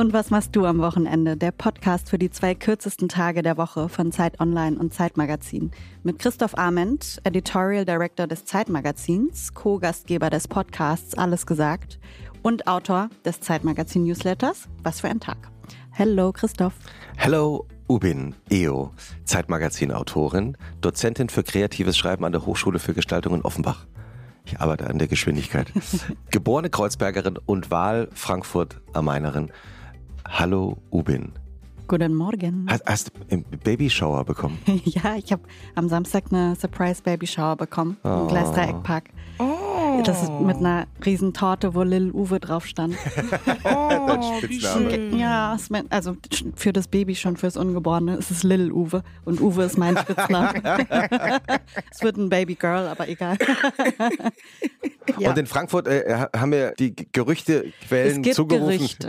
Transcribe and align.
Und 0.00 0.14
was 0.14 0.30
machst 0.30 0.56
du 0.56 0.64
am 0.64 0.78
Wochenende? 0.78 1.36
Der 1.36 1.50
Podcast 1.50 2.08
für 2.08 2.16
die 2.16 2.30
zwei 2.30 2.54
kürzesten 2.54 3.10
Tage 3.10 3.42
der 3.42 3.58
Woche 3.58 3.90
von 3.90 4.12
Zeit 4.12 4.40
Online 4.40 4.78
und 4.78 4.94
Zeitmagazin. 4.94 5.72
Mit 6.04 6.18
Christoph 6.18 6.56
Arment, 6.56 7.20
Editorial 7.24 7.84
Director 7.84 8.26
des 8.26 8.46
Zeitmagazins, 8.46 9.52
Co-Gastgeber 9.52 10.30
des 10.30 10.48
Podcasts 10.48 11.18
Alles 11.18 11.44
gesagt 11.44 12.00
und 12.40 12.66
Autor 12.66 13.10
des 13.26 13.40
Zeitmagazin 13.40 14.04
Newsletters. 14.04 14.70
Was 14.82 15.02
für 15.02 15.10
ein 15.10 15.20
Tag. 15.20 15.36
Hello, 15.90 16.32
Christoph. 16.32 16.72
Hello, 17.18 17.66
Ubin 17.86 18.34
Eo, 18.48 18.94
Zeitmagazin-Autorin, 19.24 20.56
Dozentin 20.80 21.28
für 21.28 21.42
kreatives 21.42 21.98
Schreiben 21.98 22.24
an 22.24 22.32
der 22.32 22.46
Hochschule 22.46 22.78
für 22.78 22.94
Gestaltung 22.94 23.34
in 23.34 23.42
Offenbach. 23.42 23.86
Ich 24.46 24.60
arbeite 24.60 24.88
an 24.88 24.98
der 24.98 25.08
Geschwindigkeit. 25.08 25.70
Geborene 26.30 26.70
Kreuzbergerin 26.70 27.36
und 27.44 27.70
Wahl 27.70 28.08
Frankfurt 28.14 28.80
am 28.94 29.04
Mainerin. 29.04 29.52
Hallo 30.32 30.78
Ubin. 30.90 31.32
Guten 31.88 32.14
Morgen. 32.14 32.66
Hast, 32.70 32.86
hast 32.86 33.12
du 33.30 33.42
Babyshower 33.64 34.24
bekommen? 34.24 34.58
ja, 34.84 35.16
ich 35.16 35.32
habe 35.32 35.42
am 35.74 35.88
Samstag 35.88 36.24
eine 36.30 36.54
Surprise 36.54 37.02
Babyshower 37.02 37.56
bekommen 37.56 37.96
im 38.04 38.28
Gleister 38.28 38.62
Eckpark. 38.62 39.10
Oh. 39.40 40.02
Das 40.04 40.22
ist 40.22 40.30
mit 40.40 40.58
einer 40.58 40.86
riesen 41.04 41.34
Torte, 41.34 41.74
wo 41.74 41.82
Lil 41.82 42.12
Uwe 42.12 42.38
drauf 42.38 42.66
stand. 42.66 42.94
Oh, 43.64 44.16
wie 44.48 44.60
schön. 44.60 45.18
Ja, 45.18 45.56
also 45.90 46.16
für 46.54 46.72
das 46.72 46.88
Baby 46.88 47.14
schon, 47.14 47.36
fürs 47.36 47.56
Ungeborene 47.56 48.16
ist 48.16 48.30
es 48.30 48.42
Lil 48.42 48.72
Uwe 48.72 49.02
und 49.24 49.40
Uwe 49.40 49.64
ist 49.64 49.78
mein 49.78 49.96
Spitzname. 49.96 50.54
es 51.90 52.02
wird 52.02 52.16
ein 52.16 52.28
Baby 52.28 52.54
Girl, 52.54 52.86
aber 52.88 53.08
egal. 53.08 53.36
ja. 55.18 55.30
Und 55.30 55.38
in 55.38 55.46
Frankfurt 55.46 55.88
äh, 55.88 56.26
haben 56.34 56.50
mir 56.50 56.72
die 56.78 56.94
es 56.96 57.06
Gerüchtequellen 57.12 58.22
gibt 58.22 58.36
zugerufen. 58.36 58.78
Gerüchte. 58.78 59.08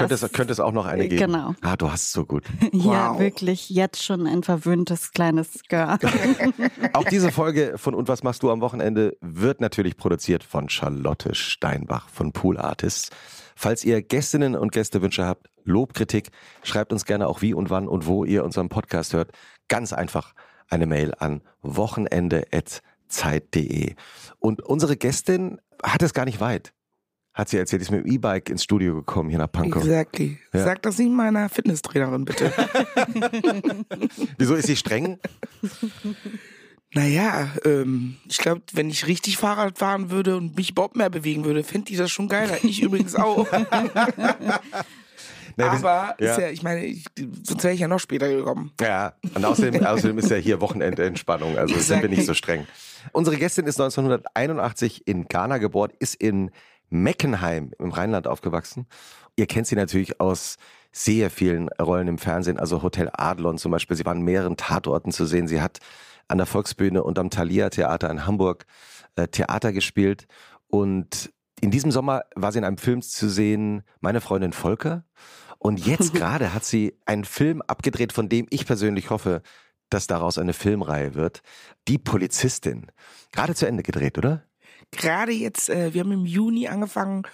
Könnte 0.00 0.14
es, 0.14 0.32
könnte 0.32 0.52
es 0.52 0.60
auch 0.60 0.72
noch 0.72 0.86
eine 0.86 1.08
geben? 1.08 1.32
Genau. 1.32 1.54
Ah, 1.62 1.76
du 1.76 1.90
hast 1.90 2.04
es 2.06 2.12
so 2.12 2.24
gut. 2.26 2.44
Ja, 2.72 3.12
Wow. 3.12 3.20
wirklich 3.20 3.70
jetzt 3.70 4.02
schon 4.02 4.26
ein 4.26 4.42
verwöhntes 4.42 5.12
kleines 5.12 5.62
Girl. 5.68 5.98
Auch 6.92 7.04
diese 7.04 7.30
Folge 7.38 7.74
von 7.76 7.94
Und 7.94 8.08
was 8.08 8.22
machst 8.22 8.42
du 8.42 8.50
am 8.50 8.60
Wochenende 8.60 9.16
wird 9.20 9.60
natürlich 9.60 9.96
produziert 9.96 10.42
von 10.44 10.68
Charlotte 10.68 11.34
Steinbach 11.34 12.08
von 12.08 12.32
Pool 12.32 12.58
Artists. 12.58 13.10
Falls 13.56 13.84
ihr 13.84 14.02
Gästinnen 14.02 14.54
und 14.56 14.72
Gästewünsche 14.72 15.24
habt, 15.26 15.48
Lob, 15.64 15.94
Kritik, 15.94 16.30
schreibt 16.62 16.92
uns 16.92 17.04
gerne 17.04 17.26
auch 17.28 17.42
wie 17.42 17.54
und 17.54 17.70
wann 17.70 17.88
und 17.88 18.06
wo 18.06 18.24
ihr 18.24 18.44
unseren 18.44 18.68
Podcast 18.68 19.12
hört. 19.12 19.32
Ganz 19.68 19.92
einfach 19.92 20.34
eine 20.68 20.86
Mail 20.86 21.12
an 21.18 21.42
wochenende.zeit.de. 21.62 23.94
Und 24.38 24.62
unsere 24.62 24.96
Gästin 24.96 25.60
hat 25.82 26.02
es 26.02 26.14
gar 26.14 26.24
nicht 26.24 26.40
weit. 26.40 26.72
Hat 27.38 27.48
sie 27.48 27.56
erzählt, 27.56 27.80
ist 27.82 27.92
mit 27.92 28.04
dem 28.04 28.10
E-Bike 28.12 28.50
ins 28.50 28.64
Studio 28.64 28.96
gekommen 28.96 29.30
hier 29.30 29.38
nach 29.38 29.50
Pankow. 29.52 29.80
Exactly. 29.84 30.38
Ja. 30.52 30.64
Sag 30.64 30.82
das 30.82 30.98
nicht 30.98 31.12
meiner 31.12 31.48
Fitnesstrainerin, 31.48 32.24
bitte. 32.24 32.52
Wieso 34.38 34.56
ist 34.56 34.66
sie 34.66 34.74
streng? 34.74 35.20
naja, 36.92 37.48
ähm, 37.64 38.16
ich 38.28 38.38
glaube, 38.38 38.62
wenn 38.72 38.90
ich 38.90 39.06
richtig 39.06 39.36
Fahrrad 39.36 39.78
fahren 39.78 40.10
würde 40.10 40.36
und 40.36 40.56
mich 40.56 40.70
überhaupt 40.70 40.96
mehr 40.96 41.10
bewegen 41.10 41.44
würde, 41.44 41.62
fände 41.62 41.84
die 41.84 41.96
das 41.96 42.10
schon 42.10 42.26
geiler. 42.28 42.58
Ich 42.64 42.82
übrigens 42.82 43.14
auch. 43.14 43.46
Nee, 45.56 45.64
wir 45.64 45.70
sind- 45.72 45.86
Aber 45.86 46.14
ja. 46.20 46.30
ist 46.34 46.38
ja, 46.38 46.50
ich 46.50 46.62
meine, 46.62 46.84
ich, 46.86 47.04
sonst 47.42 47.64
wäre 47.64 47.74
ich 47.74 47.80
ja 47.80 47.88
noch 47.88 47.98
später 47.98 48.28
gekommen. 48.28 48.70
Ja, 48.80 49.14
und 49.34 49.44
außerdem, 49.44 49.84
außerdem 49.84 50.16
ist 50.18 50.30
ja 50.30 50.36
hier 50.36 50.60
Wochenendentspannung, 50.60 51.58
also 51.58 51.76
sind 51.76 52.00
wir 52.00 52.08
nicht 52.08 52.26
so 52.26 52.32
streng. 52.34 52.64
Unsere 53.10 53.36
Gästin 53.36 53.66
ist 53.66 53.80
1981 53.80 55.08
in 55.08 55.24
Ghana 55.26 55.58
geboren, 55.58 55.90
ist 55.98 56.14
in 56.14 56.52
Meckenheim 56.90 57.72
im 57.78 57.90
Rheinland 57.90 58.26
aufgewachsen. 58.26 58.86
Ihr 59.36 59.46
kennt 59.46 59.66
sie 59.66 59.76
natürlich 59.76 60.20
aus 60.20 60.56
sehr 60.90 61.30
vielen 61.30 61.68
Rollen 61.80 62.08
im 62.08 62.18
Fernsehen, 62.18 62.58
also 62.58 62.82
Hotel 62.82 63.10
Adlon 63.12 63.58
zum 63.58 63.72
Beispiel. 63.72 63.96
Sie 63.96 64.04
war 64.04 64.12
an 64.12 64.22
mehreren 64.22 64.56
Tatorten 64.56 65.12
zu 65.12 65.26
sehen. 65.26 65.48
Sie 65.48 65.60
hat 65.60 65.78
an 66.28 66.38
der 66.38 66.46
Volksbühne 66.46 67.02
und 67.02 67.18
am 67.18 67.30
Thalia 67.30 67.70
Theater 67.70 68.10
in 68.10 68.26
Hamburg 68.26 68.66
äh, 69.16 69.28
Theater 69.28 69.72
gespielt. 69.72 70.26
Und 70.68 71.32
in 71.60 71.70
diesem 71.70 71.90
Sommer 71.90 72.22
war 72.34 72.52
sie 72.52 72.58
in 72.58 72.64
einem 72.64 72.78
Film 72.78 73.02
zu 73.02 73.28
sehen, 73.28 73.82
Meine 74.00 74.20
Freundin 74.20 74.52
Volker. 74.52 75.04
Und 75.58 75.84
jetzt 75.84 76.14
gerade 76.14 76.54
hat 76.54 76.64
sie 76.64 76.96
einen 77.06 77.24
Film 77.24 77.62
abgedreht, 77.62 78.12
von 78.12 78.28
dem 78.28 78.46
ich 78.50 78.66
persönlich 78.66 79.10
hoffe, 79.10 79.42
dass 79.90 80.06
daraus 80.06 80.38
eine 80.38 80.52
Filmreihe 80.52 81.14
wird. 81.14 81.42
Die 81.88 81.98
Polizistin. 81.98 82.86
Gerade 83.32 83.54
zu 83.54 83.66
Ende 83.66 83.82
gedreht, 83.82 84.18
oder? 84.18 84.42
Gerade 84.90 85.32
jetzt, 85.32 85.68
äh, 85.68 85.92
wir 85.94 86.00
haben 86.02 86.12
im 86.12 86.26
Juni 86.26 86.68
angefangen 86.68 87.24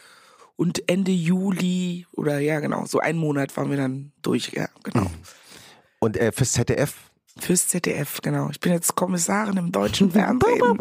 und 0.57 0.89
Ende 0.89 1.13
Juli 1.13 2.07
oder 2.13 2.39
ja, 2.39 2.61
genau, 2.61 2.87
so 2.87 2.99
einen 2.99 3.19
Monat 3.19 3.57
waren 3.57 3.71
wir 3.71 3.77
dann 3.77 4.13
durch. 4.23 4.53
Ja, 4.53 4.69
genau. 4.83 5.11
Und 5.99 6.17
äh, 6.17 6.33
fürs 6.33 6.53
ZDF. 6.53 6.95
Fürs 7.37 7.67
ZDF, 7.67 8.21
genau. 8.23 8.51
Ich 8.51 8.61
bin 8.61 8.73
jetzt 8.73 8.95
Kommissarin 8.95 9.57
im 9.57 9.73
deutschen 9.73 10.13
Fernsehen. 10.13 10.63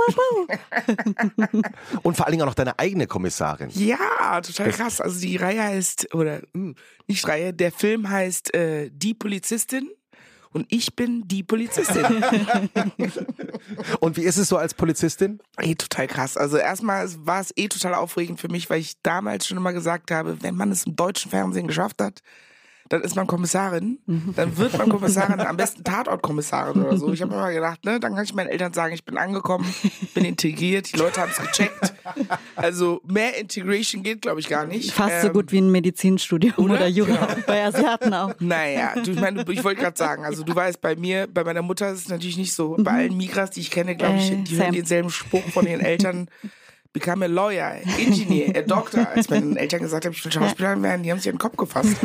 Und 2.04 2.16
vor 2.16 2.28
allen 2.28 2.34
Dingen 2.34 2.44
auch 2.44 2.48
noch 2.48 2.54
deine 2.54 2.78
eigene 2.78 3.08
Kommissarin. 3.08 3.72
Ja, 3.74 4.40
total 4.42 4.70
krass. 4.72 5.02
Also 5.02 5.20
die 5.20 5.38
Reihe 5.38 5.64
heißt, 5.64 6.14
oder 6.14 6.42
hm, 6.54 6.76
nicht 7.08 7.28
Reihe, 7.28 7.56
der 7.56 7.72
Film 7.72 8.08
heißt 8.08 8.54
äh, 8.54 8.92
Die 8.92 9.16
Polizistin 9.16 9.90
und 10.54 10.68
ich 10.70 10.96
bin 10.96 11.28
die 11.28 11.44
Polizistin. 11.44 12.06
Und 14.00 14.18
wie 14.18 14.24
ist 14.24 14.38
es 14.38 14.50
so 14.50 14.58
als 14.58 14.74
Polizistin? 14.74 15.40
Ey, 15.58 15.76
total 15.76 16.08
krass. 16.08 16.38
Also 16.38 16.58
erstmal 16.58 17.10
war 17.26 17.42
es 17.42 17.52
eh 17.56 17.68
total 17.68 17.96
aufregend 17.96 18.40
für 18.40 18.50
mich, 18.50 18.70
weil 18.70 18.80
ich 18.80 19.02
damals 19.02 19.48
schon 19.48 19.58
immer 19.58 19.74
gesagt 19.74 20.12
habe, 20.12 20.42
wenn 20.42 20.56
man 20.56 20.72
es 20.72 20.86
im 20.86 20.96
deutschen 20.96 21.32
Fernsehen 21.32 21.68
geschafft 21.68 22.02
hat, 22.02 22.22
dann 22.94 23.02
ist 23.02 23.16
man 23.16 23.26
Kommissarin, 23.26 23.98
dann 24.36 24.56
wird 24.56 24.78
man 24.78 24.88
Kommissarin, 24.88 25.40
am 25.40 25.58
besten 25.58 25.84
Tatortkommissarin 25.84 26.80
oder 26.84 26.96
so. 26.96 27.12
Ich 27.12 27.24
habe 27.24 27.34
immer 27.34 27.52
gedacht, 27.52 27.84
ne, 27.86 28.00
dann 28.00 28.14
kann 28.14 28.24
ich 28.24 28.36
meinen 28.36 28.50
Eltern 28.50 28.72
sagen, 28.72 28.94
ich 28.94 29.04
bin 29.04 29.18
angekommen, 29.18 29.66
bin 30.14 30.26
integriert, 30.26 30.94
die 30.94 30.98
Leute 30.98 31.20
haben 31.22 31.32
es 31.32 31.42
gecheckt. 31.42 31.96
Also 32.56 33.02
mehr 33.08 33.36
Integration 33.40 34.04
geht, 34.04 34.22
glaube 34.22 34.42
ich, 34.42 34.48
gar 34.48 34.68
nicht. 34.68 34.92
Fast 34.92 35.22
so 35.22 35.28
Ähm, 35.30 35.34
gut 35.34 35.52
wie 35.52 35.58
ein 35.60 35.72
Medizinstudium 35.72 36.54
oder, 36.58 36.76
oder? 36.76 36.88
Jura 36.88 37.36
bei 37.48 37.64
Asiaten 37.66 38.14
auch. 38.14 38.36
Naja, 38.40 38.94
du, 39.04 39.10
ich 39.10 39.20
meine, 39.20 39.44
ich 39.50 39.64
wollte 39.64 39.82
gerade 39.82 39.98
sagen, 39.98 40.24
also 40.24 40.44
du 40.44 40.54
weißt, 40.56 40.80
bei 40.80 40.96
mir, 40.96 41.26
bei 41.34 41.44
meiner 41.44 41.64
Mutter 41.64 41.90
ist 41.92 42.02
es 42.02 42.10
natürlich 42.10 42.38
nicht 42.38 42.54
so. 42.54 42.76
Bei 42.78 42.92
allen 42.92 43.18
Migras, 43.18 43.50
die 43.50 43.62
ich 43.62 43.72
kenne, 43.72 43.96
glaube 43.96 44.18
ich, 44.20 44.32
Äh, 44.32 44.36
die 44.44 44.54
same. 44.54 44.66
hören 44.66 44.76
denselben 44.76 45.10
Spruch 45.10 45.42
von 45.52 45.66
ihren 45.66 45.82
Eltern. 45.82 46.30
Become 46.94 47.26
a 47.26 47.28
lawyer, 47.28 47.78
engineer, 47.98 48.56
a 48.56 48.62
doctor. 48.62 49.08
Als 49.16 49.28
meine 49.28 49.60
Eltern 49.60 49.82
gesagt 49.82 50.06
haben, 50.06 50.12
ich 50.14 50.24
will 50.24 50.32
Schauspielerin 50.32 50.84
werden, 50.84 51.02
die 51.02 51.10
haben 51.10 51.18
sich 51.18 51.26
in 51.26 51.34
den 51.34 51.40
Kopf 51.40 51.58
gefasst. 51.58 51.96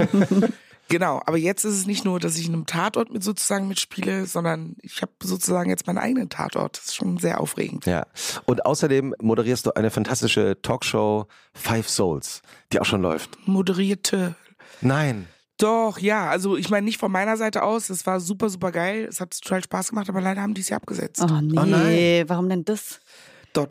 Genau, 0.89 1.21
aber 1.27 1.37
jetzt 1.37 1.65
ist 1.65 1.75
es 1.75 1.87
nicht 1.87 2.05
nur, 2.05 2.19
dass 2.19 2.37
ich 2.39 2.47
in 2.47 2.55
einem 2.55 2.67
Tatort 2.67 3.13
mit 3.13 3.23
sozusagen 3.23 3.69
mitspiele, 3.69 4.27
sondern 4.27 4.77
ich 4.83 5.03
habe 5.03 5.13
sozusagen 5.23 5.69
jetzt 5.71 5.87
meinen 5.87 5.99
eigenen 5.99 6.29
Tatort. 6.29 6.79
Das 6.79 6.87
ist 6.87 6.97
schon 6.97 7.19
sehr 7.19 7.41
aufregend. 7.41 7.87
Ja. 7.87 8.07
Und 8.47 8.65
außerdem 8.65 9.15
moderierst 9.21 9.67
du 9.67 9.73
eine 9.77 9.91
fantastische 9.91 10.57
Talkshow 10.63 11.27
Five 11.53 11.89
Souls, 11.89 12.43
die 12.73 12.81
auch 12.81 12.87
schon 12.87 13.03
läuft. 13.03 13.37
Moderierte 13.47 14.35
Nein. 14.81 15.27
Doch, 15.59 15.99
ja. 15.99 16.29
Also 16.29 16.57
ich 16.57 16.71
meine 16.71 16.85
nicht 16.85 16.99
von 16.99 17.11
meiner 17.11 17.37
Seite 17.37 17.63
aus. 17.63 17.91
Es 17.91 18.07
war 18.07 18.21
super, 18.21 18.49
super 18.49 18.71
geil. 18.71 19.07
Es 19.09 19.21
hat 19.21 19.39
total 19.41 19.63
Spaß 19.63 19.91
gemacht, 19.91 20.09
aber 20.09 20.21
leider 20.21 20.41
haben 20.41 20.55
die 20.55 20.61
es 20.61 20.69
ja 20.69 20.77
abgesetzt. 20.77 21.21
Oh 21.23 21.41
nee, 21.41 22.21
nein. 22.21 22.29
warum 22.29 22.49
denn 22.49 22.65
das? 22.65 23.01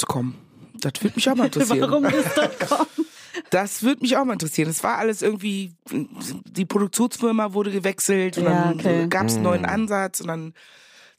.com. 0.05 0.35
Das 0.81 0.93
würde 1.01 1.15
mich 1.15 1.29
auch 1.29 1.35
mal 1.35 1.45
interessieren. 1.45 1.89
Warum 1.89 2.03
das 2.03 2.33
dort 2.35 2.59
kommt? 2.59 3.06
Das 3.49 3.83
würde 3.83 4.01
mich 4.01 4.17
auch 4.17 4.25
mal 4.25 4.33
interessieren. 4.33 4.69
Es 4.69 4.83
war 4.83 4.97
alles 4.97 5.21
irgendwie, 5.21 5.73
die 5.91 6.65
Produktionsfirma 6.65 7.53
wurde 7.53 7.71
gewechselt 7.71 8.37
und 8.37 8.43
Ja, 8.45 8.65
dann 8.65 8.79
okay. 8.79 9.07
gab 9.09 9.27
es 9.27 9.35
einen 9.35 9.43
neuen 9.43 9.65
Ansatz 9.65 10.19
und 10.19 10.27
dann 10.27 10.53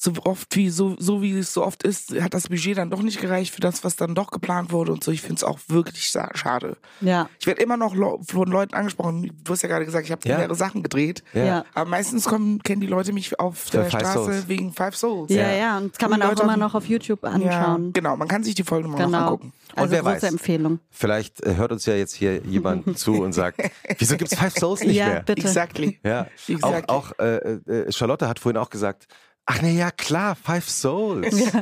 so 0.01 0.13
oft 0.27 0.55
wie 0.55 0.71
so, 0.71 0.95
so 1.01 1.23
wie 1.23 1.33
es 1.37 1.53
so 1.53 1.65
oft 1.67 1.83
ist, 1.83 2.13
hat 2.21 2.33
das 2.33 2.49
Budget 2.51 2.79
dann 2.79 2.89
doch 2.89 3.03
nicht 3.03 3.21
gereicht 3.21 3.53
für 3.53 3.61
das, 3.61 3.83
was 3.83 3.97
dann 3.97 4.15
doch 4.15 4.31
geplant 4.31 4.71
wurde 4.71 4.93
und 4.93 5.03
so. 5.03 5.11
Ich 5.11 5.23
finde 5.23 5.35
es 5.35 5.43
auch 5.43 5.59
wirklich 5.67 6.07
schade. 6.07 6.77
Ja. 7.01 7.29
Ich 7.41 7.49
werde 7.49 7.61
immer 7.63 7.77
noch 7.77 7.97
von 8.25 8.49
Leuten 8.49 8.75
angesprochen. 8.75 9.33
Du 9.43 9.53
hast 9.53 9.63
ja 9.63 9.69
gerade 9.69 9.85
gesagt, 9.85 10.05
ich 10.05 10.13
habe 10.13 10.21
Ja. 10.29 10.37
mehrere 10.39 10.55
Sachen 10.55 10.85
gedreht. 10.85 11.25
Ja. 11.33 11.45
Ja. 11.45 11.65
Aber 11.75 11.91
meistens 11.91 12.27
kommen, 12.27 12.63
kennen 12.63 12.81
die 12.81 12.87
Leute 12.87 13.13
mich 13.13 13.41
auf 13.41 13.71
der 13.71 13.87
Five 13.87 14.01
Straße 14.03 14.13
Souls. 14.25 14.47
wegen 14.49 14.73
Five 14.73 14.97
Souls. 14.97 15.33
Ja, 15.33 15.51
ja, 15.51 15.79
und 15.79 15.91
das 15.91 15.99
kann 15.99 16.11
man 16.11 16.21
Die 16.21 16.27
auch 16.27 16.31
Leute 16.31 16.43
immer 16.45 16.57
noch 16.57 16.77
auf 16.77 16.87
YouTube 16.87 17.25
Ja, 17.25 17.31
anschauen. 17.31 17.93
genau. 17.93 18.17
Man 18.17 18.29
kann 18.29 18.45
sich 18.45 18.55
die 18.55 18.63
Folge 18.63 18.87
nochmal 18.89 19.01
noch 19.09 19.19
Genau. 19.19 19.25
angucken. 19.33 19.53
Also 19.79 19.93
wer 19.93 20.03
große 20.03 20.15
weiß. 20.15 20.23
Empfehlung. 20.25 20.81
Vielleicht 20.91 21.43
äh, 21.45 21.57
hört 21.57 21.73
uns 21.73 21.87
ja 21.87 21.95
jetzt 21.95 22.15
hier 22.15 22.39
jemand 22.45 22.99
zu 22.99 23.23
und 23.23 23.33
sagt, 23.33 23.61
wieso 23.99 24.17
gibt's 24.17 24.35
Five 24.35 24.55
Souls 24.55 24.81
nicht 24.83 24.97
ja, 24.97 25.09
mehr? 25.09 25.23
bitte. 25.23 25.41
Exactly. 25.43 26.01
Ja, 26.05 26.27
Exactly. 26.47 26.85
auch, 26.89 27.13
auch 27.13 27.19
äh, 27.19 27.37
äh, 27.37 27.93
Charlotte 27.93 28.29
hat 28.29 28.39
vorhin 28.39 28.57
auch 28.57 28.71
gesagt, 28.71 29.07
ach 29.47 29.59
na 29.63 29.69
ja, 29.69 29.91
klar, 29.91 30.37
Five 30.37 30.69
Souls. 30.69 31.53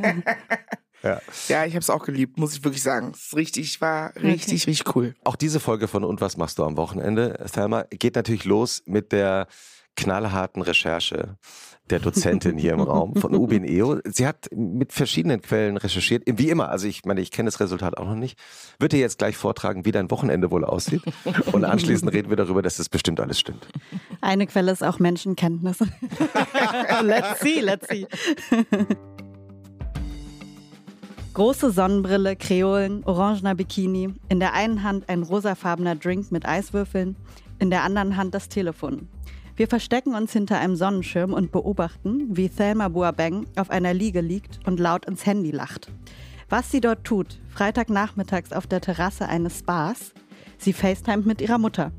Ja. 1.03 1.21
Ja, 1.47 1.65
ich 1.65 1.73
habe 1.73 1.79
es 1.79 1.89
auch 1.89 2.03
geliebt, 2.03 2.37
muss 2.37 2.55
ich 2.55 2.63
wirklich 2.63 2.81
sagen. 2.81 3.11
Es 3.13 3.35
richtig, 3.35 3.79
war 3.81 4.15
richtig, 4.15 4.65
richtig 4.67 4.95
cool. 4.95 5.15
Auch 5.23 5.35
diese 5.35 5.59
Folge 5.59 5.87
von 5.87 6.03
Und 6.03 6.21
was 6.21 6.37
machst 6.37 6.57
du 6.57 6.63
am 6.63 6.75
Wochenende, 6.75 7.45
Thelma, 7.53 7.83
geht 7.91 8.15
natürlich 8.15 8.45
los 8.45 8.81
mit 8.85 9.11
der 9.11 9.47
knallharten 9.95 10.61
Recherche 10.61 11.37
der 11.89 11.99
Dozentin 11.99 12.57
hier 12.57 12.73
im 12.73 12.81
Raum 12.81 13.15
von 13.15 13.33
Ubin 13.35 13.63
EO. 13.63 13.99
Sie 14.05 14.27
hat 14.27 14.47
mit 14.55 14.93
verschiedenen 14.93 15.41
Quellen 15.41 15.77
recherchiert, 15.77 16.23
wie 16.25 16.49
immer. 16.49 16.69
Also 16.69 16.87
ich 16.87 17.05
meine, 17.05 17.21
ich 17.21 17.31
kenne 17.31 17.47
das 17.47 17.59
Resultat 17.59 17.97
auch 17.97 18.05
noch 18.05 18.15
nicht. 18.15 18.37
Wird 18.79 18.91
dir 18.91 18.99
jetzt 18.99 19.17
gleich 19.17 19.37
vortragen, 19.37 19.85
wie 19.85 19.91
dein 19.91 20.11
Wochenende 20.11 20.51
wohl 20.51 20.65
aussieht. 20.65 21.01
Und 21.51 21.63
anschließend 21.63 22.11
reden 22.11 22.29
wir 22.29 22.37
darüber, 22.37 22.61
dass 22.61 22.77
das 22.77 22.89
bestimmt 22.89 23.19
alles 23.19 23.39
stimmt. 23.39 23.67
Eine 24.21 24.47
Quelle 24.47 24.71
ist 24.71 24.83
auch 24.83 24.99
Menschenkenntnis. 24.99 25.79
let's 27.01 27.39
see, 27.39 27.59
let's 27.61 27.87
see. 27.87 28.07
Große 31.33 31.69
Sonnenbrille, 31.69 32.35
Kreolen, 32.35 33.03
orangener 33.03 33.53
Bikini, 33.53 34.09
in 34.27 34.39
der 34.39 34.53
einen 34.53 34.81
Hand 34.81 35.07
ein 35.07 35.21
rosafarbener 35.21 35.95
Drink 35.95 36.31
mit 36.31 36.47
Eiswürfeln, 36.47 37.15
in 37.59 37.69
der 37.69 37.83
anderen 37.83 38.17
Hand 38.17 38.33
das 38.33 38.49
Telefon. 38.49 39.07
Wir 39.57 39.67
verstecken 39.67 40.13
uns 40.13 40.31
hinter 40.31 40.59
einem 40.59 40.75
Sonnenschirm 40.75 41.33
und 41.33 41.51
beobachten, 41.51 42.27
wie 42.37 42.47
Thelma 42.47 42.89
Boabeng 42.89 43.47
auf 43.55 43.71
einer 43.71 43.91
Liege 43.91 44.21
liegt 44.21 44.59
und 44.67 44.79
laut 44.79 45.05
ins 45.05 45.25
Handy 45.25 45.49
lacht. 45.49 45.91
Was 46.47 46.69
sie 46.69 46.79
dort 46.79 47.03
tut, 47.03 47.39
Freitagnachmittags 47.49 48.53
auf 48.53 48.67
der 48.67 48.81
Terrasse 48.81 49.27
eines 49.27 49.57
Spas, 49.57 50.13
sie 50.59 50.73
FaceTimet 50.73 51.25
mit 51.25 51.41
ihrer 51.41 51.57
Mutter. 51.57 51.91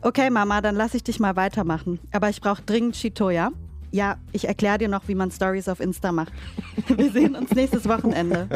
Okay, 0.00 0.30
Mama, 0.30 0.62
dann 0.62 0.74
lass 0.74 0.94
ich 0.94 1.04
dich 1.04 1.20
mal 1.20 1.36
weitermachen. 1.36 2.00
Aber 2.12 2.30
ich 2.30 2.40
brauche 2.40 2.62
dringend 2.62 2.94
Chitoya. 2.94 3.50
Ja, 3.92 4.16
ich 4.32 4.48
erkläre 4.48 4.78
dir 4.78 4.88
noch, 4.88 5.06
wie 5.06 5.14
man 5.14 5.30
Stories 5.30 5.68
auf 5.68 5.80
Insta 5.80 6.12
macht. 6.12 6.32
Wir 6.88 7.10
sehen 7.12 7.36
uns 7.36 7.50
nächstes 7.50 7.86
Wochenende. 7.86 8.48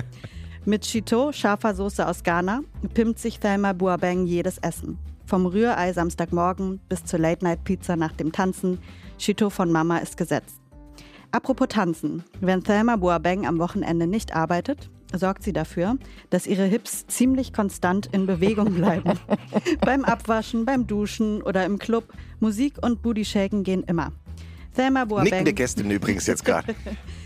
Mit 0.64 0.84
Chito, 0.84 1.30
scharfer 1.32 1.74
Soße 1.74 2.08
aus 2.08 2.22
Ghana, 2.22 2.62
pimmt 2.94 3.18
sich 3.18 3.38
Thelma 3.38 3.74
Boabeng 3.74 4.24
jedes 4.24 4.56
Essen. 4.56 4.98
Vom 5.34 5.46
Rührei 5.46 5.92
Samstagmorgen 5.92 6.78
bis 6.88 7.04
zur 7.04 7.18
Late-Night-Pizza 7.18 7.96
nach 7.96 8.12
dem 8.12 8.30
Tanzen. 8.30 8.78
Chito 9.18 9.50
von 9.50 9.72
Mama 9.72 9.98
ist 9.98 10.16
gesetzt. 10.16 10.60
Apropos 11.32 11.66
Tanzen. 11.70 12.22
Wenn 12.40 12.62
Thelma 12.62 12.94
Boabeng 12.94 13.44
am 13.44 13.58
Wochenende 13.58 14.06
nicht 14.06 14.36
arbeitet, 14.36 14.90
sorgt 15.12 15.42
sie 15.42 15.52
dafür, 15.52 15.98
dass 16.30 16.46
ihre 16.46 16.66
Hips 16.66 17.08
ziemlich 17.08 17.52
konstant 17.52 18.06
in 18.12 18.26
Bewegung 18.26 18.74
bleiben. 18.74 19.18
beim 19.80 20.04
Abwaschen, 20.04 20.64
beim 20.66 20.86
Duschen 20.86 21.42
oder 21.42 21.64
im 21.64 21.80
Club. 21.80 22.12
Musik 22.38 22.74
und 22.80 23.02
Booty-Shaken 23.02 23.64
gehen 23.64 23.82
immer. 23.82 24.12
Thelma 24.76 25.04
Boabeng. 25.04 25.30
Nickende 25.30 25.52
Gästin 25.52 25.90
übrigens 25.90 26.28
jetzt 26.28 26.44
gerade. 26.44 26.76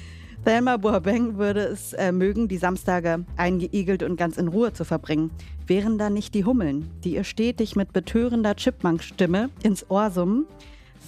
Thelma 0.49 0.79
Boabeng 0.79 1.37
würde 1.37 1.61
es 1.61 1.93
äh, 1.93 2.11
mögen, 2.11 2.49
die 2.49 2.57
Samstage 2.57 3.27
eingeigelt 3.37 4.03
und 4.03 4.17
ganz 4.17 4.39
in 4.39 4.49
Ruhe 4.49 4.73
zu 4.73 4.87
verbringen. 4.87 5.31
Wären 5.67 5.99
da 5.99 6.09
nicht 6.09 6.33
die 6.33 6.47
Hummeln, 6.47 6.91
die 7.05 7.17
ihr 7.17 7.25
stetig 7.25 7.77
mit 7.77 7.93
betörender 7.93 8.57
Chipmunk-Stimme 8.57 9.51
ins 9.63 9.85
Ohr 9.91 10.11
summen? 10.11 10.47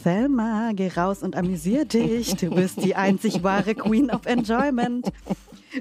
Thelma, 0.03 0.73
geh 0.75 0.89
raus 0.89 1.23
und 1.23 1.37
amüsier 1.37 1.87
dich. 1.87 2.35
Du 2.37 2.51
bist 2.51 2.85
die 2.85 2.97
einzig 2.97 3.43
wahre 3.43 3.75
Queen 3.75 4.11
of 4.11 4.27
Enjoyment. 4.27 5.11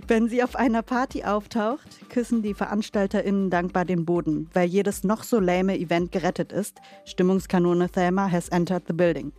Wenn 0.07 0.29
sie 0.29 0.41
auf 0.41 0.55
einer 0.55 0.81
Party 0.81 1.25
auftaucht, 1.25 2.07
küssen 2.07 2.41
die 2.41 2.53
VeranstalterInnen 2.53 3.49
dankbar 3.49 3.83
den 3.83 4.05
Boden, 4.05 4.47
weil 4.53 4.69
jedes 4.69 5.03
noch 5.03 5.23
so 5.23 5.37
lame 5.37 5.77
Event 5.77 6.13
gerettet 6.13 6.53
ist. 6.53 6.77
Stimmungskanone 7.03 7.89
Thelma 7.89 8.31
has 8.31 8.47
entered 8.47 8.83
the 8.87 8.93
building. 8.93 9.33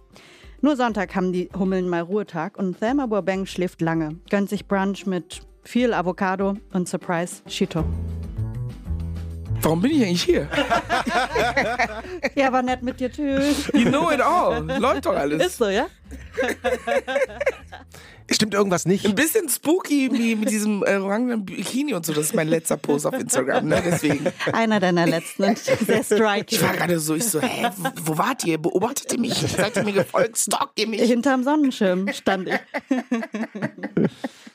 Nur 0.62 0.76
Sonntag 0.76 1.16
haben 1.16 1.32
die 1.32 1.48
Hummeln 1.58 1.88
mal 1.88 2.02
Ruhetag 2.02 2.58
und 2.58 2.78
Thelma 2.78 3.06
Bourbank 3.06 3.48
schläft 3.48 3.80
lange, 3.80 4.16
gönnt 4.28 4.50
sich 4.50 4.66
Brunch 4.66 5.06
mit 5.06 5.40
viel 5.64 5.94
Avocado 5.94 6.54
und 6.74 6.86
Surprise 6.86 7.42
Cheeto. 7.46 7.82
Warum 9.62 9.80
bin 9.80 9.90
ich 9.92 10.02
eigentlich 10.02 10.22
hier? 10.22 10.48
ja, 12.34 12.52
war 12.52 12.62
nett 12.62 12.82
mit 12.82 12.98
dir. 13.00 13.10
Tschüss. 13.10 13.70
You 13.72 13.88
know 13.88 14.10
it 14.10 14.20
all. 14.20 14.62
Läuft 14.78 15.06
doch 15.06 15.16
alles. 15.16 15.44
Ist 15.44 15.58
so, 15.58 15.68
ja? 15.68 15.86
Stimmt 18.30 18.54
irgendwas 18.54 18.86
nicht? 18.86 19.04
Ein 19.04 19.14
bisschen 19.14 19.48
spooky 19.48 20.08
mit 20.36 20.50
diesem 20.50 20.84
äh, 20.84 20.96
orangenen 20.96 21.44
Bikini 21.44 21.94
und 21.94 22.06
so. 22.06 22.12
Das 22.12 22.26
ist 22.26 22.34
mein 22.34 22.48
letzter 22.48 22.76
Post 22.76 23.06
auf 23.06 23.14
Instagram, 23.14 23.66
ne? 23.66 23.82
Deswegen. 23.84 24.26
Einer 24.52 24.78
deiner 24.78 25.06
letzten 25.06 25.44
und 25.44 25.58
sehr 25.58 26.04
striking. 26.04 26.58
Ich 26.58 26.62
war 26.62 26.74
gerade 26.74 26.98
so, 27.00 27.14
ich 27.16 27.24
so, 27.24 27.40
hä, 27.40 27.70
wo 28.04 28.16
wart 28.16 28.44
ihr? 28.44 28.58
Beobachtet 28.58 29.12
ihr 29.12 29.18
mich? 29.18 29.34
Seid 29.34 29.76
ihr 29.76 29.84
mir 29.84 29.92
gefolgt? 29.92 30.38
Stalkt 30.38 30.78
ihr 30.78 30.86
mich? 30.86 31.02
Hinterm 31.02 31.42
Sonnenschirm 31.42 32.08
stand 32.12 32.48
ich. 32.48 32.58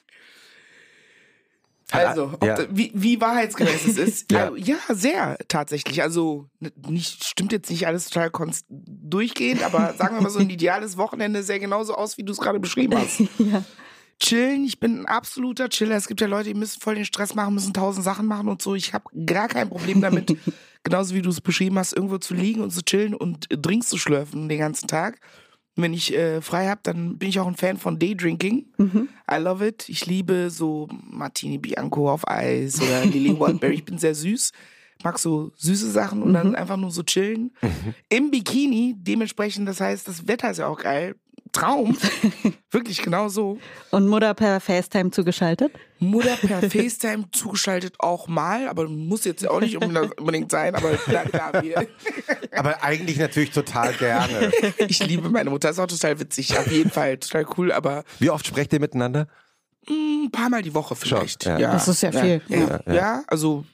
Also, 1.97 2.33
ja. 2.43 2.55
da, 2.55 2.65
wie, 2.69 2.91
wie 2.93 3.19
wahrheitsgemäß 3.19 3.85
es 3.87 3.97
ist. 3.97 4.31
ja. 4.31 4.45
Also, 4.45 4.55
ja, 4.55 4.77
sehr 4.89 5.37
tatsächlich. 5.47 6.01
Also 6.01 6.49
nicht, 6.87 7.23
stimmt 7.23 7.51
jetzt 7.51 7.69
nicht 7.69 7.87
alles 7.87 8.09
total 8.09 8.31
durchgehend, 8.69 9.63
aber 9.63 9.93
sagen 9.97 10.15
wir 10.15 10.21
mal 10.21 10.29
so, 10.29 10.39
ein 10.39 10.49
ideales 10.49 10.97
Wochenende 10.97 11.43
sähe 11.43 11.59
genauso 11.59 11.95
aus, 11.95 12.17
wie 12.17 12.23
du 12.23 12.31
es 12.31 12.39
gerade 12.39 12.59
beschrieben 12.59 12.97
hast. 12.99 13.21
ja. 13.39 13.63
Chillen, 14.17 14.63
ich 14.63 14.79
bin 14.79 15.01
ein 15.01 15.05
absoluter 15.07 15.67
Chiller. 15.67 15.97
Es 15.97 16.07
gibt 16.07 16.21
ja 16.21 16.27
Leute, 16.27 16.47
die 16.47 16.53
müssen 16.53 16.79
voll 16.79 16.95
den 16.95 17.03
Stress 17.03 17.35
machen, 17.35 17.53
müssen 17.53 17.73
tausend 17.73 18.05
Sachen 18.05 18.25
machen 18.25 18.47
und 18.47 18.61
so. 18.61 18.73
Ich 18.73 18.93
habe 18.93 19.03
gar 19.25 19.49
kein 19.49 19.67
Problem 19.67 19.99
damit, 19.99 20.37
genauso 20.83 21.13
wie 21.15 21.21
du 21.21 21.29
es 21.29 21.41
beschrieben 21.41 21.77
hast, 21.77 21.91
irgendwo 21.91 22.17
zu 22.17 22.33
liegen 22.33 22.61
und 22.61 22.71
zu 22.71 22.81
chillen 22.81 23.13
und 23.13 23.47
Drinks 23.49 23.89
zu 23.89 23.97
schlürfen 23.97 24.47
den 24.47 24.59
ganzen 24.59 24.87
Tag 24.87 25.19
wenn 25.75 25.93
ich 25.93 26.13
äh, 26.13 26.41
frei 26.41 26.67
habe, 26.67 26.81
dann 26.83 27.17
bin 27.17 27.29
ich 27.29 27.39
auch 27.39 27.47
ein 27.47 27.55
Fan 27.55 27.77
von 27.77 27.99
Daydrinking. 27.99 28.65
Mhm. 28.77 29.09
I 29.29 29.35
love 29.35 29.65
it. 29.65 29.89
Ich 29.89 30.05
liebe 30.05 30.49
so 30.49 30.87
Martini 31.09 31.57
Bianco 31.57 32.09
auf 32.09 32.27
Eis 32.27 32.81
oder 32.81 33.05
Lily 33.05 33.37
Wildberry. 33.39 33.75
Ich 33.75 33.85
bin 33.85 33.97
sehr 33.97 34.15
süß. 34.15 34.51
Mag 35.03 35.19
so 35.19 35.51
süße 35.57 35.91
Sachen 35.91 36.21
und 36.21 36.29
mhm. 36.29 36.33
dann 36.33 36.55
einfach 36.55 36.77
nur 36.77 36.91
so 36.91 37.03
chillen. 37.03 37.51
Mhm. 37.61 37.93
Im 38.09 38.31
Bikini, 38.31 38.95
dementsprechend, 38.97 39.67
das 39.67 39.81
heißt, 39.81 40.07
das 40.07 40.27
Wetter 40.27 40.51
ist 40.51 40.57
ja 40.57 40.67
auch 40.67 40.79
geil. 40.79 41.15
Traum. 41.55 41.97
Wirklich 42.71 43.01
genau 43.01 43.29
so. 43.29 43.57
Und 43.91 44.07
Mutter 44.07 44.33
per 44.33 44.59
FaceTime 44.59 45.11
zugeschaltet? 45.11 45.71
Mutter 45.99 46.35
per 46.35 46.61
FaceTime 46.69 47.25
zugeschaltet 47.31 47.95
auch 47.99 48.27
mal, 48.27 48.67
aber 48.67 48.87
muss 48.89 49.23
jetzt 49.23 49.47
auch 49.47 49.61
nicht 49.61 49.77
unbedingt 49.81 50.51
sein, 50.51 50.75
aber 50.75 50.91
klar, 50.97 51.23
klar 51.25 51.63
wir. 51.63 51.87
Aber 52.51 52.83
eigentlich 52.83 53.17
natürlich 53.17 53.51
total 53.51 53.93
gerne. 53.93 54.51
Ich 54.79 55.05
liebe 55.05 55.29
meine 55.29 55.49
Mutter, 55.49 55.69
ist 55.69 55.79
auch 55.79 55.87
total 55.87 56.19
witzig, 56.19 56.57
auf 56.57 56.69
jeden 56.71 56.91
Fall, 56.91 57.17
total 57.17 57.45
cool, 57.57 57.71
aber. 57.71 58.03
Wie 58.19 58.29
oft 58.29 58.45
sprecht 58.45 58.73
ihr 58.73 58.79
miteinander? 58.79 59.27
Ein 59.87 60.29
paar 60.31 60.49
Mal 60.49 60.61
die 60.61 60.73
Woche 60.73 60.95
vielleicht. 60.95 61.43
Schon, 61.43 61.53
ja. 61.53 61.59
ja. 61.59 61.73
Das 61.73 61.87
ist 61.87 62.01
ja 62.01 62.11
viel. 62.11 62.41
Ja, 62.47 62.81
ja, 62.85 62.93
ja. 62.93 63.23
also 63.27 63.65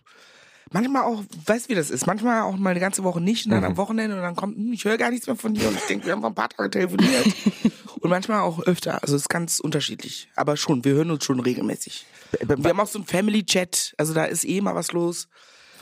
manchmal 0.72 1.04
auch, 1.04 1.24
weißt 1.46 1.66
du, 1.66 1.70
wie 1.70 1.76
das 1.76 1.90
ist? 1.90 2.08
Manchmal 2.08 2.42
auch 2.42 2.58
mal 2.58 2.72
eine 2.72 2.80
ganze 2.80 3.04
Woche 3.04 3.22
nicht 3.22 3.46
und 3.46 3.52
dann 3.52 3.62
mhm. 3.62 3.68
am 3.68 3.78
Wochenende 3.78 4.16
und 4.16 4.22
dann 4.22 4.36
kommt, 4.36 4.58
hm, 4.58 4.74
ich 4.74 4.86
höre 4.86 4.98
gar 4.98 5.12
nichts 5.12 5.28
mehr 5.28 5.36
von 5.36 5.54
dir 5.54 5.68
und 5.68 5.76
ich 5.76 5.84
denke, 5.84 6.06
wir 6.06 6.14
haben 6.14 6.22
vor 6.22 6.32
ein 6.32 6.36
paar 6.36 6.50
Tage 6.50 6.70
telefoniert. 6.70 7.26
und 8.02 8.10
manchmal 8.10 8.42
auch 8.42 8.62
öfter. 8.64 9.02
Also 9.02 9.16
es 9.16 9.24
ist 9.24 9.30
ganz 9.30 9.60
unterschiedlich. 9.60 10.30
Aber 10.36 10.58
schon, 10.58 10.84
wir 10.84 10.94
hören 10.94 11.12
uns 11.12 11.24
schon 11.24 11.40
regelmäßig. 11.40 12.06
wir 12.42 12.70
haben 12.70 12.80
auch 12.80 12.88
so 12.88 13.00
einen 13.00 13.08
Family-Chat, 13.08 13.96
also 13.98 14.14
da 14.14 14.26
ist 14.26 14.46
eh 14.46 14.62
mal 14.62 14.76
was 14.76 14.92
los. 14.92 15.28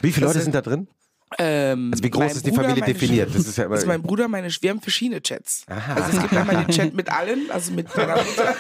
Wie 0.02 0.12
viele 0.12 0.28
Leute 0.28 0.42
sind 0.42 0.56
da 0.56 0.62
drin? 0.62 0.88
Ähm, 1.38 1.92
also 1.92 2.04
wie 2.04 2.10
groß 2.10 2.38
ist 2.38 2.46
die 2.46 2.52
Bruder, 2.52 2.70
Familie 2.70 2.84
definiert? 2.86 3.30
Das 3.34 3.48
ist 3.48 3.58
ja 3.58 3.64
immer 3.66 3.76
ist 3.76 3.86
mein 3.86 4.02
Bruder, 4.02 4.28
meine 4.28 4.50
wir 4.50 4.70
haben 4.72 4.82
verschiedene 4.82 5.22
Chats. 5.22 5.64
Aha. 5.68 5.94
Also 5.94 6.18
es 6.18 6.22
gibt 6.24 6.34
einmal 6.34 6.66
den 6.66 6.74
Chat 6.74 6.94
mit 6.94 7.12
allen, 7.12 7.52
also 7.52 7.72
mit 7.72 7.96
meiner 7.96 8.16
Mutter. 8.16 8.56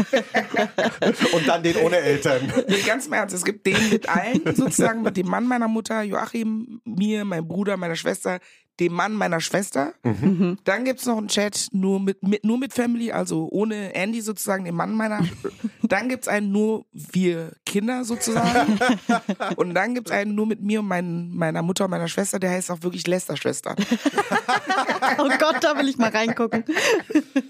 Und 1.35 1.47
dann 1.47 1.63
den 1.63 1.77
ohne 1.77 1.97
Eltern. 1.97 2.53
Nee, 2.67 2.81
ganz 2.85 3.07
im 3.07 3.13
Ernst, 3.13 3.33
es 3.35 3.43
gibt 3.43 3.65
den 3.65 3.89
mit 3.89 4.07
allen, 4.07 4.55
sozusagen 4.55 5.01
mit 5.01 5.17
dem 5.17 5.27
Mann 5.27 5.47
meiner 5.47 5.67
Mutter, 5.67 6.03
Joachim, 6.03 6.81
mir, 6.85 7.25
mein 7.25 7.47
Bruder, 7.47 7.75
meiner 7.75 7.95
Schwester, 7.95 8.39
dem 8.79 8.93
Mann 8.93 9.13
meiner 9.13 9.41
Schwester. 9.41 9.93
Mhm. 10.03 10.57
Dann 10.63 10.85
gibt 10.85 11.01
es 11.01 11.05
noch 11.05 11.17
einen 11.17 11.27
Chat 11.27 11.67
nur 11.71 11.99
mit, 11.99 12.23
mit, 12.23 12.45
nur 12.45 12.57
mit 12.57 12.73
Family, 12.73 13.11
also 13.11 13.47
ohne 13.51 13.93
Andy 13.93 14.21
sozusagen, 14.21 14.65
dem 14.65 14.75
Mann 14.75 14.93
meiner. 14.93 15.21
dann 15.83 16.09
gibt 16.09 16.23
es 16.23 16.27
einen 16.27 16.51
nur 16.51 16.85
wir 16.91 17.53
Kinder 17.65 18.05
sozusagen. 18.05 18.79
und 19.57 19.73
dann 19.73 19.95
gibt 19.95 20.09
es 20.09 20.15
einen 20.15 20.35
nur 20.35 20.45
mit 20.45 20.61
mir 20.61 20.79
und 20.79 20.87
mein, 20.87 21.31
meiner 21.33 21.61
Mutter 21.61 21.85
und 21.85 21.91
meiner 21.91 22.07
Schwester, 22.07 22.39
der 22.39 22.51
heißt 22.51 22.71
auch 22.71 22.81
wirklich 22.81 23.05
Lester-Schwester. 23.07 23.75
oh 25.17 25.29
Gott, 25.39 25.57
da 25.61 25.77
will 25.77 25.89
ich 25.89 25.97
mal 25.97 26.09
reingucken. 26.09 26.63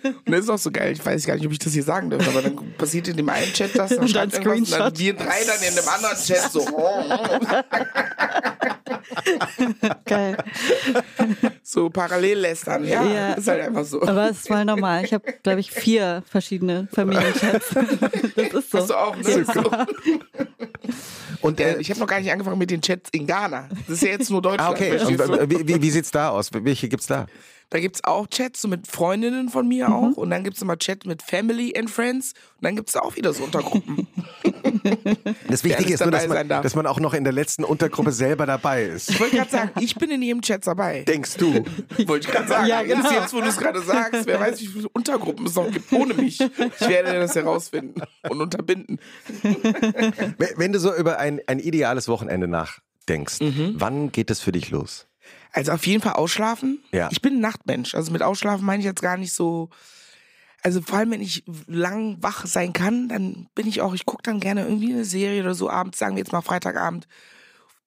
und 0.04 0.32
das 0.32 0.42
ist 0.42 0.50
auch 0.50 0.58
so 0.58 0.72
geil. 0.72 0.94
Ich 0.94 1.06
weiß 1.06 1.26
gar 1.26 1.36
nicht, 1.36 1.46
ob 1.46 1.52
ich 1.52 1.60
das 1.60 1.74
hier 1.74 1.84
sagen 1.84 2.10
darf, 2.10 2.28
aber 2.28 2.42
dann 2.42 2.56
passiert 2.78 3.08
in 3.08 3.18
dem 3.18 3.30
einen 3.30 3.54
Chat 3.54 3.78
das, 3.78 3.90
dann 3.92 4.00
und 4.00 4.16
dann, 4.16 4.30
und 4.32 4.72
dann 4.72 4.98
wir 4.98 5.14
drei 5.14 5.44
dann 5.46 5.62
in 5.68 5.76
dem 5.76 5.88
anderen 5.88 6.18
Chat 6.18 6.52
so. 6.52 6.66
geil 10.06 10.38
so 11.64 11.90
parallel 11.90 12.40
lästern. 12.40 12.86
Ja, 12.86 13.04
ja, 13.04 13.34
ist 13.34 13.48
halt 13.48 13.62
einfach 13.62 13.86
so. 13.86 14.02
Aber 14.02 14.30
es 14.30 14.38
ist 14.38 14.48
voll 14.48 14.66
normal. 14.66 15.06
Ich 15.06 15.14
habe, 15.14 15.34
glaube 15.44 15.60
ich, 15.60 15.72
vier 15.72 16.24
verschiedene 16.30 16.88
Familienchats. 16.92 17.76
Das 18.36 18.54
ist 18.54 18.72
so. 18.72 18.80
Hast 18.80 18.90
du 18.90 18.96
auch, 18.96 19.16
ne? 19.16 19.46
Ja. 19.54 19.88
Und 21.42 21.60
äh, 21.60 21.78
ich 21.80 21.90
habe 21.90 22.00
noch 22.00 22.08
gar 22.08 22.20
nicht 22.20 22.32
angefangen 22.32 22.58
mit 22.58 22.72
den 22.72 22.82
Chats 22.82 23.10
in 23.12 23.28
Ghana. 23.28 23.70
Das 23.88 23.98
ist 23.98 24.04
ja 24.04 24.10
jetzt 24.10 24.30
nur 24.30 24.42
Deutschland. 24.42 24.62
Ah, 24.62 24.72
okay. 24.72 25.00
Und, 25.00 25.50
wie, 25.50 25.68
wie, 25.68 25.82
wie 25.82 25.90
sieht's 25.90 26.12
da 26.12 26.30
aus? 26.30 26.50
Welche 26.54 26.90
gibt's 26.90 27.08
da? 27.08 27.28
Da 27.72 27.80
gibt 27.80 27.98
es 27.98 28.04
auch 28.04 28.26
Chats 28.28 28.62
so 28.62 28.68
mit 28.68 28.88
Freundinnen 28.88 29.50
von 29.50 29.68
mir 29.68 29.88
mhm. 29.90 29.94
auch. 29.94 30.18
Und 30.18 30.32
dann 30.32 30.44
gibt 30.44 30.56
es 30.58 30.62
immer 30.64 30.78
Chat 30.78 31.06
mit 31.06 31.22
Family 31.22 31.74
and 31.78 31.90
Friends. 31.90 32.34
Und 32.58 32.66
dann 32.66 32.76
gibt 32.76 32.90
es 32.90 32.96
auch 32.96 33.16
wieder 33.16 33.34
so 33.34 33.44
Untergruppen. 33.44 34.08
Das 35.48 35.64
Wichtige 35.64 35.94
ist 35.94 36.02
nur, 36.02 36.12
dass 36.12 36.28
man, 36.28 36.48
dass 36.48 36.76
man 36.76 36.86
auch 36.88 37.00
noch 37.00 37.14
in 37.14 37.24
der 37.24 37.34
letzten 37.34 37.64
Untergruppe 37.64 38.12
selber 38.12 38.46
dabei 38.46 38.84
ist. 38.84 39.10
Ich 39.10 39.20
wollte 39.20 39.36
gerade 39.38 39.52
sagen, 39.52 39.72
ich 39.80 39.96
bin 39.96 40.10
in 40.10 40.22
jedem 40.22 40.42
Chat 40.42 40.66
dabei. 40.66 41.04
Denkst 41.04 41.36
du? 41.38 41.66
Wollte 42.08 42.28
ich 42.28 42.34
gerade 42.34 42.48
sagen. 42.48 42.68
Ja, 42.68 42.82
genau. 42.84 43.02
Jetzt, 43.04 43.12
jetzt, 43.12 43.34
wo 43.34 43.42
du 43.42 43.48
es 43.48 43.58
gerade 43.58 43.82
sagst, 43.82 44.26
wer 44.26 44.40
weiß, 44.40 44.62
wie 44.62 44.68
viele 44.68 44.90
Untergruppen 44.90 45.46
es 45.48 45.56
noch 45.56 45.70
gibt 45.72 45.92
ohne 45.92 46.14
mich. 46.14 46.40
Ich 46.40 46.88
werde 46.88 47.20
das 47.20 47.36
herausfinden 47.36 48.02
und 48.30 48.42
unterbinden. 48.42 49.00
Wenn- 49.44 50.48
Wenn 50.58 50.74
du 50.74 50.80
so 50.80 50.96
über 50.96 51.20
ein, 51.20 51.42
ein 51.48 51.60
ideales 51.60 52.08
Wochenende 52.08 52.48
nachdenkst, 52.48 53.42
Mhm. 53.42 53.74
wann 53.76 54.12
geht 54.12 54.32
es 54.32 54.40
für 54.40 54.52
dich 54.52 54.70
los? 54.72 55.08
Also 55.52 55.72
auf 55.72 55.86
jeden 55.88 56.02
Fall 56.02 56.14
ausschlafen. 56.14 56.80
Ja. 56.92 57.10
Ich 57.12 57.22
bin 57.22 57.36
ein 57.36 57.42
Nachtmensch. 57.42 57.96
Also 57.96 58.12
mit 58.12 58.22
Ausschlafen 58.22 58.66
meine 58.66 58.80
ich 58.80 58.86
jetzt 58.86 59.02
gar 59.02 59.18
nicht 59.18 59.34
so. 59.34 59.70
Also 60.62 60.82
vor 60.82 60.98
allem, 60.98 61.12
wenn 61.12 61.22
ich 61.22 61.44
lang 61.68 62.18
wach 62.22 62.46
sein 62.46 62.74
kann, 62.74 63.08
dann 63.08 63.48
bin 63.56 63.68
ich 63.68 63.82
auch, 63.82 63.94
ich 63.94 64.06
gucke 64.06 64.24
dann 64.24 64.40
gerne 64.42 64.64
irgendwie 64.64 64.94
eine 64.94 65.06
Serie 65.06 65.42
oder 65.42 65.56
so 65.56 65.70
abends, 65.70 65.98
sagen 66.00 66.16
wir 66.16 66.20
jetzt 66.20 66.34
mal 66.34 66.42
Freitagabend 66.42 67.08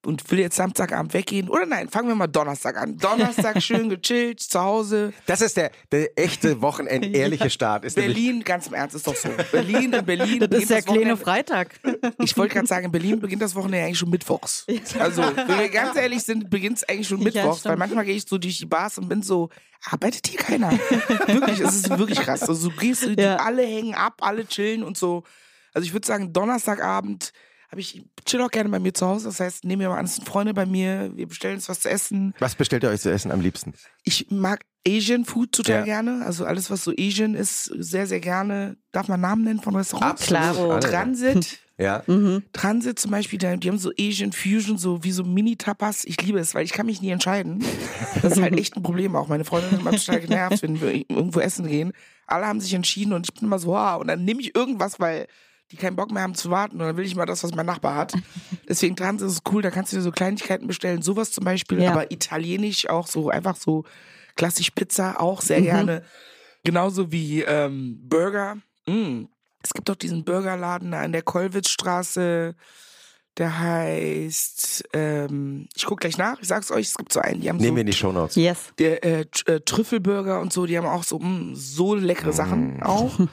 und 0.05 0.29
will 0.31 0.41
jetzt 0.41 0.57
Samstagabend 0.57 1.15
weggehen. 1.15 1.49
Oder 1.49 1.65
nein, 1.65 1.89
fangen 1.89 2.09
wir 2.09 2.15
mal 2.17 2.27
Donnerstag 2.27 2.77
an. 2.77 2.99
Donnerstag 2.99 3.63
schön 3.63 3.89
gechillt, 3.89 4.41
zu 4.41 4.61
Hause. 4.61 5.13
Das 5.27 5.41
ist 5.41 5.57
der, 5.57 5.71
der 5.93 6.19
echte 6.19 6.61
Wochenend 6.61 7.05
ehrliche 7.15 7.51
Start. 7.51 7.85
Ist 7.85 7.95
Berlin, 7.95 8.43
ganz 8.43 8.67
im 8.67 8.75
Ernst, 8.75 8.97
ist 8.97 9.07
doch 9.07 9.15
so. 9.15 9.29
Berlin, 9.53 9.93
in 9.93 10.05
Berlin. 10.05 10.41
Das 10.41 10.49
ist 10.49 10.51
beginnt 10.51 10.71
der 10.71 10.83
kleine 10.83 11.01
Wochenende- 11.01 11.17
Freitag. 11.25 11.81
Ich 12.19 12.37
wollte 12.37 12.55
gerade 12.55 12.67
sagen, 12.67 12.87
in 12.87 12.93
Berlin 12.93 13.21
beginnt 13.21 13.43
das 13.43 13.55
Wochenende 13.55 13.85
eigentlich 13.87 13.99
schon 13.99 14.11
mittwochs. 14.11 14.67
Also, 14.99 15.23
wenn 15.23 15.59
wir 15.59 15.69
ganz 15.69 15.97
ehrlich 15.97 16.23
sind, 16.23 16.51
beginnt 16.51 16.79
es 16.79 16.89
eigentlich 16.89 17.09
schon 17.09 17.19
Ja, 17.19 17.25
mittwochs, 17.25 17.61
stimmt. 17.61 17.71
weil 17.71 17.77
manchmal 17.79 18.05
gehe 18.05 18.15
ich 18.17 18.25
so 18.29 18.39
durch 18.39 18.59
die 18.59 18.67
Bars 18.67 18.99
und 18.99 19.09
bin 19.09 19.23
so, 19.23 19.51
arbeitet 19.89 20.27
hier 20.27 20.39
keiner? 20.39 20.71
wirklich, 21.27 21.61
es 21.61 21.75
ist 21.77 21.91
wirklich 21.99 22.21
krass. 22.21 22.43
Also, 22.49 22.69
du 22.71 22.77
gehst, 22.77 23.05
die, 23.07 23.21
Ja. 23.21 23.37
alle 23.37 23.63
hängen 23.63 23.95
ab, 23.95 24.15
alle 24.21 24.47
chillen 24.47 24.83
und 24.83 24.97
so. 24.97 25.23
Also, 25.75 25.87
ich 25.87 25.93
würde 25.93 26.07
sagen, 26.07 26.33
Donnerstagabend 26.33 27.33
habe 27.73 27.81
ich, 27.81 28.05
chill 28.27 28.41
auch 28.43 28.51
gerne 28.51 28.69
bei 28.69 28.79
mir 28.79 28.93
zu 28.95 29.07
Hause. 29.07 29.25
Das 29.25 29.41
heißt, 29.41 29.65
nehmen 29.65 29.81
wir 29.81 29.89
mal 29.89 29.99
an, 29.99 30.05
es 30.05 30.17
sind 30.17 30.29
Freunde 30.29 30.53
bei 30.55 30.67
mir, 30.67 31.11
wir 31.17 31.27
bestellen 31.27 31.55
uns 31.57 31.69
was 31.69 31.81
zu 31.81 31.89
essen. 31.91 32.35
Was 32.39 32.55
bestellt 32.55 32.83
ihr 32.85 32.91
euch 32.91 33.01
zu 33.01 33.11
essen 33.11 33.33
am 33.33 33.41
liebsten? 33.41 33.73
Ich 34.05 34.31
mag 34.31 34.61
Asian 34.87 35.25
Food 35.25 35.53
total 35.53 35.79
Ja. 35.79 35.85
gerne. 35.85 36.23
Also 36.25 36.45
alles, 36.45 36.71
was 36.71 36.85
so 36.85 36.93
Asian 36.97 37.35
ist, 37.35 37.65
sehr, 37.79 38.07
sehr 38.07 38.21
gerne. 38.21 38.77
Darf 38.93 39.09
man 39.09 39.21
Namen 39.23 39.45
nennen 39.45 39.61
von 39.61 39.75
Restaurants? 39.75 40.23
Klaro. 40.27 40.71
Alle. 40.73 40.81
Transit. 40.81 41.59
Ja. 41.79 42.05
Mhm. 42.07 42.45
Transit 42.53 42.99
zum 42.99 43.11
Beispiel, 43.11 43.39
die 43.41 43.69
haben 43.69 43.79
so 43.79 43.91
Asian 43.99 44.31
Fusion, 44.31 44.79
so 44.79 45.03
wie 45.03 45.11
so 45.11 45.25
Mini-Tapas. 45.25 46.05
Ich 46.05 46.21
liebe 46.23 46.39
es, 46.39 46.55
weil 46.55 46.65
ich 46.65 46.73
kann 46.73 46.87
mich 46.87 47.01
nie 47.01 47.09
entscheiden. 47.11 47.65
Das 48.21 48.35
ist 48.35 48.43
halt 48.43 48.57
echt 48.57 48.77
ein 48.77 48.85
Problem 48.85 49.17
auch. 49.17 49.27
Meine 49.27 49.45
Freundin 49.45 49.73
ist 49.73 49.81
immer 49.81 49.91
total 49.93 50.21
genervt, 50.21 50.63
wenn 50.63 50.81
wir 50.81 50.93
irgendwo 50.93 51.41
essen 51.41 51.67
gehen. 51.67 51.93
Alle 52.27 52.47
haben 52.47 52.61
sich 52.61 52.75
entschieden 52.75 53.15
und 53.15 53.27
ich 53.27 53.35
bin 53.35 53.45
immer 53.49 53.59
so, 53.59 53.75
ah, 53.75 53.97
und 53.97 54.07
dann 54.09 54.25
nehme 54.25 54.41
ich 54.43 54.55
irgendwas, 54.55 55.01
weil 55.01 55.27
die 55.73 55.77
keinen 55.77 55.97
Bock 55.97 56.13
mehr 56.13 56.23
haben 56.23 56.35
zu 56.35 56.51
warten 56.51 56.81
und 56.81 56.87
dann 56.87 56.97
will 56.97 57.05
ich 57.07 57.17
mal 57.17 57.27
das, 57.27 57.43
was 57.43 57.55
mein 57.55 57.67
Nachbar 57.67 57.97
hat. 57.97 58.13
Deswegen 58.69 58.95
Transit 58.95 59.27
ist 59.29 59.43
cool, 59.51 59.63
da 59.63 59.71
kannst 59.71 59.93
du 59.93 59.97
dir 59.97 60.03
so 60.03 60.13
Kleinigkeiten 60.13 60.67
bestellen, 60.67 61.03
sowas 61.03 61.33
zum 61.33 61.45
Beispiel, 61.45 61.83
Ja. 61.83 61.93
aber 61.93 62.13
italienisch 62.13 62.89
auch 62.89 63.07
so, 63.07 63.31
einfach 63.31 63.57
so 63.57 63.85
klassisch 64.37 64.71
Pizza 64.71 65.21
auch 65.21 65.41
sehr 65.41 65.63
gerne. 65.63 66.05
Genauso 66.65 67.11
wie 67.11 67.43
ähm, 67.43 67.99
Burger. 68.09 68.59
Mm. 68.87 69.25
Es 69.65 69.73
gibt 69.73 69.89
doch 69.89 69.97
diesen 69.97 70.25
Burgerladen 70.25 70.91
da 70.93 71.01
an 71.01 71.13
der 71.13 71.23
Kollwitzstraße. 71.23 72.55
Der 73.39 73.59
heißt, 73.59 74.85
ähm, 74.93 75.69
ich 75.75 75.87
guck 75.87 76.01
gleich 76.01 76.19
nach, 76.19 76.39
ich 76.41 76.49
sag's 76.49 76.71
euch, 76.71 76.89
es 76.89 76.97
gibt 76.97 77.13
so 77.13 77.21
einen, 77.21 77.41
die 77.41 77.49
haben 77.49 77.57
Nehmen 77.57 77.77
wir 77.77 77.81
so 77.81 77.81
in 77.81 77.87
die 77.87 77.93
Shownotes. 77.95 78.37
Yes. 78.37 78.59
der 78.79 79.03
äh, 79.05 79.25
äh, 79.47 79.61
Trüffelburger 79.61 80.41
und 80.41 80.53
so, 80.53 80.67
die 80.67 80.77
haben 80.77 80.87
auch 80.87 81.03
so 81.05 81.19
mm, 81.19 81.55
so 81.55 81.95
leckere 81.95 82.33
Sachen 82.33 82.83
auch. 82.83 83.19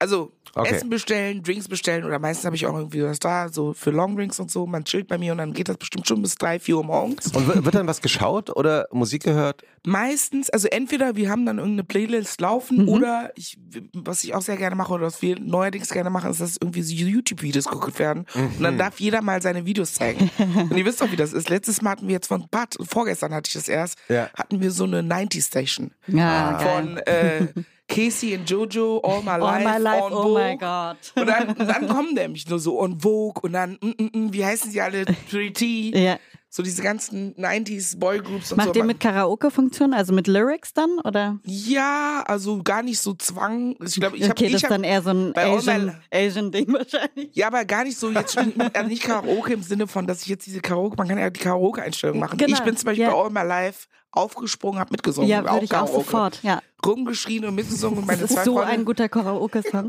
Also 0.00 0.32
Okay. 0.56 0.74
Essen 0.74 0.88
bestellen, 0.90 1.42
Drinks 1.42 1.68
bestellen 1.68 2.04
oder 2.04 2.18
meistens 2.18 2.44
habe 2.46 2.54
ich 2.56 2.66
auch 2.66 2.76
irgendwie 2.76 3.02
was 3.02 3.18
da, 3.18 3.48
so 3.48 3.72
für 3.74 3.90
Longdrinks 3.90 4.38
und 4.38 4.50
so. 4.50 4.66
Man 4.66 4.84
chillt 4.84 5.08
bei 5.08 5.18
mir 5.18 5.32
und 5.32 5.38
dann 5.38 5.52
geht 5.52 5.68
das 5.68 5.76
bestimmt 5.78 6.06
schon 6.06 6.22
bis 6.22 6.36
drei, 6.36 6.58
vier 6.60 6.76
Uhr 6.76 6.84
morgens. 6.84 7.26
Und 7.34 7.64
wird 7.64 7.74
dann 7.74 7.86
was 7.86 8.00
geschaut 8.00 8.50
oder 8.56 8.86
Musik 8.92 9.24
gehört? 9.24 9.62
Meistens, 9.86 10.48
also 10.50 10.68
entweder 10.68 11.14
wir 11.16 11.28
haben 11.30 11.44
dann 11.44 11.58
irgendeine 11.58 11.84
Playlist 11.84 12.40
laufen 12.40 12.88
oder 12.88 13.30
ich, 13.34 13.58
was 13.92 14.24
ich 14.24 14.34
auch 14.34 14.40
sehr 14.42 14.56
gerne 14.56 14.76
mache 14.76 14.92
oder 14.94 15.06
was 15.06 15.20
wir 15.20 15.38
neuerdings 15.38 15.90
gerne 15.90 16.08
machen, 16.08 16.30
ist, 16.30 16.40
dass 16.40 16.56
irgendwie 16.56 16.82
so 16.82 16.94
YouTube-Videos 16.94 17.66
geguckt 17.66 17.98
werden 17.98 18.24
und 18.34 18.62
dann 18.62 18.78
darf 18.78 18.98
jeder 19.00 19.20
mal 19.20 19.42
seine 19.42 19.66
Videos 19.66 19.94
zeigen. 19.94 20.30
und 20.70 20.76
ihr 20.76 20.86
wisst 20.86 21.00
doch, 21.02 21.10
wie 21.12 21.16
das 21.16 21.32
ist. 21.32 21.50
Letztes 21.50 21.82
Mal 21.82 21.90
hatten 21.90 22.06
wir 22.08 22.14
jetzt 22.14 22.28
von 22.28 22.48
paar, 22.48 22.66
vorgestern 22.88 23.34
hatte 23.34 23.48
ich 23.48 23.54
das 23.54 23.68
erst, 23.68 23.98
Ja. 24.08 24.30
hatten 24.34 24.60
wir 24.62 24.70
so 24.70 24.84
eine 24.84 25.02
90s-Station 25.02 25.90
Ja, 26.06 26.52
geil. 26.62 26.66
von 26.86 26.96
äh, 26.98 27.46
Casey 27.88 28.34
und 28.36 28.48
Jojo, 28.48 29.00
All 29.04 29.22
My 29.22 29.30
All 29.30 29.40
Life, 29.40 29.68
my 29.68 29.78
life, 29.82 30.02
on 30.04 30.12
oh 30.12 30.22
Vogue. 30.22 30.42
my 30.42 30.56
God. 30.56 30.96
Und 31.16 31.26
dann, 31.26 31.54
dann 31.68 31.88
kommen 31.88 32.14
nämlich 32.14 32.48
nur 32.48 32.58
so 32.58 32.80
on 32.80 32.98
Vogue 33.00 33.42
und 33.42 33.52
dann, 33.52 33.78
mm, 33.80 34.02
mm, 34.02 34.10
mm, 34.26 34.32
wie 34.32 34.44
heißen 34.44 34.70
sie 34.70 34.80
alle, 34.80 35.02
3T, 35.30 35.96
Ja. 35.96 36.18
so 36.48 36.62
diese 36.62 36.82
ganzen 36.82 37.34
90s 37.34 37.98
Boygroups 37.98 38.52
und 38.52 38.60
so. 38.60 38.66
Macht 38.66 38.76
ihr 38.76 38.84
mit 38.84 39.00
Karaoke-Funktion, 39.00 39.92
also 39.92 40.14
mit 40.14 40.28
Lyrics 40.28 40.72
dann? 40.72 40.98
Oder? 41.04 41.38
Ja, 41.44 42.24
also 42.26 42.62
gar 42.62 42.82
nicht 42.82 43.00
so 43.00 43.12
Zwang. 43.14 43.76
Ich 43.84 43.96
glaube, 43.96 44.16
ich 44.16 44.22
habe 44.22 44.32
okay, 44.32 44.50
das 44.50 44.60
ich 44.60 44.64
hab, 44.64 44.70
dann 44.70 44.82
eher 44.84 45.02
so 45.02 45.10
ein 45.10 45.34
All 45.36 45.58
Asian, 45.58 46.52
wahrscheinlich. 46.72 47.28
ja, 47.32 47.48
aber 47.48 47.66
gar 47.66 47.84
nicht 47.84 47.98
so 47.98 48.10
jetzt 48.10 48.38
also 48.38 48.88
nicht 48.88 49.02
Karaoke 49.02 49.52
im 49.52 49.62
Sinne 49.62 49.86
von, 49.88 50.06
dass 50.06 50.22
ich 50.22 50.28
jetzt 50.28 50.46
diese 50.46 50.60
Karaoke, 50.60 50.96
man 50.96 51.06
kann 51.08 51.18
ja 51.18 51.28
die 51.28 51.40
Karaoke-Einstellung 51.40 52.18
machen. 52.18 52.38
Genau, 52.38 52.56
Ich 52.56 52.62
bin 52.62 52.76
zum 52.76 52.86
Beispiel 52.86 53.04
ja. 53.04 53.10
bei 53.10 53.16
All 53.16 53.30
My 53.30 53.42
Life 53.46 53.88
aufgesprungen, 54.16 54.78
habe 54.80 54.90
mitgesungen. 54.92 55.28
Ja, 55.28 55.42
würde 55.50 55.64
ich 55.64 55.74
auch 55.74 55.88
sofort, 55.88 56.40
ja. 56.42 56.60
Rumgeschrien 56.84 57.44
und 57.46 57.54
mitgesungen 57.54 57.98
und 58.00 58.06
meine 58.06 58.20
Das 58.22 58.30
zwei 58.32 58.40
ist 58.40 58.44
so 58.44 58.54
Freunde. 58.56 58.72
ein 58.72 58.84
guter 58.84 59.08
Karaoke-Song. 59.08 59.88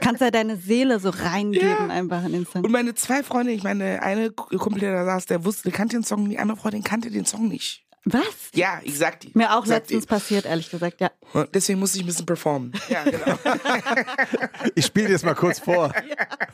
Kannst 0.00 0.20
ja 0.20 0.30
deine 0.30 0.56
Seele 0.56 0.98
so 1.00 1.10
reingeben 1.10 1.90
einfach 1.90 2.24
in 2.24 2.32
den 2.32 2.46
Song. 2.46 2.64
Und 2.64 2.70
meine 2.72 2.94
zwei 2.94 3.22
Freunde, 3.22 3.52
ich 3.52 3.62
meine, 3.62 4.02
eine 4.02 4.30
Kumpel, 4.30 4.80
der 4.80 4.92
da 4.92 5.04
saß, 5.04 5.26
der 5.26 5.44
wusste, 5.44 5.64
der 5.64 5.72
kannte 5.72 5.96
den 5.96 6.04
Song, 6.04 6.28
die 6.28 6.38
andere 6.38 6.56
Freundin 6.56 6.82
kannte 6.82 7.10
den 7.10 7.24
Song 7.24 7.48
nicht. 7.48 7.82
Was? 8.06 8.22
Ja, 8.54 8.80
ich 8.82 8.98
sag 8.98 9.20
die. 9.20 9.30
Mir 9.32 9.56
auch 9.56 9.64
letztens 9.64 10.04
passiert, 10.04 10.44
ehrlich 10.44 10.70
gesagt, 10.70 11.00
ja. 11.00 11.10
Und 11.32 11.54
deswegen 11.54 11.78
musste 11.78 11.96
ich 11.98 12.04
ein 12.04 12.06
bisschen 12.06 12.26
performen. 12.26 12.72
Ja, 12.90 13.02
genau. 13.04 13.38
Ich 14.74 14.86
spiele 14.86 15.06
dir 15.06 15.12
das 15.14 15.22
mal 15.22 15.34
kurz 15.34 15.58
vor. 15.60 15.90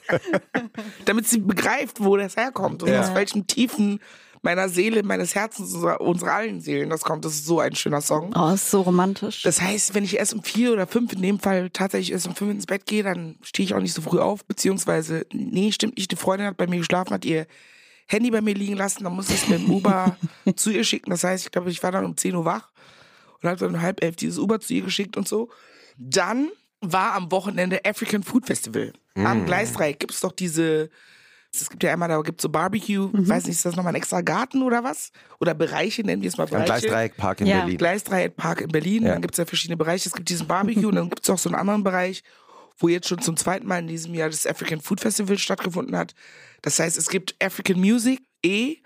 Damit 1.07 1.27
sie 1.29 1.39
begreift, 1.41 2.03
wo 2.03 2.17
das 2.17 2.37
herkommt 2.37 2.83
und 2.83 2.91
Ja. 2.91 3.01
aus 3.01 3.15
welchen 3.15 3.47
Tiefen 3.47 4.01
meiner 4.43 4.69
Seele, 4.69 5.03
meines 5.03 5.35
Herzens, 5.35 5.75
unserer, 5.75 6.01
unserer 6.01 6.33
allen 6.33 6.61
Seelen 6.61 6.91
das 6.91 7.03
kommt. 7.03 7.25
Das 7.25 7.35
ist 7.35 7.47
so 7.47 7.61
ein 7.61 7.75
schöner 7.75 8.01
Song. 8.01 8.35
Oh, 8.35 8.53
ist 8.53 8.71
so 8.71 8.83
romantisch. 8.83 9.43
Das 9.43 9.61
heißt, 9.61 9.95
wenn 9.95 10.05
ich 10.05 10.17
erst 10.17 10.35
um 10.35 10.43
vier 10.43 10.73
oder 10.73 10.87
fünf, 10.87 11.13
in 11.13 11.23
dem 11.23 11.39
Fall 11.39 11.71
tatsächlich 11.71 12.13
erst 12.13 12.27
um 12.27 12.35
fünf 12.35 12.53
ins 12.53 12.67
Bett 12.67 12.87
gehe, 12.87 13.03
dann 13.03 13.37
stehe 13.43 13.65
ich 13.65 13.75
auch 13.75 13.81
nicht 13.81 13.93
so 13.93 14.03
früh 14.03 14.19
auf, 14.19 14.45
beziehungsweise, 14.45 15.27
nee, 15.33 15.73
stimmt 15.73 15.97
nicht, 15.97 16.11
die 16.11 16.17
Freundin 16.17 16.47
hat 16.47 16.57
bei 16.57 16.67
mir 16.67 16.79
geschlafen, 16.79 17.13
hat 17.13 17.25
ihr 17.25 17.47
Handy 18.07 18.31
bei 18.31 18.41
mir 18.41 18.55
liegen 18.55 18.77
lassen, 18.77 19.05
dann 19.05 19.15
muss 19.15 19.31
ich 19.31 19.43
es 19.43 19.49
mit 19.49 19.61
dem 19.61 19.71
Uber 19.71 20.17
zu 20.57 20.71
ihr 20.71 20.85
schicken. 20.85 21.11
Das 21.11 21.23
heißt, 21.23 21.45
ich 21.45 21.53
glaube, 21.53 21.71
ich 21.71 21.83
war 21.83 21.93
dann 21.93 22.05
um 22.05 22.17
10 22.17 22.35
Uhr 22.35 22.45
wach 22.45 22.71
und 23.41 23.49
habe 23.49 23.59
dann 23.59 23.75
um 23.75 23.81
halb 23.81 24.03
elf 24.03 24.17
dieses 24.17 24.39
Uber 24.39 24.59
zu 24.61 24.75
ihr 24.75 24.83
geschickt 24.83 25.17
und 25.17 25.29
so. 25.29 25.51
Dann 25.97 26.51
war 26.81 27.13
am 27.13 27.31
Wochenende 27.31 27.85
African 27.85 28.23
Food 28.23 28.47
Festival. 28.47 28.93
Am 29.15 29.45
Gleisdreieck 29.45 30.01
gibt 30.01 30.13
es 30.13 30.21
doch 30.21 30.33
diese, 30.33 30.89
es 31.53 31.69
gibt 31.69 31.83
ja 31.83 31.93
einmal, 31.93 32.09
da 32.09 32.21
gibt 32.23 32.41
es 32.41 32.43
so 32.43 32.49
Barbecue, 32.49 33.11
weiß 33.13 33.45
nicht, 33.47 33.57
ist 33.57 33.65
das 33.65 33.77
nochmal 33.77 33.93
ein 33.93 33.97
extra 33.97 34.21
Garten 34.21 34.63
oder 34.63 34.85
was? 34.85 35.11
Oder 35.41 35.55
Bereiche, 35.55 36.03
nennen 36.03 36.23
wir 36.23 36.29
es 36.29 36.37
mal 36.37 36.47
Bereiche. 36.47 36.67
Gleisdreieck 36.67 37.17
Park 37.17 37.41
in 37.41 37.47
Ja. 37.49 37.61
Berlin. 37.61 37.79
Gleisdreieckpark 37.79 38.61
in 38.63 38.69
Berlin. 38.69 39.03
Ja. 39.05 39.13
Dann 39.13 39.23
gibt's 39.23 39.39
ja 39.39 39.45
verschiedene 39.47 39.77
Bereiche. 39.77 40.09
Es 40.09 40.15
gibt 40.15 40.29
diesen 40.29 40.47
Barbecue 40.47 40.87
und 40.89 40.95
dann 40.95 41.11
gibt's 41.11 41.29
auch 41.29 41.39
so 41.39 41.49
einen 41.49 41.57
anderen 41.59 41.83
Bereich, 41.83 42.23
wo 42.79 42.89
jetzt 42.89 43.09
schon 43.09 43.21
zum 43.21 43.37
zweiten 43.37 43.67
Mal 43.67 43.81
in 43.81 43.89
diesem 43.89 44.15
Jahr 44.15 44.31
das 44.31 44.47
African 44.47 44.81
Food 44.81 45.01
Festival 45.01 45.37
stattgefunden 45.39 45.97
hat. 45.97 46.15
Das 46.63 46.79
heißt, 46.79 46.97
es 46.97 47.09
gibt 47.09 47.35
African 47.43 47.79
Music, 47.81 48.21
eh, 48.45 48.77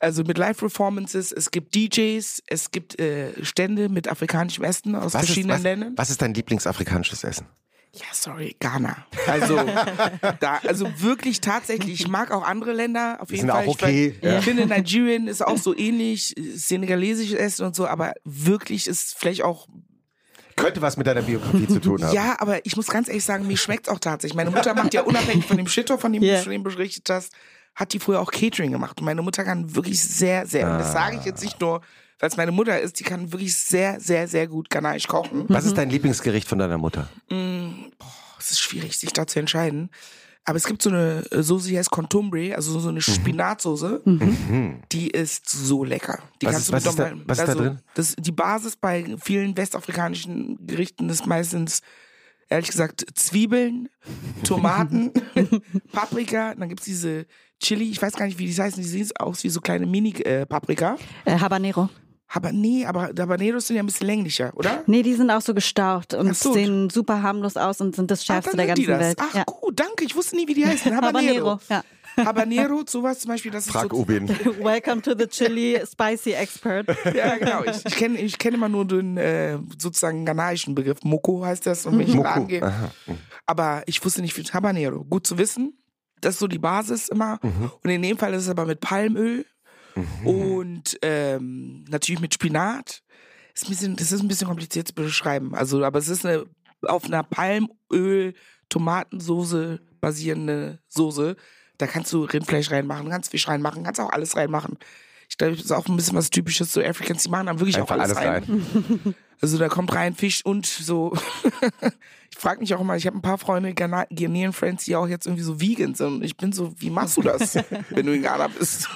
also 0.00 0.24
mit 0.24 0.36
Live-Performances, 0.36 1.30
es 1.30 1.52
gibt 1.52 1.74
DJs, 1.76 2.42
es 2.48 2.70
gibt 2.72 2.98
äh, 2.98 3.32
Stände 3.44 3.88
mit 3.88 4.08
afrikanischem 4.08 4.64
Essen 4.64 4.96
aus 4.96 5.14
Was 5.14 5.22
ist, 5.22 5.26
verschiedenen 5.28 5.56
was, 5.56 5.62
Ländern. 5.62 5.92
was 5.96 6.10
ist 6.10 6.20
dein 6.20 6.34
Lieblingsafrikanisches 6.34 7.22
Essen? 7.22 7.46
Ja, 7.94 8.06
sorry, 8.12 8.56
Ghana. 8.58 8.96
Also, 9.26 9.56
da, 10.40 10.60
also 10.66 10.88
wirklich 10.96 11.40
tatsächlich, 11.42 12.00
ich 12.00 12.08
mag 12.08 12.30
auch 12.30 12.42
andere 12.46 12.72
Länder. 12.72 13.18
Auf 13.20 13.30
jeden 13.30 13.42
sind 13.42 13.50
Fall. 13.50 13.66
auch 13.66 13.68
okay, 13.68 14.14
Ich, 14.18 14.24
ja. 14.24 14.40
finde, 14.40 14.66
Nigerian 14.66 15.28
ist 15.28 15.44
auch 15.44 15.58
so 15.58 15.76
ähnlich, 15.76 16.34
senegalesisches 16.54 17.36
Essen 17.38 17.66
und 17.66 17.76
so, 17.76 17.86
aber 17.86 18.14
wirklich 18.24 18.86
ist 18.86 19.14
vielleicht 19.18 19.42
auch 19.42 19.68
Könnte 20.56 20.80
was 20.80 20.96
mit 20.96 21.06
deiner 21.06 21.22
Biografie 21.22 21.66
zu 21.68 21.80
tun 21.80 22.02
haben. 22.04 22.14
Ja, 22.14 22.36
aber 22.38 22.64
ich 22.64 22.76
muss 22.76 22.86
ganz 22.86 23.08
ehrlich 23.08 23.24
sagen, 23.24 23.46
mir 23.46 23.56
schmeckt's 23.58 23.88
auch 23.88 23.98
tatsächlich. 23.98 24.36
Meine 24.36 24.50
Mutter 24.50 24.74
macht 24.74 24.94
ja 24.94 25.02
unabhängig 25.02 25.44
von 25.44 25.56
dem 25.58 25.66
Shito, 25.66 25.96
von 25.98 26.12
dem 26.12 26.22
Ja. 26.22 26.38
du 26.38 26.44
schon 26.44 26.62
berichtet 26.62 27.08
hast, 27.10 27.32
hat 27.74 27.92
die 27.92 27.98
früher 27.98 28.20
auch 28.20 28.30
Catering 28.30 28.70
gemacht. 28.70 29.00
Und 29.00 29.04
meine 29.06 29.22
Mutter 29.22 29.44
kann 29.44 29.74
wirklich 29.74 30.02
sehr, 30.02 30.46
sehr, 30.46 30.70
und 30.70 30.78
das 30.78 30.92
sage 30.92 31.16
ich 31.18 31.24
jetzt 31.24 31.42
nicht 31.42 31.60
nur, 31.60 31.80
weil 32.22 32.28
es 32.30 32.36
meine 32.36 32.52
Mutter 32.52 32.80
ist, 32.80 33.00
die 33.00 33.04
kann 33.04 33.32
wirklich 33.32 33.56
sehr, 33.56 33.98
sehr, 33.98 34.28
sehr 34.28 34.46
gut 34.46 34.70
Ghanaischen 34.70 35.10
kochen. 35.10 35.44
Was 35.48 35.64
ist 35.66 35.76
dein 35.76 35.90
Lieblingsgericht 35.90 36.46
von 36.48 36.56
deiner 36.60 36.78
Mutter? 36.78 37.08
Es 38.38 38.50
ist 38.52 38.60
schwierig, 38.60 38.96
sich 38.96 39.12
da 39.12 39.26
zu 39.26 39.40
entscheiden. 39.40 39.90
Aber 40.44 40.56
es 40.56 40.64
gibt 40.66 40.82
so 40.82 40.90
eine 40.90 41.24
äh, 41.32 41.42
Soße, 41.42 41.68
die 41.68 41.78
heißt 41.78 41.90
Contumbre, 41.90 42.54
also 42.56 42.78
so 42.80 42.88
eine 42.90 43.00
Spinatsoße. 43.00 44.02
Die 44.92 45.08
ist 45.10 45.48
so 45.48 45.82
lecker. 45.84 46.18
Die 46.40 46.46
Was 46.46 46.52
kannst 46.52 46.68
ist- 46.68 46.70
du 46.70 46.74
was 46.76 46.86
ist 46.86 46.98
da- 46.98 47.12
was 47.26 47.38
ist 47.38 47.44
da 47.44 47.52
also, 47.52 47.64
drin? 47.64 47.78
Das, 47.94 48.14
die 48.16 48.32
Basis 48.32 48.76
bei 48.76 49.16
vielen 49.22 49.56
westafrikanischen 49.56 50.64
Gerichten 50.66 51.08
ist 51.10 51.26
meistens 51.26 51.80
ehrlich 52.48 52.68
gesagt 52.70 53.04
Zwiebeln, 53.14 53.88
Tomaten, 54.44 55.12
Paprika, 55.92 56.54
dann 56.54 56.68
gibt's 56.68 56.84
diese 56.84 57.26
Chili, 57.60 57.90
ich 57.90 58.02
weiß 58.02 58.14
gar 58.14 58.26
nicht, 58.26 58.38
wie 58.38 58.46
die 58.46 58.54
heißen, 58.60 58.82
die 58.82 58.88
sehen 58.88 59.08
aus 59.18 59.44
wie 59.44 59.48
so 59.48 59.60
kleine 59.60 59.86
Mini-Paprika. 59.86 60.96
Äh, 61.24 61.38
Habanero. 61.38 61.88
Aber 62.34 62.50
nee, 62.50 62.86
aber 62.86 63.10
Habaneros 63.18 63.66
sind 63.66 63.76
ja 63.76 63.82
ein 63.82 63.86
bisschen 63.86 64.06
länglicher, 64.06 64.52
oder? 64.56 64.82
Nee, 64.86 65.02
die 65.02 65.12
sind 65.12 65.30
auch 65.30 65.42
so 65.42 65.52
gestaucht 65.52 66.14
und 66.14 66.34
so. 66.34 66.54
sehen 66.54 66.88
super 66.88 67.22
harmlos 67.22 67.58
aus 67.58 67.80
und 67.82 67.94
sind 67.94 68.10
das 68.10 68.24
Schärfste 68.24 68.52
Ah, 68.54 68.56
der 68.56 68.68
dann 68.68 68.76
sind 68.76 68.86
ganzen 68.86 69.00
die 69.00 69.16
das. 69.16 69.18
Welt. 69.18 69.18
Ach 69.20 69.34
ja. 69.34 69.44
gut, 69.44 69.78
danke, 69.78 70.04
ich 70.04 70.16
wusste 70.16 70.36
nie, 70.36 70.48
wie 70.48 70.54
die 70.54 70.66
heißen. 70.66 70.96
Habanero. 70.96 71.60
Habanero, 71.60 71.60
ja. 71.68 71.84
Habanero, 72.24 72.82
sowas 72.88 73.20
zum 73.20 73.30
Beispiel, 73.32 73.50
das 73.50 73.66
ist 73.66 73.72
Frag 73.72 73.90
so, 73.90 73.98
Ubin. 73.98 74.28
Welcome 74.62 75.02
to 75.02 75.14
the 75.16 75.26
Chili 75.26 75.78
Spicy 75.84 76.32
Expert. 76.32 76.88
Ja, 77.14 77.36
genau. 77.36 77.64
Ich, 77.64 77.84
ich 77.84 77.96
kenne 77.96 78.18
ich 78.18 78.38
kenn 78.38 78.54
immer 78.54 78.68
nur 78.70 78.86
den 78.86 79.18
äh, 79.18 79.58
sozusagen 79.78 80.24
ghanaischen 80.24 80.74
Begriff. 80.74 81.04
Moko 81.04 81.44
heißt 81.44 81.66
das, 81.66 81.84
und 81.84 81.98
wenn 81.98 82.06
ich 82.06 82.14
in 82.14 82.14
den 82.14 82.22
Laden 82.22 82.48
gehe. 82.48 82.62
Aha. 82.62 82.90
Aber 83.44 83.82
ich 83.84 84.02
wusste 84.02 84.22
nicht, 84.22 84.36
wie 84.38 84.42
Habanero. 84.42 85.04
Gut 85.04 85.26
zu 85.26 85.36
wissen. 85.36 85.78
Das 86.22 86.34
ist 86.34 86.40
so 86.40 86.46
die 86.46 86.58
Basis 86.58 87.08
immer. 87.08 87.40
Und 87.82 87.90
in 87.90 88.00
dem 88.00 88.16
Fall 88.16 88.32
ist 88.32 88.44
es 88.44 88.48
aber 88.48 88.64
mit 88.64 88.80
Palmöl 88.80 89.44
und 90.24 90.98
ähm, 91.02 91.84
natürlich 91.88 92.20
mit 92.20 92.34
Spinat. 92.34 93.02
Ist 93.54 93.66
ein 93.66 93.68
bisschen, 93.68 93.96
das 93.96 94.12
ist 94.12 94.22
ein 94.22 94.28
bisschen 94.28 94.48
kompliziert 94.48 94.88
zu 94.88 94.94
beschreiben. 94.94 95.54
Also, 95.54 95.84
aber 95.84 95.98
es 95.98 96.08
ist 96.08 96.24
eine 96.24 96.46
auf 96.82 97.04
einer 97.04 97.22
Palmöl 97.22 98.34
Tomatensoße 98.68 99.80
basierende 100.00 100.80
Soße. 100.88 101.36
Da 101.78 101.86
kannst 101.86 102.12
du 102.12 102.24
Rindfleisch 102.24 102.70
reinmachen, 102.70 103.10
kannst 103.10 103.30
Fisch 103.30 103.48
reinmachen, 103.48 103.84
kannst 103.84 104.00
auch 104.00 104.10
alles 104.10 104.36
reinmachen. 104.36 104.78
Ich 105.32 105.38
glaube, 105.38 105.56
das 105.56 105.64
ist 105.64 105.72
auch 105.72 105.86
ein 105.88 105.96
bisschen 105.96 106.14
was 106.14 106.28
Typisches 106.28 106.72
zu 106.72 106.84
Africans. 106.84 107.22
Die 107.22 107.30
machen 107.30 107.46
dann 107.46 107.58
wirklich 107.58 107.78
Einfach 107.78 107.96
auch 107.96 108.00
alles, 108.02 108.16
alles 108.18 108.48
rein. 108.48 109.14
Also 109.40 109.58
da 109.58 109.68
kommt 109.68 109.92
rein 109.92 110.14
Fisch 110.14 110.44
und 110.44 110.66
so. 110.66 111.16
ich 112.30 112.38
frage 112.38 112.60
mich 112.60 112.72
auch 112.74 112.80
immer, 112.80 112.94
ich 112.96 113.08
habe 113.08 113.18
ein 113.18 113.22
paar 113.22 113.38
Freunde, 113.38 113.70
Ghana- 113.74 114.06
Ghanaian 114.08 114.52
Friends, 114.52 114.84
die 114.84 114.94
auch 114.94 115.08
jetzt 115.08 115.26
irgendwie 115.26 115.42
so 115.42 115.60
vegan 115.60 115.96
sind. 115.96 116.06
Und 116.16 116.22
ich 116.22 116.36
bin 116.36 116.52
so, 116.52 116.72
wie 116.78 116.90
machst 116.90 117.16
du 117.16 117.22
das, 117.22 117.56
wenn 117.90 118.06
du 118.06 118.12
in 118.14 118.22
Ghana 118.22 118.46
bist? 118.46 118.88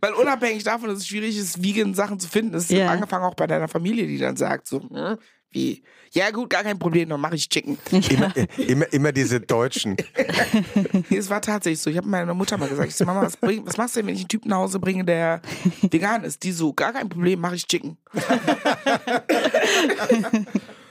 Weil 0.00 0.12
unabhängig 0.14 0.64
davon, 0.64 0.88
dass 0.88 1.00
es 1.00 1.06
schwierig 1.08 1.36
ist, 1.36 1.62
vegan 1.62 1.92
Sachen 1.92 2.18
zu 2.18 2.28
finden, 2.28 2.54
ist 2.54 2.70
Ja. 2.70 2.88
angefangen 2.88 3.24
auch 3.24 3.34
bei 3.34 3.46
deiner 3.46 3.68
Familie, 3.68 4.06
die 4.06 4.16
dann 4.16 4.36
sagt 4.36 4.66
so, 4.68 4.80
hm, 4.80 5.18
wie, 5.56 5.82
ja 6.12 6.30
gut, 6.30 6.50
gar 6.50 6.62
kein 6.62 6.78
Problem, 6.78 7.08
dann 7.08 7.20
mache 7.20 7.34
ich 7.34 7.48
Chicken. 7.48 7.78
Immer, 8.10 8.36
äh, 8.36 8.46
immer, 8.58 8.92
immer 8.92 9.12
diese 9.12 9.40
Deutschen. 9.40 9.96
Es 11.10 11.30
war 11.30 11.40
tatsächlich 11.40 11.80
so. 11.80 11.90
Ich 11.90 11.96
habe 11.96 12.08
meiner 12.08 12.34
Mutter 12.34 12.58
mal 12.58 12.68
gesagt, 12.68 12.88
ich 12.88 12.94
so, 12.94 13.04
Mama, 13.04 13.22
was, 13.22 13.36
bring, 13.36 13.66
was 13.66 13.76
machst 13.76 13.96
du 13.96 14.00
denn, 14.00 14.08
wenn 14.08 14.14
ich 14.14 14.20
einen 14.20 14.28
Typen 14.28 14.50
nach 14.50 14.58
Hause 14.58 14.78
bringe, 14.78 15.04
der 15.04 15.40
vegan 15.82 16.24
ist? 16.24 16.42
Die 16.42 16.52
so, 16.52 16.72
gar 16.72 16.92
kein 16.92 17.08
Problem, 17.08 17.40
mache 17.40 17.54
ich 17.54 17.66
Chicken. 17.66 17.96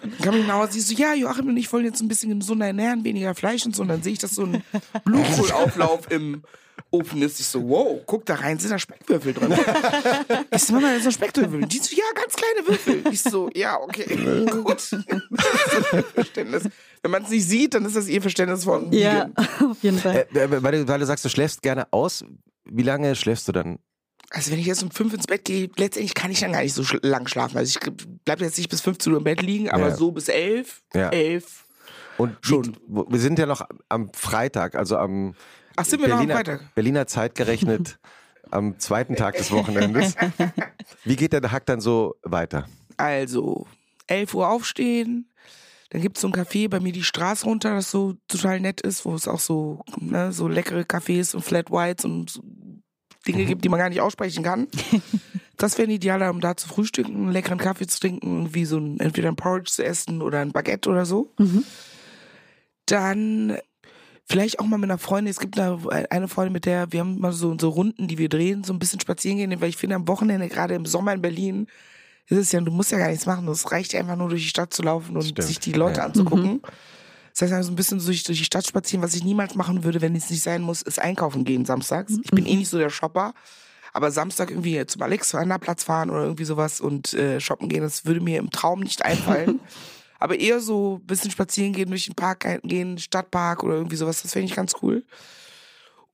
Dann 0.02 0.18
kam 0.22 0.36
ich 0.36 0.48
nach 0.48 0.56
Hause, 0.56 0.74
die 0.74 0.80
so, 0.82 0.94
ja, 0.96 1.14
Joachim 1.14 1.48
und 1.48 1.58
ich 1.58 1.72
wollen 1.72 1.86
jetzt 1.86 2.02
ein 2.02 2.08
bisschen 2.08 2.38
gesunder 2.40 2.68
ernähren, 2.68 3.04
weniger 3.04 3.36
Fleisch 3.36 3.66
und 3.66 3.76
so. 3.76 3.84
Und 3.84 3.90
dann 3.90 4.04
sehe 4.04 4.14
ich, 4.14 4.20
dass 4.20 4.36
so 4.36 4.44
ein 4.44 4.64
Blumenkohlauflauf 5.04 6.12
im 6.12 6.44
Ofen 6.92 7.22
ist. 7.22 7.40
Ich 7.40 7.48
so, 7.48 7.68
wow, 7.68 8.02
guck 8.06 8.26
da 8.26 8.36
rein, 8.36 8.58
sind 8.60 8.72
da 8.72 8.80
Speckwürfel 8.80 9.34
drin. 9.34 9.54
Ich 10.52 10.64
so, 10.64 10.74
Mama, 10.74 10.94
da 10.94 11.00
sind 11.00 11.14
Speckwürfel. 11.14 11.64
Und 11.64 11.74
die 11.74 11.80
so, 11.80 11.96
ja, 11.96 12.04
ganz 12.16 12.34
kleine 12.36 12.68
Würfel. 12.68 13.04
Ich 13.12 13.22
so, 13.22 13.50
ja, 13.54 13.80
okay, 13.82 14.46
gut. 14.64 14.82
Verständnis. 16.14 16.70
Wenn 17.02 17.12
man 17.12 17.24
es 17.24 17.30
nicht 17.30 17.48
sieht, 17.48 17.74
dann 17.74 17.86
ist 17.86 17.96
das 17.96 18.08
ihr 18.08 18.22
Verständnis 18.22 18.64
von 18.64 18.92
Ja, 18.92 19.30
Vegan. 19.36 19.70
auf 19.72 19.84
jeden 19.84 20.00
Fall. 20.00 20.28
Äh, 20.34 20.64
weil, 20.64 20.72
du, 20.72 20.88
weil 20.88 21.00
du 21.00 21.06
sagst, 21.06 21.26
du 21.26 21.30
schläfst 21.30 21.62
gerne 21.62 21.88
aus. 21.92 22.24
Wie 22.66 22.84
lange 22.84 23.16
schläfst 23.16 23.48
du 23.48 23.52
dann? 23.52 23.80
Also 24.32 24.52
wenn 24.52 24.60
ich 24.60 24.66
jetzt 24.66 24.82
um 24.82 24.90
fünf 24.92 25.14
ins 25.14 25.28
Bett 25.28 25.46
gehe, 25.46 25.70
letztendlich 25.78 26.14
kann 26.16 26.32
ich 26.32 26.40
dann 26.40 26.52
gar 26.52 26.62
nicht 26.64 26.74
so 26.74 26.84
sch 26.84 26.98
lang 27.04 27.28
schlafen. 27.28 27.58
Also 27.58 27.78
ich 27.80 27.94
bleibe 28.26 28.44
jetzt 28.44 28.58
nicht 28.58 28.70
bis 28.70 28.82
15 28.82 29.12
Uhr 29.14 29.20
im 29.20 29.24
Bett 29.24 29.42
liegen, 29.42 29.70
aber 29.70 29.90
Ja. 29.90 29.96
so 29.96 30.12
bis 30.12 30.30
elf, 30.30 30.82
Ja. 30.94 31.10
elf. 31.10 31.66
Und 32.18 32.36
Schon. 32.42 32.76
Wir 32.88 33.20
sind 33.20 33.38
ja 33.38 33.46
noch 33.46 33.68
am 33.90 34.12
Freitag, 34.14 34.76
also 34.76 34.98
am 34.98 35.36
Ach, 35.76 35.86
sind 35.86 36.02
wir 36.02 36.08
noch 36.08 36.20
am 36.20 36.28
Berliner, 36.28 36.36
Freitag? 36.36 36.76
Berliner 36.76 37.08
Zeit 37.08 37.36
gerechnet, 37.36 38.00
am 38.52 38.80
zweiten 38.80 39.16
Tag 39.16 39.38
des 39.38 39.52
Wochenendes. 39.52 40.16
Wie 41.04 41.16
geht 41.16 41.34
der 41.34 41.52
Hack 41.52 41.66
dann 41.66 41.82
so 41.82 42.16
weiter? 42.24 42.68
Also 42.98 43.68
11 44.08 44.34
Uhr 44.34 44.50
aufstehen, 44.50 45.30
dann 45.90 46.02
gibt's 46.02 46.22
so 46.22 46.28
ein 46.28 46.34
Café 46.34 46.70
bei 46.70 46.80
mir 46.80 46.92
die 46.92 47.04
Straße 47.04 47.46
runter, 47.46 47.76
das 47.76 47.92
so 47.92 48.16
total 48.28 48.60
nett 48.60 48.82
ist, 48.82 49.06
wo 49.06 49.16
es 49.16 49.28
auch 49.28 49.40
so, 49.40 49.82
ne, 50.00 50.32
so 50.32 50.48
leckere 50.48 50.82
Cafés 50.82 51.36
und 51.36 51.44
Flat 51.44 51.72
Whites 51.72 52.06
und 52.06 52.30
so 52.30 52.42
Dinge 53.28 53.46
gibt, 53.46 53.64
die 53.64 53.70
man 53.70 53.80
gar 53.80 53.90
nicht 53.90 54.02
aussprechen 54.02 54.44
kann. 54.44 54.68
Das 55.58 55.78
wäre 55.78 55.88
ein 55.88 55.92
idealer, 55.92 56.32
um 56.32 56.42
da 56.42 56.58
zu 56.58 56.68
frühstücken, 56.68 57.16
einen 57.16 57.32
leckeren 57.32 57.60
Kaffee 57.60 57.88
zu 57.88 58.02
trinken, 58.02 58.54
wie 58.54 58.66
so 58.66 58.78
ein, 58.78 59.00
entweder 59.00 59.30
ein 59.30 59.38
Porridge 59.38 59.72
zu 59.72 59.86
essen 59.86 60.22
oder 60.22 60.42
ein 60.42 60.52
Baguette 60.52 60.90
oder 60.90 61.06
so. 61.06 61.34
Dann 62.86 63.58
vielleicht 64.28 64.60
auch 64.60 64.66
mal 64.66 64.78
mit 64.78 64.90
einer 64.90 64.98
Freundin. 64.98 65.32
Es 65.32 65.40
gibt 65.40 65.60
eine, 65.60 65.80
eine 66.10 66.28
Freundin, 66.28 66.54
mit 66.54 66.66
der 66.66 66.92
wir 66.92 67.02
haben 67.02 67.20
mal 67.20 67.32
so, 67.32 67.56
so 67.60 67.70
Runden, 67.70 68.08
die 68.08 68.18
wir 68.18 68.30
drehen, 68.30 68.64
so 68.64 68.74
ein 68.74 68.80
bisschen 68.80 69.00
spazieren 69.00 69.38
gehen, 69.38 69.62
weil 69.62 69.70
ich 69.70 69.78
finde, 69.78 69.96
am 69.96 70.08
Wochenende, 70.08 70.50
gerade 70.50 70.76
im 70.76 70.86
Sommer 70.86 71.14
in 71.14 71.22
Berlin, 71.22 71.68
ist 72.28 72.38
es 72.38 72.52
ja, 72.52 72.60
du 72.60 72.72
musst 72.72 72.92
ja 72.92 72.98
gar 72.98 73.10
nichts 73.10 73.26
machen. 73.26 73.48
Es 73.48 73.72
reicht 73.72 73.94
ja 73.94 74.00
einfach 74.00 74.16
nur 74.16 74.30
durch 74.30 74.42
die 74.42 74.50
Stadt 74.50 74.74
zu 74.74 74.82
laufen 74.82 75.16
und 75.16 75.24
Stimmt, 75.24 75.44
sich 75.44 75.60
die 75.60 75.74
Leute 75.74 76.00
ja. 76.00 76.06
anzugucken. 76.06 76.62
Das 77.32 77.44
heißt, 77.44 77.54
also 77.54 77.72
ein 77.72 77.76
bisschen 77.76 78.04
durch, 78.04 78.24
durch 78.24 78.38
die 78.40 78.46
Stadt 78.46 78.66
spazieren, 78.66 79.04
was 79.04 79.14
ich 79.14 79.24
niemals 79.24 79.56
machen 79.56 79.84
würde, 79.84 80.02
wenn 80.02 80.16
es 80.16 80.30
nicht 80.30 80.42
sein 80.42 80.62
muss, 80.62 80.82
ist 80.82 81.00
einkaufen 81.00 81.44
gehen 81.44 81.66
samstags. 81.66 82.14
Ich 82.24 82.32
bin 82.32 82.46
eh 82.46 82.56
nicht 82.56 82.70
so 82.70 82.78
der 82.78 82.90
Shopper. 82.90 83.34
Aber 83.94 84.12
Samstag 84.12 84.50
irgendwie 84.50 84.86
zum 84.88 85.02
Alexanderplatz 85.04 85.86
fahren 85.86 86.10
oder 86.10 86.24
irgendwie 86.24 86.44
sowas 86.44 86.82
und 86.82 87.14
äh, 87.14 87.40
shoppen 87.40 87.70
gehen, 87.70 87.82
das 87.82 88.06
würde 88.06 88.20
mir 88.20 88.40
im 88.40 88.50
Traum 88.50 88.82
nicht 88.82 89.06
einfallen. 89.06 89.62
Aber 90.26 90.40
eher 90.40 90.60
so 90.60 90.96
ein 90.96 91.06
bisschen 91.06 91.30
spazieren 91.30 91.72
gehen, 91.72 91.90
durch 91.90 92.06
den 92.06 92.16
Park 92.16 92.48
gehen, 92.64 92.98
Stadtpark 92.98 93.64
oder 93.64 93.76
irgendwie 93.76 93.96
sowas, 93.96 94.24
das 94.24 94.34
fände 94.34 94.48
ich 94.48 94.56
ganz 94.56 94.74
cool. 94.82 95.06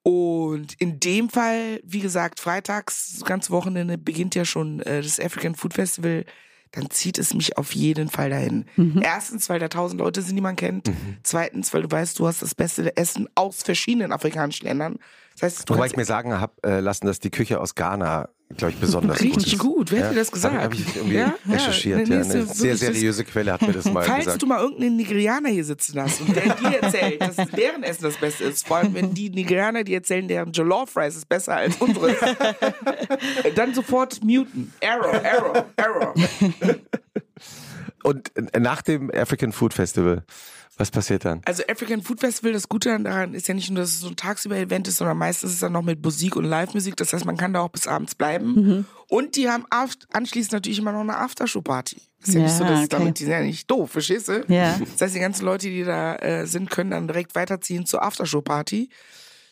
Und 0.04 0.74
in 0.82 1.00
dem 1.00 1.30
Fall, 1.30 1.80
wie 1.86 2.02
gesagt, 2.02 2.42
freitags, 2.42 3.14
das 3.14 3.24
ganze 3.24 3.52
Wochenende 3.52 3.98
beginnt 3.98 4.36
ja 4.36 4.44
schon 4.44 4.82
äh, 4.82 5.02
das 5.02 5.18
African 5.18 5.56
Food 5.56 5.76
Festival. 5.76 6.26
Dann 6.74 6.90
zieht 6.90 7.20
es 7.20 7.34
mich 7.34 7.58
auf 7.58 7.74
jeden 7.74 8.10
Fall 8.10 8.30
dahin. 8.30 8.66
Erstens, 9.02 9.48
weil 9.48 9.60
da 9.60 9.70
tausend 9.70 10.02
Leute 10.02 10.22
sind, 10.22 10.36
die 10.36 10.42
man 10.42 10.58
kennt. 10.58 10.92
Zweitens, 11.24 11.74
weil 11.74 11.84
du 11.84 11.92
weißt, 11.92 12.20
du 12.20 12.28
hast 12.28 12.42
das 12.42 12.54
beste 12.54 12.98
Essen 12.98 13.30
aus 13.36 13.64
verschiedenen 13.64 14.12
afrikanischen 14.12 14.66
Ländern. 14.68 14.98
Das 15.36 15.44
heißt, 15.44 15.70
du 15.70 15.74
Wobei 15.74 15.84
kannst 15.84 15.94
ich 15.94 15.98
mir 15.98 16.06
sagen 16.06 16.34
habe 16.34 16.54
äh, 16.66 16.82
lassen, 16.82 17.06
dass 17.06 17.22
die 17.22 17.32
Küche 17.32 17.62
aus 17.62 17.76
Ghana, 17.76 18.28
glaube 18.58 18.74
ich, 18.74 18.80
besonders 18.80 19.18
gut 19.20 19.36
Richtig 19.38 19.58
gut. 19.60 19.92
Wer 19.92 20.06
hat 20.06 20.12
dir 20.12 20.16
das 20.20 20.32
gesagt? 20.32 20.56
Habe 20.56 20.66
hab 20.66 20.74
ich 20.74 20.96
irgendwie 20.96 21.16
Ja, 21.16 21.34
ja. 21.46 21.54
recherchiert. 21.54 22.08
Ja, 22.08 22.18
nee, 22.18 22.24
eine 22.24 22.40
ja 22.40 22.46
sehr 22.46 22.78
seriöse 22.78 23.24
Quelle 23.26 23.54
hat 23.54 23.62
mir 23.62 23.74
das 23.74 23.86
mal 23.92 24.04
Falls 24.04 24.26
gesagt. 24.26 24.42
du 24.42 24.46
mal 24.48 24.60
irgendeinen 24.62 24.96
Nigerianer 24.98 25.50
hier 25.50 25.66
sitzen 25.66 26.02
hast 26.02 26.22
und 26.22 26.36
der 26.36 26.56
dir 26.56 26.82
erzählt, 26.82 27.22
dass 27.22 27.36
deren 27.52 27.84
Essen 27.84 28.04
das 28.04 28.18
Beste 28.18 28.44
ist, 28.46 28.68
vor 28.68 28.78
allem 28.78 28.94
wenn 28.94 29.14
die 29.14 29.30
Nigerianer 29.30 29.84
dir 29.84 29.98
erzählen, 29.98 30.28
deren 30.28 30.52
Jollof 30.52 30.96
Rice 30.98 31.16
ist 31.18 31.30
besser 31.30 31.56
als 31.56 31.78
unseres, 31.78 32.16
dann 33.56 33.74
sofort 33.74 34.24
muten. 34.24 34.74
Error, 34.80 35.14
Error, 35.24 35.66
Error. 35.76 36.14
Und 38.04 38.32
äh, 38.36 38.60
nach 38.60 38.82
dem 38.82 39.12
African 39.14 39.52
Food 39.52 39.74
Festival, 39.74 40.24
was 40.78 40.90
passiert 40.90 41.26
dann? 41.26 41.42
Also 41.46 41.64
African 41.70 42.02
Food 42.02 42.20
Festival, 42.22 42.54
das 42.54 42.68
Gute 42.70 42.98
daran 43.00 43.34
ist 43.34 43.48
ja 43.48 43.54
nicht 43.54 43.70
nur, 43.70 43.82
dass 43.82 43.90
es 43.92 44.00
so 44.00 44.08
ein 44.08 44.16
Tagsüber-Event 44.16 44.88
ist, 44.88 44.98
sondern 44.98 45.18
meistens 45.18 45.50
ist 45.52 45.56
es 45.56 45.60
dann 45.62 45.74
noch 45.74 45.84
mit 45.84 46.04
Musik 46.04 46.36
und 46.36 46.46
Live-Musik. 46.46 46.96
Das 46.98 47.14
heißt, 47.14 47.26
man 47.26 47.38
kann 47.38 47.54
da 47.54 47.60
auch 47.62 47.70
bis 47.70 47.88
abends 47.88 48.16
bleiben. 48.16 48.86
Und 49.10 49.36
die 49.36 49.50
haben 49.50 49.66
anschließend 50.12 50.54
natürlich 50.54 50.80
immer 50.80 50.92
noch 50.94 51.02
eine 51.02 51.18
Aftershow-Party. 51.18 51.98
Ist 52.24 52.34
ja, 52.34 52.42
nicht 52.42 52.54
so, 52.54 52.64
Ja, 52.64 52.70
dass 52.70 52.80
okay. 52.80 52.88
damit, 52.90 53.20
die 53.20 53.24
sind 53.26 53.34
ja 53.34 53.42
nicht 53.42 53.70
doof, 53.70 53.92
verstehst 53.92 54.28
du? 54.30 54.46
Ja. 54.48 54.80
Das 54.80 55.02
heißt, 55.02 55.16
die 55.16 55.20
ganzen 55.20 55.46
Leute, 55.46 55.68
die 55.68 55.84
da 55.84 56.16
äh, 56.16 56.46
sind, 56.48 56.70
können 56.70 56.92
dann 56.92 57.08
direkt 57.08 57.36
weiterziehen 57.36 57.86
zur 57.86 58.04
Aftershow-Party, 58.04 58.90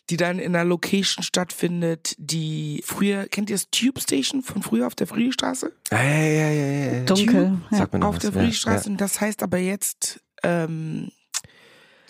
die 0.09 0.17
dann 0.17 0.39
in 0.39 0.55
einer 0.55 0.65
Location 0.65 1.23
stattfindet, 1.23 2.15
die 2.17 2.81
früher, 2.85 3.27
kennt 3.27 3.49
ihr 3.51 3.55
das 3.55 3.69
Tube 3.69 3.99
Station 3.99 4.41
von 4.41 4.63
früher 4.63 4.87
auf 4.87 4.95
der 4.95 5.05
Friedrichstraße? 5.07 5.71
Ja, 5.91 6.01
ja, 6.03 6.49
ja, 6.49 6.49
ja, 6.51 6.93
ja. 6.93 6.99
Dunkel. 7.03 7.59
Ja. 7.69 7.77
Sag 7.77 7.93
mir 7.93 7.99
noch 7.99 8.07
auf 8.07 8.15
was. 8.15 8.21
der 8.21 8.31
Ja, 8.31 8.37
Friedrichstraße. 8.39 8.85
ja. 8.85 8.91
Und 8.91 9.01
das 9.01 9.21
heißt 9.21 9.43
aber 9.43 9.57
jetzt 9.59 10.21
ähm, 10.43 11.09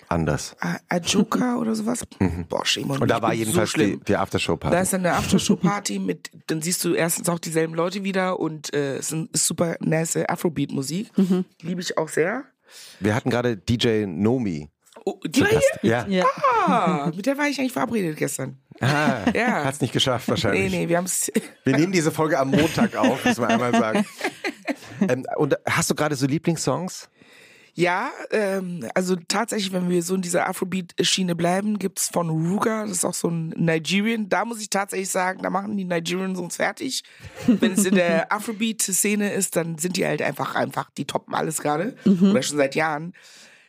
Anders. 0.08 0.56
A- 0.60 0.78
Ajoka 0.90 1.58
oder 1.60 1.76
sowas. 1.76 2.04
Boah, 2.50 2.66
Shame 2.66 2.90
on 2.90 2.96
Mhm. 2.98 3.02
Und 3.04 3.08
da 3.12 3.22
war 3.22 3.34
jedenfalls 3.34 3.70
so 3.72 3.76
schlimm. 3.78 4.00
die, 4.00 4.06
die 4.06 4.16
Aftershow-Party. 4.18 4.76
Da 4.76 4.82
ist 4.82 4.92
dann 4.94 5.06
eine 5.06 5.16
Aftershow-Party 5.18 6.00
mit, 6.00 6.32
dann 6.48 6.62
siehst 6.64 6.84
du 6.84 6.94
erstens 6.96 7.30
auch 7.30 7.38
dieselben 7.40 7.76
Leute 7.76 8.04
wieder 8.04 8.40
und 8.40 8.74
äh, 8.74 8.98
es 8.98 9.10
sind- 9.10 9.32
ist 9.34 9.46
super 9.46 9.76
nice 9.82 10.16
Afrobeat-Musik. 10.18 11.12
Liebe 11.62 11.82
ich 11.82 11.98
auch 11.98 12.10
sehr. 12.10 12.46
Wir 13.00 13.14
hatten 13.16 13.30
gerade 13.30 13.56
DJ 13.58 14.06
Nomi. 14.08 14.70
Oh, 15.06 15.20
die 15.26 15.42
war 15.42 15.48
hier? 15.50 15.62
Ja. 15.84 16.08
Ja. 16.08 16.26
Ah, 16.66 17.12
mit 17.16 17.26
der 17.26 17.38
war 17.38 17.48
ich 17.48 17.60
eigentlich 17.60 17.72
verabredet 17.72 18.18
gestern. 18.18 18.58
Ah, 18.82 19.26
Ja. 19.34 19.64
Hat's 19.64 19.80
nicht 19.82 19.94
geschafft 19.94 20.28
Nee, 20.28 20.32
wahrscheinlich. 20.32 20.72
nee, 20.72 20.90
wir 20.90 20.98
haben 20.98 21.06
es. 21.06 21.32
Wir 21.64 21.78
nehmen 21.78 21.92
diese 21.94 22.12
Folge 22.12 22.38
am 22.40 22.50
Montag 22.52 22.96
auf, 22.96 23.24
muss 23.24 23.38
man 23.38 23.50
einmal 23.52 23.74
sagen. 23.74 24.06
ähm, 25.08 25.26
und 25.38 25.56
hast 25.68 25.90
du 25.90 25.96
gerade 25.96 26.16
so 26.16 26.26
Lieblingssongs? 26.28 27.10
Ja, 27.80 28.12
ähm, 28.32 28.86
also 28.94 29.16
tatsächlich, 29.30 29.72
wenn 29.72 29.90
wir 29.90 30.04
so 30.04 30.14
in 30.14 30.22
dieser 30.22 30.50
Afrobeat-Schiene 30.50 31.34
bleiben, 31.34 31.80
gibt's 31.80 32.10
von 32.10 32.30
Ruga, 32.30 32.82
das 32.82 32.98
ist 32.98 33.06
auch 33.06 33.14
so 33.14 33.30
ein 33.30 33.54
Nigerian. 33.56 34.28
Da 34.28 34.44
muss 34.44 34.60
ich 34.60 34.70
tatsächlich 34.70 35.08
sagen, 35.08 35.44
da 35.44 35.50
machen 35.50 35.78
die 35.78 35.86
Nigerians 35.86 36.40
uns 36.40 36.58
fertig. 36.58 37.04
Wenn 37.48 37.72
es 37.72 37.86
in 37.86 37.96
der 37.96 38.34
Afrobeat-Szene 38.34 39.32
ist, 39.32 39.56
dann 39.56 39.78
sind 39.78 39.96
die 39.96 40.06
halt 40.06 40.22
einfach, 40.22 40.56
einfach, 40.56 40.90
die 40.98 41.06
toppen 41.06 41.34
alles 41.34 41.62
gerade. 41.62 41.96
Oder 42.32 42.44
schon 42.44 42.58
seit 42.58 42.76
Jahren. 42.76 43.14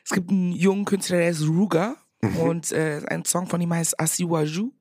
Es 0.04 0.10
gibt 0.10 0.28
einen 0.28 0.50
jungen 0.50 0.86
Künstler, 0.86 1.18
der 1.18 1.30
ist 1.30 1.46
Ruga. 1.46 1.94
Und 2.20 2.72
äh, 2.72 3.02
ein 3.06 3.24
Song 3.24 3.46
von 3.46 3.60
ihm 3.60 3.72
heißt 3.72 4.00
Asiwaju. 4.00 4.72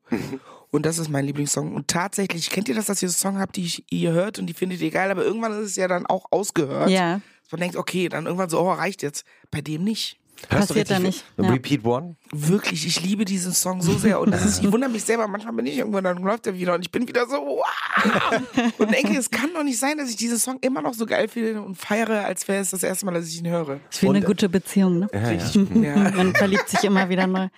Und 0.71 0.87
das 0.87 0.97
ist 0.97 1.09
mein 1.09 1.25
Lieblingssong. 1.25 1.75
Und 1.75 1.87
tatsächlich, 1.87 2.49
kennt 2.49 2.67
ihr 2.67 2.73
das, 2.73 2.87
dass 2.87 3.03
ihr 3.03 3.09
so 3.09 3.17
Song 3.17 3.37
habt, 3.37 3.57
die 3.57 3.65
ich, 3.65 3.85
ihr 3.91 4.11
hört 4.11 4.39
und 4.39 4.47
die 4.47 4.53
findet 4.53 4.81
ihr 4.81 4.89
geil, 4.89 5.11
aber 5.11 5.23
irgendwann 5.23 5.51
ist 5.51 5.69
es 5.69 5.75
ja 5.75 5.87
dann 5.87 6.07
auch 6.07 6.25
ausgehört. 6.31 6.89
Ja. 6.89 7.21
Man 7.51 7.61
denkt, 7.61 7.75
okay, 7.75 8.09
dann 8.09 8.25
irgendwann 8.25 8.49
so, 8.49 8.59
oh, 8.59 8.71
reicht 8.71 9.03
jetzt. 9.03 9.23
Bei 9.51 9.61
dem 9.61 9.83
nicht. 9.83 10.15
Hörst 10.47 10.69
Passiert 10.69 10.89
da 10.89 10.99
nicht. 10.99 11.25
Ja. 11.37 11.49
Repeat 11.49 11.83
One? 11.83 12.15
Wirklich, 12.31 12.87
ich 12.87 13.03
liebe 13.03 13.25
diesen 13.25 13.51
Song 13.51 13.81
so 13.81 13.97
sehr. 13.97 14.21
Und 14.21 14.31
das 14.31 14.45
ist, 14.45 14.63
ich 14.63 14.71
wundere 14.71 14.89
mich 14.89 15.03
selber, 15.03 15.27
manchmal 15.27 15.51
bin 15.51 15.65
ich 15.65 15.77
irgendwann, 15.77 16.05
dann 16.05 16.19
läuft 16.19 16.47
er 16.47 16.57
wieder 16.57 16.75
und 16.75 16.81
ich 16.81 16.89
bin 16.91 17.05
wieder 17.05 17.27
so, 17.27 17.35
wow! 17.35 18.41
Und 18.77 18.89
denke, 18.93 19.17
es 19.17 19.29
kann 19.29 19.49
doch 19.53 19.63
nicht 19.63 19.77
sein, 19.77 19.97
dass 19.97 20.09
ich 20.09 20.15
diesen 20.15 20.39
Song 20.39 20.57
immer 20.61 20.81
noch 20.81 20.93
so 20.93 21.05
geil 21.05 21.27
finde 21.27 21.61
und 21.61 21.75
feiere, 21.75 22.23
als 22.23 22.47
wäre 22.47 22.61
es 22.61 22.69
das 22.69 22.83
erste 22.83 23.05
Mal, 23.05 23.15
dass 23.15 23.27
ich 23.27 23.37
ihn 23.39 23.49
höre. 23.49 23.81
ist 23.91 24.01
wie 24.01 24.07
eine 24.07 24.19
Und- 24.19 24.25
gute 24.27 24.47
Beziehung, 24.47 24.99
ne? 24.99 25.09
Ja, 25.13 25.31
ja. 25.31 25.41
Ja. 25.81 25.95
Man 26.11 26.33
verliebt 26.33 26.69
sich 26.69 26.85
immer 26.85 27.09
wieder 27.09 27.27
neu. 27.27 27.49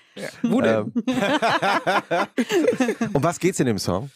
Wo 0.41 0.61
denn? 0.61 0.91
Um 3.13 3.23
was 3.23 3.39
geht's 3.39 3.59
in 3.59 3.67
dem 3.67 3.77
Song? 3.77 4.09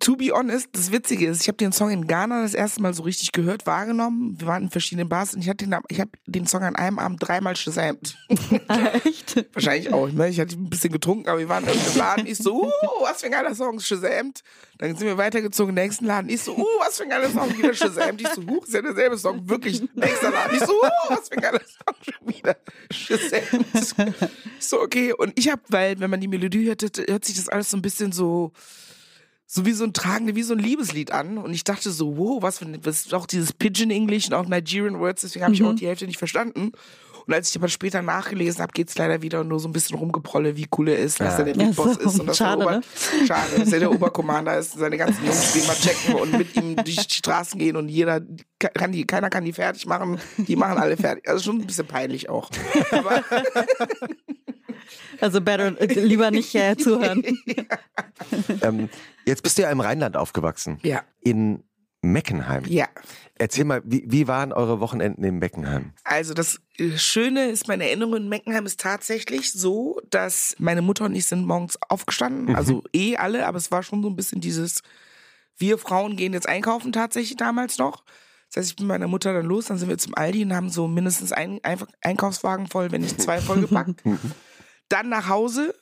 To 0.00 0.16
be 0.16 0.32
honest, 0.32 0.68
das 0.72 0.92
Witzige 0.92 1.26
ist, 1.26 1.42
ich 1.42 1.48
habe 1.48 1.58
den 1.58 1.72
Song 1.72 1.90
in 1.90 2.06
Ghana 2.06 2.40
das 2.40 2.54
erste 2.54 2.80
Mal 2.80 2.94
so 2.94 3.02
richtig 3.02 3.32
gehört, 3.32 3.66
wahrgenommen. 3.66 4.34
Wir 4.40 4.46
waren 4.46 4.62
in 4.62 4.70
verschiedenen 4.70 5.10
Bars 5.10 5.34
und 5.34 5.42
ich 5.42 5.48
hatte 5.50 5.66
den, 5.66 5.76
ich 5.88 6.00
habe 6.00 6.10
den 6.26 6.46
Song 6.46 6.62
an 6.62 6.74
einem 6.74 6.98
Abend 6.98 7.18
dreimal 7.20 7.52
gesamt. 7.52 8.16
Echt? 9.04 9.44
Wahrscheinlich 9.52 9.92
auch. 9.92 10.10
Ne? 10.10 10.30
Ich 10.30 10.40
hatte 10.40 10.56
ein 10.56 10.70
bisschen 10.70 10.90
getrunken, 10.90 11.28
aber 11.28 11.38
wir 11.40 11.50
waren 11.50 11.64
im 11.64 11.98
Laden. 11.98 12.26
Ich 12.26 12.38
so, 12.38 12.64
uh, 12.64 12.70
was 13.02 13.20
für 13.20 13.26
ein 13.26 13.32
geiler 13.32 13.54
Song, 13.54 13.78
Shazamt. 13.78 14.40
Dann 14.78 14.96
sind 14.96 15.06
wir 15.06 15.18
weitergezogen, 15.18 15.74
nächsten 15.74 16.06
Laden. 16.06 16.30
Ich 16.30 16.40
so, 16.40 16.56
uh, 16.56 16.64
was 16.78 16.96
für 16.96 17.02
ein 17.02 17.10
geiler 17.10 17.28
Song, 17.28 17.54
wieder 17.58 17.74
Shazamt. 17.74 18.22
Ich 18.22 18.28
so, 18.28 18.42
huch, 18.46 18.66
ist 18.66 18.72
ja 18.72 18.80
derselbe 18.80 19.18
Song, 19.18 19.46
wirklich, 19.50 19.82
nächster 19.94 20.30
Laden. 20.30 20.56
Ich 20.56 20.64
so, 20.64 20.72
uh, 20.72 21.10
was 21.10 21.28
für 21.28 21.34
ein 21.34 21.42
geiler 21.42 21.60
Song, 21.60 21.94
schon 22.00 22.34
wieder 22.34 22.56
Shazamt. 22.90 24.16
So, 24.60 24.80
okay. 24.80 25.12
Und 25.12 25.38
ich 25.38 25.50
habe, 25.50 25.60
weil, 25.68 26.00
wenn 26.00 26.08
man 26.08 26.22
die 26.22 26.28
Melodie 26.28 26.68
hört, 26.68 26.82
hört 26.82 27.24
sich 27.26 27.36
das 27.36 27.50
alles 27.50 27.68
so 27.68 27.76
ein 27.76 27.82
bisschen 27.82 28.12
so 28.12 28.52
so 29.52 29.66
wie 29.66 29.72
so 29.72 29.82
ein 29.82 29.92
tragende, 29.92 30.36
wie 30.36 30.44
so 30.44 30.54
ein 30.54 30.60
Liebeslied 30.60 31.10
an. 31.10 31.36
Und 31.36 31.52
ich 31.52 31.64
dachte 31.64 31.90
so, 31.90 32.16
wow, 32.16 32.40
was 32.40 32.60
für 32.60 32.66
ein, 32.66 32.78
was 32.84 33.06
ist 33.06 33.14
auch 33.14 33.26
dieses 33.26 33.52
Pidgin 33.52 33.90
English 33.90 34.28
und 34.28 34.34
auch 34.34 34.46
Nigerian 34.46 35.00
Words, 35.00 35.22
deswegen 35.22 35.44
habe 35.44 35.54
ich 35.54 35.64
auch 35.64 35.74
die 35.74 35.88
Hälfte 35.88 36.06
nicht 36.06 36.18
verstanden. 36.18 36.70
Und 37.26 37.34
als 37.34 37.50
ich 37.50 37.56
aber 37.56 37.66
später 37.66 38.00
nachgelesen 38.00 38.62
habe, 38.62 38.72
geht's 38.72 38.96
leider 38.96 39.22
wieder 39.22 39.42
nur 39.42 39.58
so 39.58 39.68
ein 39.68 39.72
bisschen 39.72 39.98
rumgeprolle, 39.98 40.56
wie 40.56 40.68
cool 40.78 40.88
er 40.90 40.98
ist, 40.98 41.18
dass 41.18 41.36
er 41.40 41.46
der 41.46 41.56
Ja, 41.56 41.64
Big 41.66 41.74
Boss 41.76 41.94
so. 41.94 42.00
ist 42.08 42.20
und 42.20 42.26
dass 42.28 42.36
Schade, 42.36 42.62
er 42.62 42.66
Ober 42.66 42.76
ne? 42.76 42.82
Schade, 43.26 43.58
dass 43.58 43.72
er 43.72 43.80
der 43.80 43.90
Oberkommander 43.92 44.56
ist 44.56 44.74
und 44.74 44.80
seine 44.80 44.96
ganzen 44.96 45.24
Jungs 45.26 45.52
den 45.52 45.66
mal 45.66 45.74
checken 45.74 46.14
und 46.14 46.38
mit 46.38 46.54
ihm 46.56 46.76
durch 46.76 47.08
die 47.08 47.14
Straßen 47.14 47.58
gehen 47.58 47.74
und 47.74 47.88
jeder 47.88 48.20
kann 48.58 48.92
die, 48.92 49.04
keiner 49.04 49.30
kann 49.30 49.44
die 49.44 49.52
fertig 49.52 49.84
machen, 49.84 50.20
die 50.38 50.54
machen 50.54 50.78
alle 50.78 50.96
fertig. 50.96 51.28
Also 51.28 51.42
schon 51.42 51.60
ein 51.60 51.66
bisschen 51.66 51.86
peinlich 51.86 52.28
auch. 52.28 52.50
Aber 52.92 53.24
Also 55.20 55.40
better, 55.40 55.78
äh, 55.80 56.00
lieber 56.00 56.30
nicht 56.30 56.54
äh, 56.54 56.76
zuhören. 56.76 57.22
Ähm, 58.62 58.90
jetzt 59.30 59.42
bist 59.42 59.56
du 59.58 59.62
ja 59.62 59.70
im 59.70 59.80
Rheinland 59.80 60.16
aufgewachsen. 60.16 60.78
ja, 60.82 61.02
In 61.20 61.64
Meckenheim. 62.02 62.64
ja. 62.66 62.88
Erzähl 63.36 63.64
mal, 63.64 63.80
wie, 63.86 64.04
wie 64.06 64.28
waren 64.28 64.52
eure 64.52 64.80
Wochenenden 64.80 65.24
in 65.24 65.38
Meckenheim? 65.38 65.94
Also 66.04 66.34
das 66.34 66.60
äh, 66.76 66.98
Schöne 66.98 67.48
ist, 67.48 67.68
meine 67.68 67.86
Erinnerung 67.86 68.16
in 68.16 68.28
Meckenheim 68.28 68.66
ist 68.66 68.78
tatsächlich 68.80 69.52
so, 69.52 69.98
dass 70.10 70.54
meine 70.58 70.82
Mutter 70.82 71.06
und 71.06 71.14
ich 71.14 71.26
sind 71.26 71.46
morgens 71.46 71.78
aufgestanden, 71.88 72.54
also 72.54 72.82
eh 72.92 73.16
alle, 73.16 73.46
aber 73.46 73.56
es 73.56 73.70
war 73.70 73.82
schon 73.82 74.02
so 74.02 74.10
ein 74.10 74.16
bisschen 74.16 74.42
dieses, 74.42 74.82
wir 75.56 75.78
Frauen 75.78 76.16
gehen 76.16 76.34
jetzt 76.34 76.48
einkaufen 76.50 76.92
tatsächlich 76.92 77.38
damals 77.38 77.78
noch. 77.78 78.04
Das 78.48 78.58
heißt, 78.60 78.70
ich 78.72 78.76
bin 78.76 78.86
mit 78.88 78.94
meiner 78.94 79.08
Mutter 79.08 79.32
dann 79.32 79.46
los, 79.46 79.66
dann 79.66 79.78
sind 79.78 79.88
wir 79.88 79.96
zum 79.96 80.14
Aldi 80.14 80.42
und 80.44 80.54
haben 80.54 80.68
so 80.68 80.86
mindestens 80.86 81.32
einen 81.32 81.60
Einkaufswagen 82.02 82.66
voll, 82.66 82.90
wenn 82.92 83.00
nicht 83.00 83.22
zwei 83.22 83.40
vollgepackt. 83.40 84.02
dann 84.90 85.08
nach 85.08 85.28
Hause, 85.28 85.74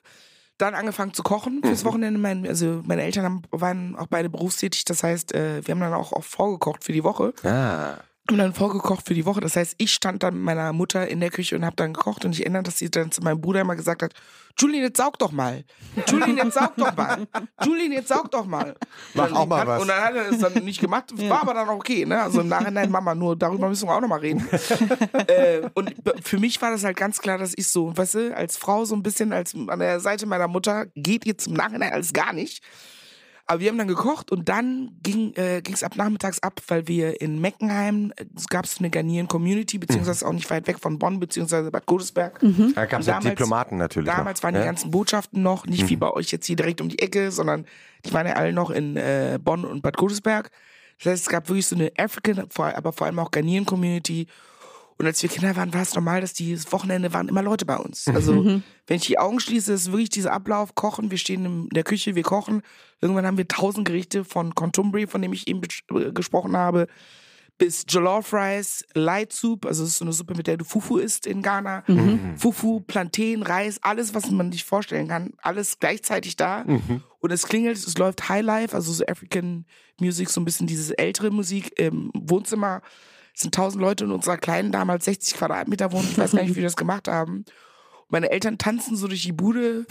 dann 0.58 0.74
angefangen 0.74 1.14
zu 1.14 1.22
kochen 1.22 1.60
fürs 1.64 1.84
Wochenende. 1.84 2.20
Mein, 2.20 2.46
also 2.46 2.82
meine 2.84 3.02
Eltern 3.02 3.24
haben, 3.24 3.42
waren 3.50 3.96
auch 3.96 4.08
beide 4.08 4.28
berufstätig, 4.28 4.84
das 4.84 5.02
heißt, 5.02 5.34
äh, 5.34 5.66
wir 5.66 5.72
haben 5.72 5.80
dann 5.80 5.94
auch 5.94 6.12
oft 6.12 6.30
vorgekocht 6.30 6.84
für 6.84 6.92
die 6.92 7.04
Woche 7.04 7.32
Ah. 7.44 7.94
Und 8.30 8.38
dann 8.38 8.52
vorgekocht 8.52 9.06
für 9.06 9.14
die 9.14 9.24
Woche. 9.24 9.40
Das 9.40 9.56
heißt, 9.56 9.74
ich 9.78 9.92
stand 9.92 10.22
dann 10.22 10.34
mit 10.34 10.42
meiner 10.42 10.72
Mutter 10.72 11.08
in 11.08 11.20
der 11.20 11.30
Küche 11.30 11.56
und 11.56 11.64
habe 11.64 11.76
dann 11.76 11.94
gekocht 11.94 12.24
und 12.24 12.32
ich 12.32 12.40
erinnere, 12.40 12.62
dass 12.62 12.78
sie 12.78 12.90
dann 12.90 13.10
zu 13.10 13.22
meinem 13.22 13.40
Bruder 13.40 13.62
immer 13.62 13.76
gesagt 13.76 14.02
hat, 14.02 14.12
Julien, 14.60 14.82
jetzt 14.82 14.96
saug 14.96 15.18
doch 15.18 15.30
mal. 15.30 15.64
Julien, 16.08 16.36
jetzt 16.36 16.54
saug 16.54 16.74
doch 16.76 16.94
mal. 16.96 17.26
Julien, 17.64 17.92
jetzt 17.92 18.08
saug 18.08 18.30
doch 18.30 18.44
mal. 18.44 18.74
Mach 19.14 19.26
Und 19.26 19.30
dann 19.30 19.36
auch 19.36 19.46
mal 19.46 19.60
hat, 19.60 19.66
was. 19.68 19.82
Und 19.82 19.88
dann 19.88 20.02
hat 20.02 20.14
er 20.14 20.30
es 20.30 20.38
dann 20.38 20.52
nicht 20.64 20.80
gemacht, 20.80 21.12
war 21.28 21.42
aber 21.42 21.54
dann 21.54 21.68
auch 21.68 21.76
okay. 21.76 22.04
Ne? 22.04 22.20
Also 22.20 22.40
im 22.40 22.48
Nachhinein, 22.48 22.90
Mama, 22.90 23.14
nur 23.14 23.36
darüber 23.36 23.68
müssen 23.68 23.88
wir 23.88 23.94
auch 23.94 24.00
nochmal 24.00 24.20
reden. 24.20 24.46
äh, 25.28 25.62
und 25.74 25.94
für 26.22 26.38
mich 26.38 26.60
war 26.60 26.72
das 26.72 26.82
halt 26.82 26.96
ganz 26.96 27.20
klar, 27.20 27.38
dass 27.38 27.52
ich 27.56 27.68
so, 27.68 27.96
weißt 27.96 28.14
du, 28.14 28.36
als 28.36 28.56
Frau 28.56 28.84
so 28.84 28.96
ein 28.96 29.02
bisschen 29.02 29.32
als 29.32 29.54
an 29.54 29.78
der 29.78 30.00
Seite 30.00 30.26
meiner 30.26 30.48
Mutter 30.48 30.86
geht 30.96 31.24
jetzt 31.24 31.46
im 31.46 31.54
Nachhinein 31.54 31.92
alles 31.92 32.12
gar 32.12 32.32
nicht. 32.32 32.62
Aber 33.50 33.60
wir 33.60 33.70
haben 33.70 33.78
dann 33.78 33.88
gekocht 33.88 34.30
und 34.30 34.50
dann 34.50 34.90
ging 35.02 35.32
äh, 35.34 35.62
es 35.72 35.82
ab 35.82 35.96
nachmittags 35.96 36.38
ab, 36.40 36.60
weil 36.68 36.86
wir 36.86 37.22
in 37.22 37.40
Meckenheim 37.40 38.12
äh, 38.16 38.26
gab 38.50 38.66
es 38.66 38.78
eine 38.78 38.90
Ghanaian-Community, 38.90 39.78
beziehungsweise 39.78 40.26
auch 40.26 40.34
nicht 40.34 40.50
weit 40.50 40.66
weg 40.66 40.78
von 40.78 40.98
Bonn, 40.98 41.18
beziehungsweise 41.18 41.70
Bad 41.70 41.86
Godesberg. 41.86 42.40
Da 42.74 42.84
gab 42.84 43.00
es 43.00 43.08
auch 43.08 43.20
Diplomaten 43.20 43.78
natürlich. 43.78 44.12
Damals 44.12 44.40
noch, 44.40 44.44
waren 44.44 44.54
die 44.54 44.60
ja? 44.60 44.66
ganzen 44.66 44.90
Botschaften 44.90 45.42
noch, 45.42 45.64
nicht 45.64 45.88
wie 45.88 45.96
bei 45.96 46.10
euch 46.10 46.30
jetzt 46.30 46.44
hier 46.44 46.56
direkt 46.56 46.82
um 46.82 46.90
die 46.90 46.98
Ecke, 46.98 47.30
sondern 47.30 47.64
die 48.04 48.12
waren 48.12 48.26
ja 48.26 48.34
alle 48.34 48.52
noch 48.52 48.70
in 48.70 48.98
äh, 48.98 49.38
Bonn 49.42 49.64
und 49.64 49.80
Bad 49.80 49.96
Godesberg. 49.96 50.50
Das 50.98 51.12
heißt, 51.12 51.22
es 51.22 51.28
gab 51.30 51.48
wirklich 51.48 51.66
so 51.66 51.74
eine 51.74 51.90
African, 51.96 52.46
aber 52.54 52.92
vor 52.92 53.06
allem 53.06 53.18
auch 53.18 53.30
Ghanaian-Community. 53.30 54.26
Und 54.98 55.06
als 55.06 55.22
wir 55.22 55.30
Kinder 55.30 55.54
waren, 55.54 55.72
war 55.72 55.82
es 55.82 55.94
normal, 55.94 56.20
dass 56.20 56.32
dieses 56.32 56.72
Wochenende 56.72 57.12
waren 57.12 57.28
immer 57.28 57.42
Leute 57.42 57.64
bei 57.64 57.76
uns. 57.76 58.08
Also, 58.08 58.44
wenn 58.88 58.96
ich 58.96 59.06
die 59.06 59.18
Augen 59.18 59.38
schließe, 59.38 59.72
ist 59.72 59.92
wirklich 59.92 60.08
dieser 60.10 60.32
Ablauf, 60.32 60.74
kochen, 60.74 61.10
wir 61.12 61.18
stehen 61.18 61.44
in 61.44 61.68
der 61.68 61.84
Küche, 61.84 62.16
wir 62.16 62.24
kochen. 62.24 62.62
Irgendwann 63.00 63.24
haben 63.24 63.38
wir 63.38 63.46
tausend 63.46 63.86
Gerichte 63.86 64.24
von 64.24 64.54
Contumbury, 64.56 65.06
von 65.06 65.22
dem 65.22 65.32
ich 65.32 65.46
eben 65.46 65.60
bes- 65.60 66.10
gesprochen 66.12 66.56
habe, 66.56 66.88
bis 67.58 67.84
Jollof 67.88 68.32
Rice, 68.32 68.84
Light 68.94 69.32
Soup, 69.32 69.66
also 69.66 69.82
das 69.82 69.90
ist 69.92 69.98
so 69.98 70.04
eine 70.04 70.12
Suppe, 70.12 70.34
mit 70.36 70.46
der 70.46 70.56
du 70.56 70.64
Fufu 70.64 70.98
isst 70.98 71.26
in 71.26 71.42
Ghana. 71.42 71.82
Fufu, 72.36 72.80
Plantain, 72.80 73.42
Reis, 73.42 73.78
alles, 73.82 74.14
was 74.14 74.30
man 74.30 74.50
sich 74.52 74.64
vorstellen 74.64 75.08
kann, 75.08 75.32
alles 75.42 75.78
gleichzeitig 75.78 76.36
da. 76.36 76.64
Und 77.20 77.30
es 77.32 77.46
klingelt, 77.46 77.76
es 77.76 77.98
läuft 77.98 78.28
Highlife, 78.28 78.74
also 78.74 78.92
so 78.92 79.04
African 79.06 79.64
Music, 80.00 80.28
so 80.30 80.40
ein 80.40 80.44
bisschen 80.44 80.66
diese 80.68 80.96
ältere 80.98 81.30
Musik 81.32 81.72
im 81.78 82.10
Wohnzimmer. 82.14 82.80
Es 83.38 83.42
sind 83.42 83.54
tausend 83.54 83.80
Leute 83.80 84.02
in 84.02 84.10
unserer 84.10 84.36
kleinen, 84.36 84.72
damals 84.72 85.04
60 85.04 85.38
Quadratmeter 85.38 85.92
Wohnung. 85.92 86.08
Ich 86.10 86.18
weiß 86.18 86.32
gar 86.32 86.42
nicht, 86.42 86.50
wie 86.50 86.56
wir 86.56 86.64
das 86.64 86.74
gemacht 86.74 87.06
haben. 87.06 87.44
Meine 88.08 88.32
Eltern 88.32 88.58
tanzen 88.58 88.96
so 88.96 89.06
durch 89.06 89.22
die 89.22 89.30
Bude. 89.30 89.86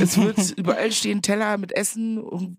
Es 0.00 0.18
wird 0.18 0.50
überall 0.58 0.90
stehen 0.90 1.22
Teller 1.22 1.56
mit 1.56 1.70
Essen 1.70 2.18
und 2.18 2.56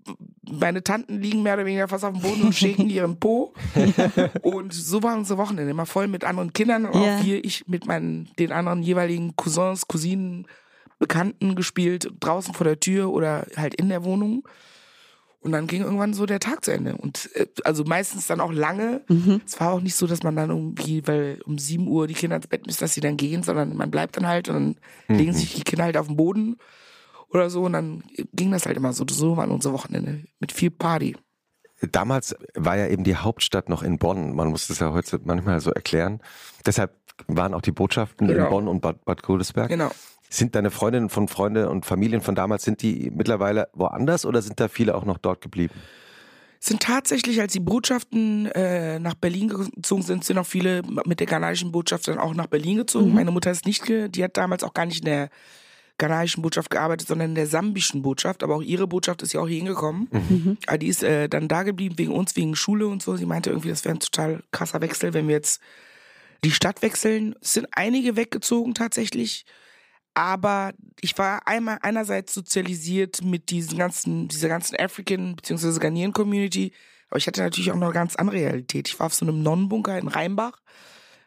meine 0.50 0.86
Tanten 0.86 1.20
liegen 1.20 1.44
mehr 1.44 1.56
oder 1.56 1.65
weniger 1.65 1.89
fast 1.89 2.06
auf 2.06 2.13
dem 2.13 2.22
Boden 2.22 2.44
und 2.44 2.56
schäken 2.56 2.89
ihren 2.89 3.20
Po. 3.20 3.54
Und 4.41 4.74
so 4.74 5.04
war 5.04 5.17
unser 5.17 5.38
Wochenende 5.38 5.70
immer 5.70 5.86
voll 5.86 6.08
mit 6.08 6.24
anderen 6.24 6.54
Kindern 6.54 6.86
und 6.86 6.96
auch 6.96 7.24
wir, 7.26 7.44
ich 7.44 7.67
mit 7.67 7.86
meinen, 7.86 8.30
den 8.39 8.54
anderen 8.54 8.84
jeweiligen 8.84 9.36
Cousins, 9.36 9.89
Cousinen, 9.89 10.48
Bekannten 10.98 11.56
gespielt, 11.56 12.10
draußen 12.22 12.54
vor 12.54 12.63
der 12.63 12.80
Tür 12.80 13.12
oder 13.12 13.46
halt 13.58 13.76
in 13.76 13.89
der 13.89 14.06
Wohnung. 14.06 14.48
Und 15.44 15.52
dann 15.54 15.66
ging 15.66 15.82
irgendwann 15.82 16.14
so 16.14 16.28
der 16.28 16.40
Tag 16.40 16.64
zu 16.64 16.72
Ende. 16.72 16.96
Und 16.96 17.30
äh, 17.36 17.48
also 17.64 17.84
meistens 17.84 18.28
dann 18.28 18.40
auch 18.40 18.52
lange. 18.52 19.02
Es 19.46 19.60
war 19.60 19.74
auch 19.74 19.82
nicht 19.82 19.96
so, 19.96 20.06
dass 20.06 20.22
man 20.22 20.36
dann 20.36 20.52
irgendwie, 20.52 21.06
weil 21.08 21.42
um 21.46 21.58
7 21.58 21.88
Uhr 21.88 22.06
die 22.08 22.14
Kinder 22.14 22.36
ins 22.36 22.48
Bett 22.48 22.66
müssen, 22.68 22.80
dass 22.80 22.94
sie 22.94 23.02
dann 23.02 23.18
gehen, 23.18 23.42
sondern 23.42 23.76
man 23.76 23.90
bleibt 23.90 24.18
dann 24.18 24.28
halt 24.28 24.50
und 24.50 24.78
dann 25.08 25.18
legen 25.18 25.34
sich 25.34 25.56
die 25.56 25.64
Kinder 25.64 25.86
halt 25.86 25.98
auf 25.98 26.08
den 26.08 26.16
Boden 26.16 26.58
oder 27.30 27.50
so. 27.50 27.64
Und 27.64 27.74
dann 27.74 28.04
ging 28.34 28.52
das 28.52 28.66
halt 28.68 28.78
immer 28.78 28.94
so. 28.94 29.04
So 29.10 29.36
waren 29.36 29.50
unsere 29.52 29.74
Wochenende. 29.74 30.24
Mit 30.40 30.52
viel 30.52 30.70
Party. 30.70 31.18
Damals 31.92 32.36
war 32.54 32.78
ja 32.78 32.86
eben 32.88 33.04
die 33.04 33.16
Hauptstadt 33.16 33.68
noch 33.68 33.82
in 33.82 33.98
Bonn. 33.98 34.36
Man 34.36 34.50
muss 34.50 34.68
das 34.68 34.78
ja 34.78 34.92
heute 34.94 35.20
manchmal 35.24 35.60
so 35.60 35.72
erklären. 35.72 36.22
Deshalb 36.68 36.92
waren 37.28 37.56
auch 37.56 37.62
die 37.62 37.72
Botschaften 37.72 38.30
in 38.30 38.36
Genau. 38.36 38.50
Bonn 38.52 38.68
und 38.68 38.82
Bad, 38.82 39.04
Bad 39.06 39.24
Godesberg. 39.24 39.70
Genau. 39.70 39.90
Sind 40.34 40.56
deine 40.56 40.72
Freundinnen 40.72 41.10
von 41.10 41.28
Freunde 41.28 41.70
und 41.70 41.86
Familien 41.86 42.22
von 42.22 42.36
damals, 42.36 42.63
sind 42.63 42.82
die 42.82 43.12
mittlerweile 43.13 43.67
woanders 43.74 44.26
oder 44.26 44.41
sind 44.41 44.60
da 44.60 44.67
viele 44.67 44.96
auch 44.96 45.06
noch 45.06 45.17
dort 45.17 45.41
geblieben? 45.41 45.74
sind 46.63 46.84
tatsächlich, 46.84 47.41
als 47.41 47.54
die 47.54 47.60
Botschaften 47.60 48.46
äh, 48.46 49.00
nach 49.00 49.15
Berlin 49.15 49.48
gezogen 49.48 50.04
sind, 50.04 50.24
sind 50.24 50.38
auch 50.38 50.46
viele 50.46 50.84
mit 51.06 51.20
der 51.20 51.26
ghanaischen 51.26 51.72
Botschaft 51.72 52.08
dann 52.08 52.20
auch 52.20 52.36
nach 52.36 52.46
Berlin 52.46 52.78
gezogen. 52.78 53.15
Meine 53.15 53.32
Mutter 53.32 53.50
ist 53.50 53.65
nicht, 53.65 53.88
die 53.89 54.24
hat 54.24 54.38
damals 54.38 54.63
auch 54.63 54.76
gar 54.76 54.86
nicht 54.86 55.00
in 55.00 55.06
der 55.06 55.30
ghanaischen 55.98 56.44
Botschaft 56.44 56.70
gearbeitet, 56.70 57.08
sondern 57.08 57.30
in 57.30 57.36
der 57.36 57.48
sambischen 57.48 58.04
Botschaft. 58.04 58.44
Aber 58.44 58.56
auch 58.56 58.62
ihre 58.62 58.86
Botschaft 58.86 59.24
ist 59.24 59.34
ja 59.34 59.41
auch 59.41 59.48
hier 59.48 59.58
hingekommen. 59.58 60.08
Aber 60.67 60.78
die 60.78 60.88
ist 60.88 61.02
äh, 61.02 61.28
dann 61.28 61.48
da 61.48 61.63
geblieben 61.63 61.98
wegen 61.98 62.12
uns, 62.12 62.36
wegen 62.36 62.56
Schule 62.56 62.86
und 62.86 63.02
so. 63.02 63.15
Sie 63.15 63.26
meinte 63.26 63.50
irgendwie, 63.50 63.70
das 63.70 63.84
wäre 63.84 63.96
ein 63.96 64.00
total 64.00 64.44
krasser 64.52 64.82
Wechsel, 64.82 65.15
wenn 65.15 65.28
wir 65.28 65.36
jetzt 65.36 65.62
die 66.44 66.52
Stadt 66.52 66.84
wechseln. 66.84 67.36
Es 67.41 67.54
sind 67.54 67.67
einige 67.72 68.15
weggezogen 68.15 68.76
tatsächlich. 68.76 69.46
Aber 70.13 70.74
ich 71.00 71.17
war 71.17 71.47
einmal 71.47 71.80
einerseits 71.82 72.34
sozialisiert 72.34 73.24
mit 73.24 73.50
diesen 73.50 73.78
ganzen, 73.78 74.28
dieser 74.28 74.50
ganzen 74.50 74.78
African 74.78 75.36
bzw. 75.36 75.80
Ghanaian 75.80 76.12
Community, 76.12 76.74
aber 77.10 77.17
ich 77.17 77.28
hatte 77.28 77.41
natürlich 77.41 77.71
auch 77.71 77.76
noch 77.76 77.88
eine 77.88 77.93
ganz 77.93 78.15
andere 78.15 78.38
Realität. 78.38 78.88
Ich 78.88 79.00
war 79.00 79.08
auf 79.08 79.13
so 79.13 79.26
einem 79.26 79.43
Nonnenbunker 79.43 79.97
in 79.97 80.08
Rheinbach, 80.08 80.62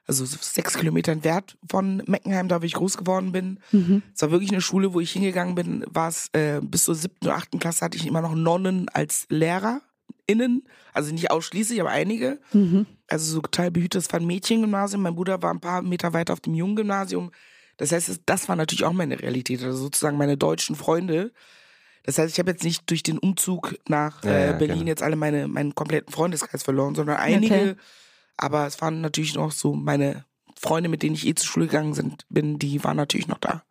also 0.07 0.25
sechs 0.25 0.77
Kilometer 0.77 1.13
entfernt 1.13 1.57
von 1.71 2.03
Meckenheim, 2.07 2.49
da 2.49 2.61
wo 2.61 2.67
ich 2.67 2.75
groß 2.75 2.99
geworden 2.99 3.33
bin. 3.33 3.59
Mhm. 3.73 4.03
Es 4.15 4.21
war 4.21 4.31
wirklich 4.31 4.51
eine 4.51 4.61
Schule, 4.61 4.93
wo 4.93 5.01
ich 5.01 5.13
hingegangen 5.13 5.55
bin, 5.55 5.85
war 5.89 6.09
es 6.09 6.29
äh, 6.33 6.61
bis 6.63 6.85
zur 6.85 6.95
siebten 6.95 7.27
oder 7.27 7.37
achten 7.37 7.59
Klasse 7.59 7.85
hatte 7.85 7.97
ich 7.97 8.07
immer 8.07 8.21
noch 8.21 8.35
Nonnen 8.35 8.89
als 8.91 9.27
LehrerInnen. 9.31 10.65
Also 10.93 11.13
nicht 11.13 11.31
ausschließlich, 11.31 11.81
aber 11.81 11.91
einige. 11.91 12.39
Mhm. 12.53 12.87
Also 13.09 13.33
so 13.33 13.41
teilbehütetes 13.41 14.07
von 14.07 14.27
Mädchengymnasium. 14.27 15.03
Mein 15.03 15.15
Bruder 15.15 15.43
war 15.43 15.53
ein 15.53 15.61
paar 15.61 15.81
Meter 15.83 16.13
weiter 16.13 16.35
auf 16.35 16.41
dem 16.41 16.55
Jungen-Gymnasium. 16.55 17.31
Das 17.77 17.93
heißt, 17.93 18.21
das 18.27 18.49
war 18.49 18.57
natürlich 18.57 18.85
auch 18.85 18.93
meine 18.93 19.21
Realität, 19.21 19.63
also 19.63 19.77
sozusagen 19.77 20.17
meine 20.17 20.37
deutschen 20.37 20.77
Freunde. 20.77 21.33
Das 22.05 22.19
heißt, 22.19 22.33
ich 22.33 22.39
habe 22.39 22.51
jetzt 22.51 22.65
nicht 22.65 22.89
durch 22.91 23.03
den 23.03 23.19
Umzug 23.19 23.77
nach 23.89 24.23
äh, 24.25 24.47
ja, 24.47 24.53
Berlin 24.53 24.79
genau. 24.81 24.89
jetzt 24.89 25.03
alle 25.03 25.17
meine 25.17 25.49
meinen 25.49 25.75
kompletten 25.75 26.13
Freundeskreis 26.13 26.63
verloren, 26.63 26.95
sondern 26.95 27.17
einige. 27.17 27.55
Okay. 27.55 27.75
Aber 28.37 28.67
es 28.67 28.81
waren 28.81 29.01
natürlich 29.01 29.35
noch 29.35 29.53
so 29.53 29.75
meine 29.75 30.25
Freunde, 30.57 30.89
mit 30.89 31.03
denen 31.03 31.15
ich 31.15 31.27
eh 31.27 31.35
zur 31.35 31.47
Schule 31.47 31.67
gegangen 31.67 31.95
sind, 31.95 32.27
bin, 32.29 32.59
die 32.59 32.83
waren 32.85 32.97
natürlich 32.97 33.29
noch 33.29 33.39
da. 33.39 33.65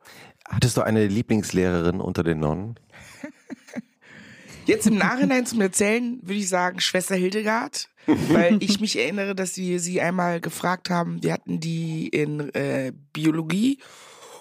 Hattest 0.47 0.77
du 0.77 0.81
eine 0.81 1.07
Lieblingslehrerin 1.07 2.01
unter 2.01 2.23
den 2.23 2.39
Nonnen? 2.39 2.75
Jetzt 4.65 4.87
im 4.87 4.97
Nachhinein 4.97 5.45
zum 5.45 5.61
Erzählen 5.61 6.19
würde 6.21 6.39
ich 6.39 6.49
sagen 6.49 6.79
Schwester 6.79 7.15
Hildegard, 7.15 7.89
weil 8.05 8.57
ich 8.61 8.79
mich 8.79 8.97
erinnere, 8.97 9.35
dass 9.35 9.57
wir 9.57 9.79
sie 9.79 10.01
einmal 10.01 10.41
gefragt 10.41 10.89
haben. 10.89 11.23
Wir 11.23 11.33
hatten 11.33 11.59
die 11.59 12.07
in 12.07 12.53
äh, 12.53 12.91
Biologie 13.13 13.79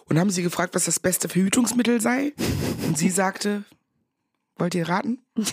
und 0.07 0.19
haben 0.19 0.31
sie 0.31 0.43
gefragt, 0.43 0.75
was 0.75 0.85
das 0.85 1.01
beste 1.01 1.29
Verhütungsmittel 1.29 2.01
sei. 2.01 2.33
Und 2.87 2.99
sie 2.99 3.11
sagte, 3.11 3.65
wollt 4.57 4.75
ihr 4.75 4.89
raten? 4.89 5.19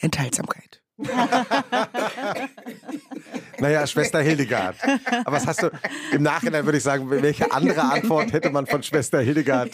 Enthaltsamkeit. 0.00 0.82
naja, 3.58 3.86
Schwester 3.86 4.20
Hildegard. 4.20 4.76
Aber 5.24 5.36
was 5.36 5.46
hast 5.46 5.62
du, 5.62 5.70
im 6.12 6.24
Nachhinein 6.24 6.64
würde 6.64 6.78
ich 6.78 6.84
sagen, 6.84 7.08
welche 7.08 7.52
andere 7.52 7.82
Antwort 7.82 8.32
hätte 8.32 8.50
man 8.50 8.66
von 8.66 8.82
Schwester 8.82 9.20
Hildegard 9.20 9.70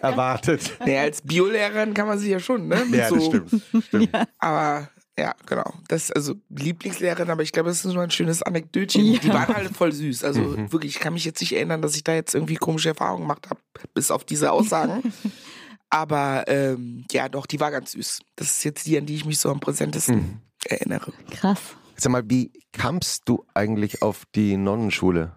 erwartet? 0.00 0.72
Naja, 0.80 1.02
als 1.02 1.22
Biolehrerin 1.22 1.94
kann 1.94 2.08
man 2.08 2.18
sie 2.18 2.30
ja 2.30 2.40
schon, 2.40 2.66
ne? 2.66 2.84
ja, 2.90 3.08
so. 3.08 3.14
das 3.14 3.26
stimmt. 3.26 3.62
stimmt. 3.86 4.10
Aber 4.38 4.88
ja, 5.18 5.34
genau. 5.46 5.72
Das 5.88 6.04
ist 6.04 6.16
also 6.16 6.34
Lieblingslehrerin, 6.48 7.30
aber 7.30 7.42
ich 7.42 7.52
glaube, 7.52 7.68
das 7.68 7.84
ist 7.84 7.92
nur 7.92 8.02
ein 8.02 8.10
schönes 8.10 8.42
Anekdötchen. 8.42 9.04
Ja. 9.04 9.18
Die 9.20 9.28
waren 9.28 9.54
halt 9.54 9.76
voll 9.76 9.92
süß. 9.92 10.24
Also 10.24 10.40
mhm. 10.40 10.72
wirklich, 10.72 10.96
ich 10.96 11.00
kann 11.00 11.14
mich 11.14 11.24
jetzt 11.24 11.40
nicht 11.40 11.54
erinnern, 11.54 11.82
dass 11.82 11.94
ich 11.94 12.02
da 12.02 12.14
jetzt 12.14 12.34
irgendwie 12.34 12.56
komische 12.56 12.88
Erfahrungen 12.88 13.22
gemacht 13.22 13.48
habe, 13.48 13.60
bis 13.94 14.10
auf 14.10 14.24
diese 14.24 14.50
Aussagen. 14.50 15.12
aber 15.90 16.44
ähm, 16.48 17.04
ja, 17.12 17.28
doch, 17.28 17.46
die 17.46 17.60
war 17.60 17.70
ganz 17.70 17.92
süß. 17.92 18.20
Das 18.34 18.48
ist 18.48 18.64
jetzt 18.64 18.86
die, 18.86 18.98
an 18.98 19.06
die 19.06 19.14
ich 19.14 19.24
mich 19.24 19.38
so 19.38 19.50
am 19.50 19.60
präsentesten 19.60 20.16
mhm. 20.16 20.40
erinnere. 20.64 21.12
Krass. 21.30 21.60
Sag 21.96 22.10
mal, 22.10 22.28
wie 22.28 22.50
kamst 22.72 23.22
du 23.26 23.46
eigentlich 23.54 24.02
auf 24.02 24.24
die 24.34 24.56
Nonnenschule? 24.56 25.36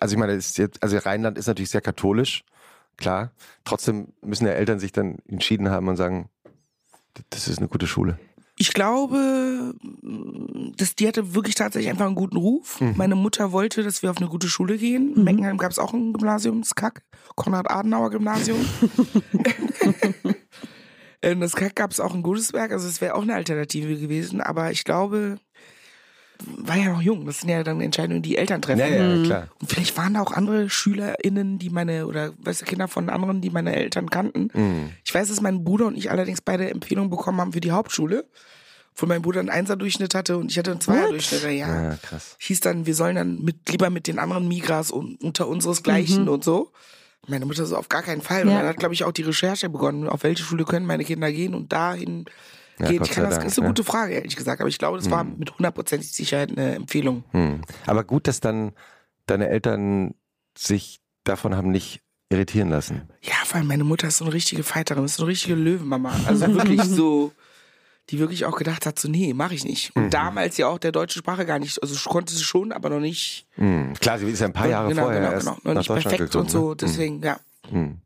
Also 0.00 0.14
ich 0.14 0.18
meine, 0.18 0.32
jetzt, 0.32 0.82
also 0.82 0.96
Rheinland 0.96 1.36
ist 1.36 1.48
natürlich 1.48 1.70
sehr 1.70 1.82
katholisch, 1.82 2.44
klar. 2.96 3.32
Trotzdem 3.64 4.14
müssen 4.22 4.46
ja 4.46 4.52
Eltern 4.52 4.78
sich 4.78 4.92
dann 4.92 5.18
entschieden 5.28 5.68
haben 5.68 5.88
und 5.88 5.96
sagen, 5.96 6.30
das 7.28 7.48
ist 7.48 7.58
eine 7.58 7.68
gute 7.68 7.86
Schule. 7.86 8.18
Ich 8.60 8.74
glaube, 8.74 9.74
dass 10.76 10.96
die 10.96 11.06
hatte 11.06 11.34
wirklich 11.34 11.54
tatsächlich 11.54 11.90
einfach 11.90 12.06
einen 12.06 12.16
guten 12.16 12.36
Ruf. 12.36 12.80
Mhm. 12.80 12.94
Meine 12.96 13.14
Mutter 13.14 13.52
wollte, 13.52 13.84
dass 13.84 14.02
wir 14.02 14.10
auf 14.10 14.16
eine 14.16 14.26
gute 14.26 14.48
Schule 14.48 14.76
gehen. 14.76 15.12
In 15.12 15.18
mhm. 15.18 15.24
Meckenheim 15.24 15.58
gab 15.58 15.70
es 15.70 15.78
auch 15.78 15.94
ein 15.94 16.12
Gymnasium, 16.12 16.60
das 16.62 16.74
Kack, 16.74 17.02
Konrad-Adenauer-Gymnasium. 17.36 18.58
In 21.20 21.40
das 21.40 21.54
Kack 21.54 21.74
gab 21.76 21.90
es 21.90 22.00
auch 22.00 22.14
ein 22.14 22.22
gutes 22.22 22.52
Werk, 22.52 22.70
also 22.70 22.86
es 22.86 23.00
wäre 23.00 23.14
auch 23.14 23.22
eine 23.22 23.34
Alternative 23.34 23.96
gewesen. 23.96 24.40
Aber 24.40 24.70
ich 24.70 24.84
glaube, 24.84 25.38
war 26.44 26.76
ja 26.76 26.92
noch 26.92 27.02
jung. 27.02 27.26
Das 27.26 27.40
sind 27.40 27.48
ja 27.48 27.62
dann 27.64 27.80
Entscheidungen, 27.80 28.22
die 28.22 28.36
Eltern 28.36 28.62
treffen. 28.62 28.80
Ja, 28.80 28.86
ja, 28.86 29.02
mhm. 29.02 29.24
klar. 29.24 29.48
Und 29.60 29.70
vielleicht 29.70 29.96
waren 29.96 30.14
da 30.14 30.22
auch 30.22 30.32
andere 30.32 30.70
SchülerInnen, 30.70 31.58
die 31.58 31.70
meine, 31.70 32.06
oder 32.06 32.32
weißt 32.38 32.62
du, 32.62 32.64
Kinder 32.64 32.88
von 32.88 33.10
anderen, 33.10 33.40
die 33.40 33.50
meine 33.50 33.74
Eltern 33.74 34.08
kannten. 34.10 34.50
Mhm. 34.52 34.90
Ich 35.04 35.14
weiß, 35.14 35.28
dass 35.28 35.40
mein 35.40 35.64
Bruder 35.64 35.86
und 35.86 35.96
ich 35.96 36.10
allerdings 36.10 36.40
beide 36.40 36.70
Empfehlungen 36.70 37.10
bekommen 37.10 37.40
haben 37.40 37.52
für 37.52 37.60
die 37.60 37.72
Hauptschule. 37.72 38.24
Wo 39.00 39.06
mein 39.06 39.22
Bruder 39.22 39.38
einen 39.38 39.48
Einser-Durchschnitt 39.48 40.12
hatte 40.16 40.38
und 40.38 40.50
ich 40.50 40.58
hatte 40.58 40.72
einen 40.72 40.80
Zweier-Durchschnitt. 40.80 41.44
Ja. 41.44 41.50
ja, 41.90 41.98
krass. 42.02 42.34
Hieß 42.40 42.58
dann, 42.60 42.84
wir 42.84 42.96
sollen 42.96 43.14
dann 43.14 43.44
mit, 43.44 43.68
lieber 43.68 43.90
mit 43.90 44.08
den 44.08 44.18
anderen 44.18 44.48
Migras 44.48 44.90
und 44.90 45.22
unter 45.22 45.46
unseresgleichen 45.46 46.22
mhm. 46.22 46.28
und 46.28 46.42
so. 46.42 46.72
Meine 47.28 47.46
Mutter 47.46 47.64
so 47.64 47.76
auf 47.76 47.88
gar 47.88 48.02
keinen 48.02 48.22
Fall. 48.22 48.42
Und 48.42 48.54
dann 48.54 48.66
hat, 48.66 48.78
glaube 48.78 48.94
ich, 48.94 49.04
auch 49.04 49.12
die 49.12 49.22
Recherche 49.22 49.68
begonnen, 49.68 50.08
auf 50.08 50.24
welche 50.24 50.42
Schule 50.42 50.64
können 50.64 50.84
meine 50.84 51.04
Kinder 51.04 51.30
gehen 51.30 51.54
und 51.54 51.72
dahin 51.72 52.24
ja. 52.80 52.90
Ich 52.90 53.10
kann 53.10 53.24
das, 53.24 53.36
Dank, 53.36 53.46
ist 53.46 53.58
eine 53.58 53.66
ne? 53.66 53.70
gute 53.74 53.84
Frage, 53.84 54.14
ehrlich 54.14 54.36
gesagt. 54.36 54.60
Aber 54.60 54.68
ich 54.68 54.78
glaube, 54.78 54.98
das 54.98 55.06
hm. 55.06 55.12
war 55.12 55.24
mit 55.24 55.56
hundertprozentig 55.56 56.12
Sicherheit 56.12 56.50
eine 56.50 56.76
Empfehlung. 56.76 57.24
Hm. 57.30 57.62
Aber 57.86 58.04
gut, 58.04 58.26
dass 58.26 58.40
dann 58.40 58.72
deine 59.26 59.48
Eltern 59.48 60.14
sich 60.56 61.00
davon 61.24 61.56
haben 61.56 61.70
nicht 61.70 62.02
irritieren 62.30 62.68
lassen. 62.68 63.08
Ja, 63.22 63.34
vor 63.44 63.56
allem 63.56 63.68
meine 63.68 63.84
Mutter 63.84 64.08
ist 64.08 64.18
so 64.18 64.24
eine 64.24 64.34
richtige 64.34 64.62
Fighterin, 64.62 65.04
ist 65.04 65.16
so 65.16 65.22
eine 65.22 65.32
richtige 65.32 65.54
Löwenmama. 65.54 66.12
Also 66.26 66.54
wirklich 66.54 66.82
so, 66.82 67.32
die 68.10 68.18
wirklich 68.18 68.44
auch 68.44 68.56
gedacht 68.56 68.86
hat, 68.86 68.98
so, 68.98 69.08
nee, 69.08 69.32
mache 69.34 69.54
ich 69.54 69.64
nicht. 69.64 69.94
Und 69.96 70.04
mhm. 70.04 70.10
damals 70.10 70.56
ja 70.56 70.68
auch 70.68 70.78
der 70.78 70.92
deutschen 70.92 71.20
Sprache 71.20 71.46
gar 71.46 71.58
nicht, 71.58 71.80
also 71.82 72.08
konnte 72.08 72.34
sie 72.34 72.44
schon, 72.44 72.72
aber 72.72 72.90
noch 72.90 73.00
nicht. 73.00 73.46
Mhm. 73.56 73.94
Klar, 74.00 74.18
sie 74.18 74.26
ist 74.26 74.40
ja 74.40 74.46
ein 74.46 74.52
paar 74.52 74.68
Jahre 74.68 74.88
genau, 74.88 75.02
vorher 75.02 75.20
genau, 75.20 75.32
erst 75.32 75.46
genau. 75.46 75.58
Noch 75.64 75.74
nicht 75.74 75.88
perfekt 75.88 76.18
gekommen, 76.18 76.44
und 76.44 76.50
so, 76.50 76.70
ne? 76.70 76.76
deswegen, 76.76 77.16
mhm. 77.18 77.24
ja. 77.24 77.40
Mhm. 77.70 78.00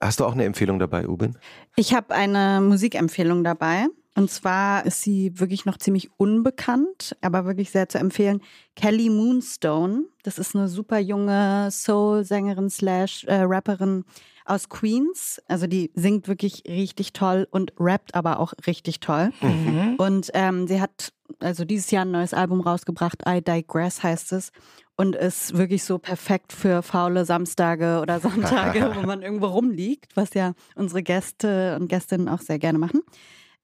Hast 0.00 0.20
du 0.20 0.24
auch 0.24 0.32
eine 0.32 0.44
Empfehlung 0.44 0.78
dabei, 0.78 1.08
Ubin? 1.08 1.38
Ich 1.76 1.92
habe 1.92 2.14
eine 2.14 2.60
Musikempfehlung 2.60 3.42
dabei. 3.42 3.86
Und 4.16 4.30
zwar 4.30 4.86
ist 4.86 5.02
sie 5.02 5.40
wirklich 5.40 5.64
noch 5.64 5.76
ziemlich 5.76 6.08
unbekannt, 6.18 7.16
aber 7.20 7.46
wirklich 7.46 7.70
sehr 7.70 7.88
zu 7.88 7.98
empfehlen. 7.98 8.42
Kelly 8.76 9.10
Moonstone. 9.10 10.04
Das 10.22 10.38
ist 10.38 10.54
eine 10.54 10.68
super 10.68 11.00
junge 11.00 11.68
Soul-Sängerin 11.72 12.70
slash 12.70 13.24
äh, 13.24 13.40
Rapperin 13.42 14.04
aus 14.44 14.68
Queens. 14.68 15.40
Also 15.48 15.66
die 15.66 15.90
singt 15.94 16.28
wirklich 16.28 16.64
richtig 16.66 17.12
toll 17.12 17.48
und 17.50 17.72
rappt 17.78 18.14
aber 18.14 18.38
auch 18.38 18.52
richtig 18.66 19.00
toll. 19.00 19.30
Mhm. 19.40 19.94
Und 19.98 20.30
ähm, 20.34 20.66
sie 20.66 20.80
hat 20.80 21.12
also 21.40 21.64
dieses 21.64 21.90
Jahr 21.90 22.04
ein 22.04 22.10
neues 22.10 22.34
Album 22.34 22.60
rausgebracht, 22.60 23.22
I 23.26 23.40
Digress 23.40 24.02
heißt 24.02 24.32
es. 24.32 24.50
Und 24.96 25.16
ist 25.16 25.56
wirklich 25.56 25.82
so 25.82 25.98
perfekt 25.98 26.52
für 26.52 26.80
faule 26.82 27.24
Samstage 27.24 27.98
oder 28.00 28.20
Sonntage, 28.20 28.92
wo 28.94 29.02
man 29.02 29.22
irgendwo 29.22 29.46
rumliegt, 29.46 30.16
was 30.16 30.34
ja 30.34 30.52
unsere 30.76 31.02
Gäste 31.02 31.76
und 31.80 31.88
Gästinnen 31.88 32.28
auch 32.28 32.40
sehr 32.40 32.60
gerne 32.60 32.78
machen. 32.78 33.02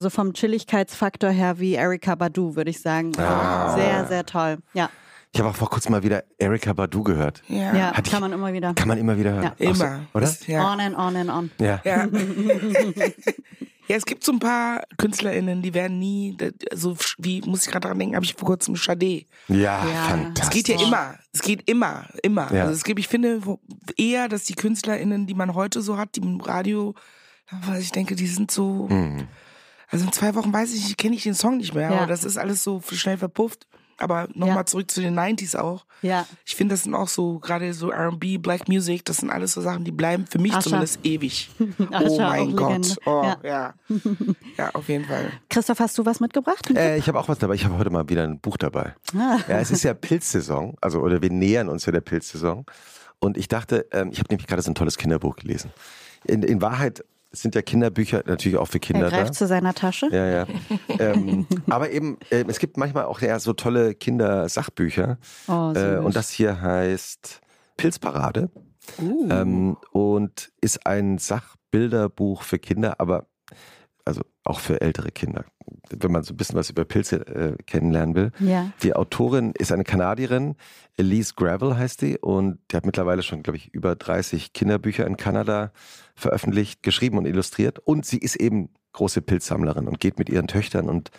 So 0.01 0.11
vom 0.11 0.33
Chilligkeitsfaktor 0.33 1.31
her 1.31 1.61
wie 1.61 1.75
Erika 1.75 2.16
Badu, 2.16 2.57
würde 2.57 2.71
ich 2.71 2.81
sagen. 2.81 3.12
Ah. 3.16 3.77
Sehr, 3.77 4.07
sehr 4.07 4.27
toll. 4.27 4.59
Ja. 4.73 4.90
Ich 5.33 5.40
habe 5.40 5.51
auch 5.51 5.57
vor 5.57 5.71
kurzem 5.71 5.93
mal 5.93 6.03
wieder 6.03 6.25
Erika 6.38 6.73
Badu 6.73 7.05
gehört. 7.05 7.43
Ja, 7.49 7.75
ja 7.75 7.93
kann 7.93 8.05
ich, 8.05 8.21
man 8.21 8.33
immer 8.33 8.53
wieder. 8.53 8.75
Kann 8.75 8.88
man 8.88 8.99
immer 8.99 9.16
wieder 9.16 9.33
hören. 9.33 9.53
Ja. 9.59 9.71
Immer. 9.71 10.01
So, 10.12 10.19
oder? 10.19 10.37
Ja. 10.47 10.73
On 10.73 10.81
and 10.81 10.97
on 10.97 11.16
and 11.16 11.31
on. 11.31 11.51
Ja. 11.61 11.81
Ja. 11.85 12.07
ja, 13.88 13.97
es 13.97 14.05
gibt 14.05 14.25
so 14.25 14.33
ein 14.33 14.40
paar 14.40 14.83
KünstlerInnen, 14.99 15.62
die 15.62 15.73
werden 15.73 16.01
nie, 16.01 16.37
so 16.75 16.97
wie, 17.19 17.43
muss 17.43 17.64
ich 17.64 17.71
gerade 17.71 17.87
dran 17.87 17.99
denken, 17.99 18.16
habe 18.16 18.25
ich 18.25 18.35
vor 18.35 18.49
kurzem 18.49 18.75
Sade. 18.75 19.25
Ja, 19.47 19.57
ja, 19.57 20.05
fantastisch. 20.09 20.45
Es 20.45 20.51
geht 20.66 20.69
ja 20.69 20.87
immer. 20.87 21.14
Es 21.33 21.43
geht 21.43 21.71
immer, 21.71 22.09
immer. 22.23 22.53
Ja. 22.53 22.62
Also 22.62 22.75
es 22.75 22.83
gibt, 22.83 22.99
ich 22.99 23.07
finde 23.07 23.40
eher, 23.97 24.29
dass 24.29 24.45
die 24.45 24.55
KünstlerInnen, 24.55 25.29
die 25.29 25.35
man 25.35 25.55
heute 25.55 25.81
so 25.81 25.97
hat, 25.97 26.16
die 26.16 26.21
im 26.21 26.40
Radio, 26.40 26.95
weil 27.51 27.81
ich 27.81 27.93
denke, 27.93 28.16
die 28.16 28.27
sind 28.27 28.51
so, 28.51 28.88
mhm 28.88 29.29
also 29.90 30.05
in 30.05 30.12
zwei 30.12 30.35
Wochen 30.35 30.53
weiß 30.53 30.73
ich 30.73 30.85
nicht, 30.85 30.99
kenne 30.99 31.16
ich 31.16 31.25
den 31.25 31.35
Song 31.35 31.57
nicht 31.57 31.75
mehr, 31.75 31.90
ja. 31.90 31.97
aber 31.99 32.07
das 32.07 32.25
ist 32.25 32.38
alles 32.38 32.62
so 32.62 32.81
schnell 32.93 33.19
verpufft. 33.19 33.66
Aber 34.00 34.28
nochmal 34.34 34.56
ja. 34.56 34.66
zurück 34.66 34.90
zu 34.90 35.00
den 35.00 35.18
90s 35.18 35.56
auch. 35.56 35.84
Ja. 36.02 36.26
Ich 36.46 36.56
finde, 36.56 36.74
das 36.74 36.84
sind 36.84 36.94
auch 36.94 37.08
so, 37.08 37.38
gerade 37.38 37.72
so 37.74 37.90
RB, 37.90 38.40
Black 38.40 38.66
Music, 38.66 39.04
das 39.04 39.18
sind 39.18 39.30
alles 39.30 39.52
so 39.52 39.60
Sachen, 39.60 39.84
die 39.84 39.92
bleiben 39.92 40.26
für 40.26 40.38
mich 40.38 40.52
Ascha. 40.52 40.62
zumindest 40.62 41.04
ewig. 41.04 41.50
Ascha, 41.90 42.08
oh 42.08 42.18
mein 42.18 42.56
Gott. 42.56 42.96
Oh, 43.04 43.22
ja. 43.22 43.38
ja. 43.44 43.74
ja. 44.56 44.70
auf 44.72 44.88
jeden 44.88 45.04
Fall. 45.04 45.30
Christoph, 45.50 45.80
hast 45.80 45.98
du 45.98 46.06
was 46.06 46.18
mitgebracht? 46.20 46.70
Äh, 46.70 46.96
ich 46.96 47.08
habe 47.08 47.20
auch 47.20 47.28
was 47.28 47.38
dabei. 47.38 47.54
Ich 47.54 47.64
habe 47.64 47.76
heute 47.76 47.90
mal 47.90 48.08
wieder 48.08 48.24
ein 48.24 48.40
Buch 48.40 48.56
dabei. 48.56 48.94
Ah. 49.14 49.38
Ja, 49.46 49.60
es 49.60 49.70
ist 49.70 49.82
ja 49.82 49.92
Pilzsaison, 49.92 50.76
also 50.80 51.00
oder 51.00 51.20
wir 51.20 51.30
nähern 51.30 51.68
uns 51.68 51.84
ja 51.84 51.92
der 51.92 52.00
Pilzsaison. 52.00 52.64
Und 53.18 53.36
ich 53.36 53.48
dachte, 53.48 53.86
ähm, 53.92 54.08
ich 54.12 54.18
habe 54.18 54.28
nämlich 54.30 54.46
gerade 54.46 54.62
so 54.62 54.70
ein 54.70 54.74
tolles 54.74 54.96
Kinderbuch 54.96 55.36
gelesen. 55.36 55.70
In, 56.24 56.42
in 56.42 56.62
Wahrheit 56.62 57.04
es 57.33 57.43
sind 57.43 57.55
ja 57.55 57.62
Kinderbücher 57.62 58.23
natürlich 58.27 58.59
auch 58.59 58.66
für 58.66 58.81
Kinder 58.81 59.07
er 59.07 59.11
greift 59.11 59.31
da. 59.31 59.35
zu 59.35 59.47
seiner 59.47 59.75
Tasche. 59.75 60.09
Ja, 60.11 60.27
ja. 60.27 60.47
ähm, 60.99 61.47
aber 61.71 61.90
eben, 61.90 62.19
äh, 62.31 62.45
es 62.49 62.59
gibt 62.59 62.77
manchmal 62.77 63.05
auch 63.05 63.21
ja 63.21 63.38
so 63.38 63.53
tolle 63.53 63.95
Kindersachbücher. 63.95 65.19
Oh, 65.47 65.73
äh, 65.75 65.99
und 65.99 66.16
das 66.16 66.31
hier 66.31 66.61
heißt 66.61 67.40
Pilzparade. 67.77 68.51
Uh. 69.01 69.29
Ähm, 69.31 69.77
und 69.93 70.51
ist 70.61 70.87
ein 70.87 71.19
Sachbilderbuch 71.19 72.43
für 72.43 72.59
Kinder, 72.59 72.97
aber 72.99 73.27
also 74.11 74.23
auch 74.44 74.59
für 74.59 74.81
ältere 74.81 75.12
Kinder, 75.12 75.44
wenn 75.90 76.11
man 76.11 76.25
so 76.25 76.35
ein 76.35 76.37
bisschen 76.37 76.57
was 76.57 76.68
über 76.68 76.85
Pilze 76.85 77.27
äh, 77.27 77.57
kennenlernen 77.64 78.14
will. 78.16 78.33
Ja. 78.40 78.73
Die 78.83 78.94
Autorin 78.94 79.53
ist 79.57 79.70
eine 79.70 79.85
Kanadierin, 79.85 80.57
Elise 80.96 81.35
Gravel 81.37 81.79
heißt 81.79 82.03
die, 82.03 82.18
und 82.18 82.59
die 82.70 82.77
hat 82.77 82.87
mittlerweile 82.87 83.23
schon, 83.23 83.42
glaube 83.42 83.57
ich, 83.57 83.73
über 83.73 83.94
30 83.94 84.53
Kinderbücher 84.53 85.07
in 85.07 85.16
Kanada 85.16 85.73
veröffentlicht, 86.16 86.83
geschrieben 86.83 87.18
und 87.18 87.27
illustriert. 87.27 87.79
Und 87.79 88.05
sie 88.05 88.18
ist 88.18 88.37
eben 88.37 88.70
große 88.92 89.23
Pilzsammlerin 89.23 89.87
und 89.87 90.01
geht 90.01 90.18
mit 90.18 90.29
ihren 90.29 90.49
Töchtern 90.49 90.88
und 90.88 91.11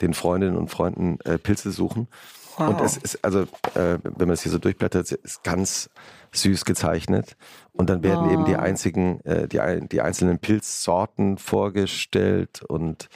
den 0.00 0.12
Freundinnen 0.12 0.56
und 0.56 0.68
Freunden 0.68 1.20
äh, 1.20 1.38
Pilze 1.38 1.70
suchen. 1.70 2.08
Wow. 2.60 2.68
Und 2.68 2.80
es 2.82 2.96
ist, 2.96 3.24
also, 3.24 3.42
äh, 3.74 3.98
wenn 4.02 4.28
man 4.28 4.30
es 4.30 4.42
hier 4.42 4.52
so 4.52 4.58
durchblättert, 4.58 5.12
ist 5.12 5.42
ganz 5.42 5.90
süß 6.32 6.64
gezeichnet. 6.64 7.36
Und 7.72 7.88
dann 7.88 8.02
werden 8.02 8.28
oh. 8.28 8.32
eben 8.32 8.44
die 8.44 8.56
einzigen, 8.56 9.20
äh, 9.24 9.48
die, 9.48 9.60
die 9.88 10.00
einzelnen 10.00 10.38
Pilzsorten 10.38 11.38
vorgestellt 11.38 12.62
und 12.68 13.08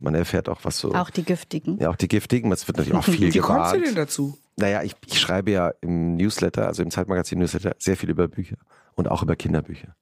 man 0.00 0.14
erfährt 0.14 0.48
auch 0.48 0.60
was 0.62 0.78
so. 0.78 0.94
Auch 0.94 1.10
die 1.10 1.24
giftigen. 1.24 1.78
Ja, 1.78 1.90
auch 1.90 1.96
die 1.96 2.08
giftigen. 2.08 2.52
Es 2.52 2.66
wird 2.68 2.78
natürlich 2.78 2.98
auch 2.98 3.04
viel 3.12 3.32
Wie 3.32 3.38
kommst 3.38 3.74
du 3.74 3.80
denn 3.80 3.94
dazu? 3.94 4.38
Naja, 4.56 4.82
ich, 4.82 4.94
ich 5.06 5.20
schreibe 5.20 5.50
ja 5.52 5.72
im 5.80 6.16
Newsletter, 6.16 6.66
also 6.66 6.82
im 6.82 6.90
Zeitmagazin-Newsletter, 6.90 7.76
sehr 7.78 7.96
viel 7.96 8.10
über 8.10 8.26
Bücher 8.26 8.56
und 8.94 9.08
auch 9.08 9.22
über 9.22 9.36
Kinderbücher. 9.36 9.94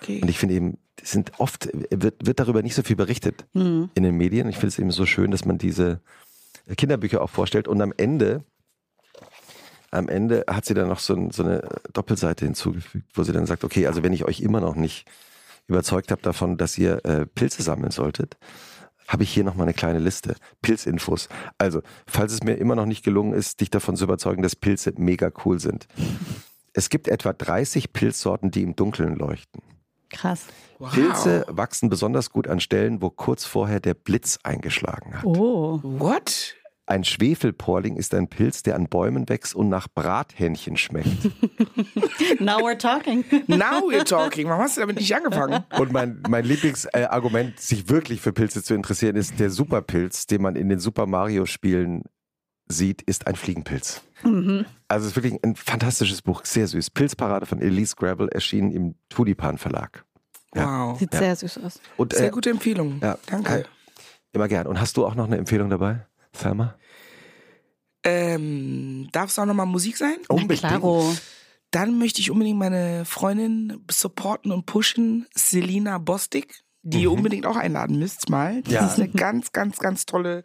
Okay. 0.00 0.20
Und 0.22 0.28
ich 0.28 0.38
finde 0.38 0.54
eben, 0.54 0.78
sind 1.02 1.32
oft, 1.38 1.68
wird, 1.90 2.26
wird 2.26 2.40
darüber 2.40 2.62
nicht 2.62 2.74
so 2.74 2.82
viel 2.82 2.96
berichtet 2.96 3.46
mhm. 3.52 3.90
in 3.94 4.02
den 4.02 4.16
Medien. 4.16 4.48
Ich 4.48 4.56
finde 4.56 4.68
es 4.68 4.78
eben 4.78 4.90
so 4.90 5.06
schön, 5.06 5.30
dass 5.30 5.44
man 5.44 5.58
diese 5.58 6.00
Kinderbücher 6.76 7.22
auch 7.22 7.30
vorstellt 7.30 7.68
und 7.68 7.80
am 7.80 7.92
Ende 7.96 8.44
am 9.90 10.08
Ende 10.08 10.44
hat 10.48 10.64
sie 10.64 10.74
dann 10.74 10.88
noch 10.88 11.00
so, 11.00 11.14
ein, 11.14 11.30
so, 11.32 11.42
eine 11.42 11.68
Doppelseite 11.92 12.44
hinzugefügt, 12.44 13.08
wo 13.14 13.24
sie 13.24 13.32
dann 13.32 13.46
sagt, 13.46 13.64
okay, 13.64 13.86
also 13.88 14.02
wenn 14.02 14.12
ich 14.12 14.24
euch 14.24 14.40
immer 14.40 14.60
noch 14.60 14.76
nicht 14.76 15.04
überzeugt 15.66 16.10
habe 16.10 16.22
davon, 16.22 16.56
dass 16.56 16.78
ihr 16.78 17.04
äh, 17.04 17.26
Pilze 17.26 17.62
sammeln 17.62 17.90
solltet, 17.90 18.36
habe 19.08 19.24
ich 19.24 19.32
hier 19.32 19.42
noch 19.42 19.56
mal 19.56 19.64
eine 19.64 19.74
kleine 19.74 19.98
Liste. 19.98 20.36
Pilzinfos. 20.62 21.28
Also, 21.58 21.82
falls 22.06 22.32
es 22.32 22.44
mir 22.44 22.54
immer 22.54 22.76
noch 22.76 22.86
nicht 22.86 23.04
gelungen 23.04 23.32
ist, 23.32 23.60
dich 23.60 23.70
davon 23.70 23.96
zu 23.96 24.04
überzeugen, 24.04 24.42
dass 24.42 24.54
Pilze 24.54 24.92
mega 24.96 25.32
cool 25.44 25.58
sind. 25.58 25.88
Es 26.72 26.88
gibt 26.88 27.08
etwa 27.08 27.32
30 27.32 27.92
Pilzsorten, 27.92 28.52
die 28.52 28.62
im 28.62 28.76
Dunkeln 28.76 29.16
leuchten. 29.16 29.62
Krass. 30.10 30.46
Wow. 30.78 30.92
Pilze 30.92 31.44
wachsen 31.48 31.88
besonders 31.88 32.30
gut 32.30 32.48
an 32.48 32.60
Stellen, 32.60 33.02
wo 33.02 33.10
kurz 33.10 33.44
vorher 33.44 33.80
der 33.80 33.94
Blitz 33.94 34.38
eingeschlagen 34.42 35.14
hat. 35.14 35.24
Oh. 35.24 35.80
What? 35.82 36.56
Ein 36.86 37.04
Schwefelporling 37.04 37.96
ist 37.96 38.14
ein 38.14 38.26
Pilz, 38.26 38.64
der 38.64 38.74
an 38.74 38.88
Bäumen 38.88 39.28
wächst 39.28 39.54
und 39.54 39.68
nach 39.68 39.86
Brathähnchen 39.94 40.76
schmeckt. 40.76 41.06
Now 42.40 42.58
we're 42.58 42.76
talking. 42.76 43.24
Now 43.46 43.88
we're 43.88 44.04
talking. 44.04 44.48
Warum 44.48 44.62
hast 44.62 44.76
du 44.76 44.80
damit 44.80 44.96
nicht 44.96 45.14
angefangen? 45.14 45.62
Und 45.78 45.92
mein, 45.92 46.20
mein 46.28 46.44
Lieblingsargument, 46.44 47.58
äh, 47.58 47.60
sich 47.60 47.88
wirklich 47.88 48.20
für 48.20 48.32
Pilze 48.32 48.64
zu 48.64 48.74
interessieren, 48.74 49.14
ist 49.14 49.38
der 49.38 49.50
Superpilz, 49.50 50.26
den 50.26 50.42
man 50.42 50.56
in 50.56 50.68
den 50.68 50.80
Super 50.80 51.06
Mario-Spielen 51.06 52.02
sieht, 52.66 53.02
ist 53.02 53.28
ein 53.28 53.36
Fliegenpilz. 53.36 54.02
Mhm. 54.22 54.66
Also 54.88 55.06
es 55.06 55.12
ist 55.12 55.16
wirklich 55.16 55.42
ein 55.42 55.56
fantastisches 55.56 56.22
Buch, 56.22 56.44
sehr 56.44 56.66
süß. 56.66 56.90
Pilzparade 56.90 57.46
von 57.46 57.60
Elise 57.60 57.96
Gravel 57.96 58.28
erschienen 58.28 58.72
im 58.72 58.94
Tulipan 59.08 59.58
Verlag. 59.58 60.04
Ja. 60.54 60.88
Wow. 60.88 60.98
Sieht 60.98 61.12
ja. 61.14 61.20
sehr 61.20 61.36
süß 61.36 61.58
aus. 61.58 61.80
Und, 61.96 62.12
sehr 62.12 62.28
äh, 62.28 62.30
gute 62.30 62.50
Empfehlung. 62.50 62.98
Ja, 63.00 63.18
Danke. 63.26 63.60
Äh, 63.60 63.64
immer 64.32 64.48
gern. 64.48 64.66
Und 64.66 64.80
hast 64.80 64.96
du 64.96 65.06
auch 65.06 65.14
noch 65.14 65.26
eine 65.26 65.38
Empfehlung 65.38 65.70
dabei, 65.70 66.06
Thelma? 66.32 66.76
Ähm, 68.02 69.08
darf 69.12 69.30
es 69.30 69.38
auch 69.38 69.44
nochmal 69.44 69.66
Musik 69.66 69.96
sein? 69.96 70.16
Unbedingt. 70.28 70.60
Klaro. 70.60 71.14
Dann 71.70 71.98
möchte 71.98 72.20
ich 72.20 72.30
unbedingt 72.30 72.58
meine 72.58 73.04
Freundin 73.04 73.84
supporten 73.88 74.50
und 74.50 74.66
pushen, 74.66 75.26
Selina 75.34 75.98
Bostik, 75.98 76.64
die 76.82 76.98
mhm. 76.98 77.02
ihr 77.02 77.12
unbedingt 77.12 77.46
auch 77.46 77.56
einladen 77.56 77.98
müsst 77.98 78.28
mal. 78.28 78.62
Das 78.62 78.72
ja. 78.72 78.86
ist 78.86 78.96
eine 78.96 79.08
ganz, 79.08 79.52
ganz, 79.52 79.78
ganz 79.78 80.06
tolle 80.06 80.44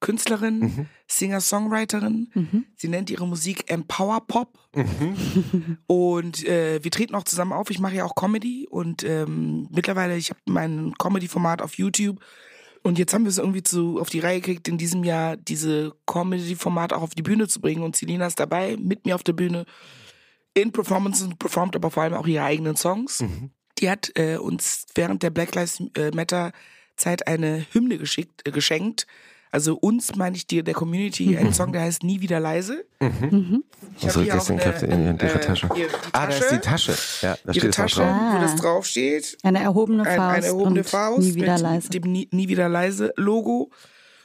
Künstlerin, 0.00 0.58
mhm. 0.58 0.86
Singer-Songwriterin. 1.08 2.30
Mhm. 2.34 2.64
Sie 2.76 2.88
nennt 2.88 3.10
ihre 3.10 3.26
Musik 3.26 3.70
Empower 3.70 4.26
Pop. 4.26 4.58
Mhm. 4.74 5.78
Und 5.86 6.44
äh, 6.46 6.82
wir 6.82 6.90
treten 6.90 7.14
auch 7.14 7.24
zusammen 7.24 7.52
auf. 7.52 7.70
Ich 7.70 7.78
mache 7.78 7.94
ja 7.94 8.04
auch 8.04 8.14
Comedy 8.14 8.66
und 8.70 9.04
ähm, 9.04 9.68
mittlerweile, 9.70 10.16
ich 10.16 10.30
habe 10.30 10.40
mein 10.46 10.94
Comedy-Format 10.98 11.62
auf 11.62 11.78
YouTube 11.78 12.20
und 12.86 13.00
jetzt 13.00 13.12
haben 13.12 13.24
wir 13.24 13.30
es 13.30 13.38
irgendwie 13.38 13.64
zu, 13.64 13.98
auf 13.98 14.10
die 14.10 14.20
Reihe 14.20 14.40
gekriegt, 14.40 14.68
in 14.68 14.78
diesem 14.78 15.02
Jahr 15.02 15.36
diese 15.36 15.92
Comedy-Format 16.06 16.92
auch 16.92 17.02
auf 17.02 17.16
die 17.16 17.22
Bühne 17.22 17.48
zu 17.48 17.60
bringen. 17.60 17.82
Und 17.82 17.96
Selina 17.96 18.28
ist 18.28 18.38
dabei, 18.38 18.76
mit 18.76 19.06
mir 19.06 19.16
auf 19.16 19.24
der 19.24 19.32
Bühne, 19.32 19.66
in 20.54 20.70
Performances, 20.70 21.28
performt 21.36 21.74
aber 21.74 21.90
vor 21.90 22.04
allem 22.04 22.14
auch 22.14 22.28
ihre 22.28 22.44
eigenen 22.44 22.76
Songs. 22.76 23.22
Mhm. 23.22 23.50
Die 23.78 23.90
hat 23.90 24.12
äh, 24.14 24.36
uns 24.36 24.86
während 24.94 25.24
der 25.24 25.30
Black 25.30 25.54
Lives 25.56 25.82
äh, 25.96 26.12
Matter 26.14 26.52
Zeit 26.96 27.26
eine 27.26 27.66
Hymne 27.72 27.98
geschickt, 27.98 28.46
äh, 28.46 28.52
geschenkt, 28.52 29.08
also 29.50 29.76
uns 29.76 30.16
meine 30.16 30.36
ich 30.36 30.46
dir, 30.46 30.62
der 30.62 30.74
Community, 30.74 31.26
mhm. 31.26 31.38
ein 31.38 31.54
Song, 31.54 31.72
der 31.72 31.82
heißt 31.82 32.02
Nie 32.02 32.20
wieder 32.20 32.40
leise. 32.40 32.84
Mhm. 33.00 33.28
Mhm. 33.30 33.64
Also 34.02 34.22
gestern 34.22 34.60
eine, 34.60 34.78
in 34.80 35.18
ihrer 35.18 35.34
äh, 35.36 35.40
Tasche. 35.40 35.68
Tasche. 35.68 35.88
Ah, 36.12 36.26
da 36.26 36.32
ist 36.34 36.50
die 36.50 36.58
Tasche. 36.58 36.94
Ja, 37.22 37.36
da 37.44 37.52
ihre 37.52 37.60
steht 37.60 37.74
Tasche, 37.74 38.00
drauf. 38.00 38.34
wo 38.34 38.40
das 38.40 38.56
draufsteht. 38.56 39.38
Eine 39.42 39.60
erhobene 39.60 40.04
Faust. 40.04 40.18
Ein, 40.18 40.20
eine 40.20 40.46
erhobene 40.46 40.84
Faust. 40.84 41.20
Nie 41.20 41.34
wieder 41.34 41.58
leise. 41.58 41.90
Dem 41.90 42.02
nie, 42.02 42.28
nie 42.32 42.48
wieder 42.48 42.68
leise 42.68 43.12
Logo, 43.16 43.70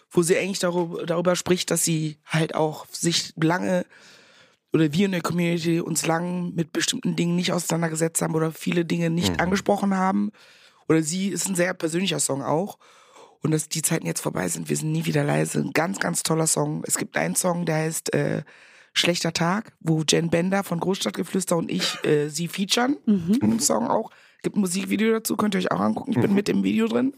wo 0.10 0.22
sie 0.22 0.38
eigentlich 0.38 0.60
darüber, 0.60 1.06
darüber 1.06 1.36
spricht, 1.36 1.72
dass 1.72 1.84
sie 1.84 2.18
halt 2.26 2.56
auch 2.56 2.86
sich 2.92 3.34
lange 3.42 3.86
oder 4.74 4.92
wir 4.94 5.06
in 5.06 5.12
der 5.12 5.22
Community 5.22 5.82
uns 5.82 6.06
lang 6.06 6.54
mit 6.56 6.72
bestimmten 6.72 7.16
Dingen 7.16 7.36
nicht 7.36 7.52
auseinandergesetzt 7.52 8.22
haben 8.22 8.36
oder 8.36 8.52
viele 8.52 8.86
Dinge 8.86 9.10
nicht 9.10 9.34
mhm. 9.34 9.40
angesprochen 9.40 9.96
haben. 9.96 10.32
Oder 10.88 11.04
sie 11.04 11.28
ist 11.28 11.48
ein 11.48 11.56
sehr 11.56 11.74
persönlicher 11.74 12.20
Song 12.20 12.42
auch 12.42 12.78
und 13.44 13.52
dass 13.52 13.70
die 13.70 13.82
Zeiten 13.82 14.06
jetzt 14.06 14.22
vorbei 14.22 14.48
sind. 14.48 14.70
Wir 14.70 14.78
sind 14.78 14.92
nie 14.92 15.06
wieder 15.06 15.24
leise. 15.24 15.60
Ein 15.60 15.72
ganz, 15.74 16.00
ganz 16.00 16.24
toller 16.24 16.48
Song. 16.48 16.84
Es 16.86 16.98
gibt 16.98 17.18
einen 17.18 17.36
Song, 17.36 17.66
der 17.66 17.76
heißt 17.78 18.14
äh, 18.14 18.44
Schlechter 18.94 19.32
Tag, 19.32 19.72
wo 19.80 20.04
Jen 20.08 20.30
Bender 20.30 20.64
von 20.64 20.80
Großstadtgeflüster 20.80 21.56
und 21.56 21.72
ich 21.72 22.04
äh, 22.04 22.28
sie 22.28 22.50
featuren 22.50 22.98
mhm. 23.06 23.40
in 23.42 23.50
dem 23.52 23.60
Song 23.60 23.88
auch. 23.88 24.12
Gibt 24.44 24.58
ein 24.58 24.62
Musikvideo 24.62 25.14
dazu, 25.14 25.38
könnt 25.38 25.56
ihr 25.56 25.60
euch 25.60 25.72
auch 25.72 25.80
angucken. 25.80 26.12
Ich 26.12 26.20
bin 26.20 26.34
mit 26.34 26.50
im 26.50 26.64
Video 26.64 26.88
drin. 26.88 27.14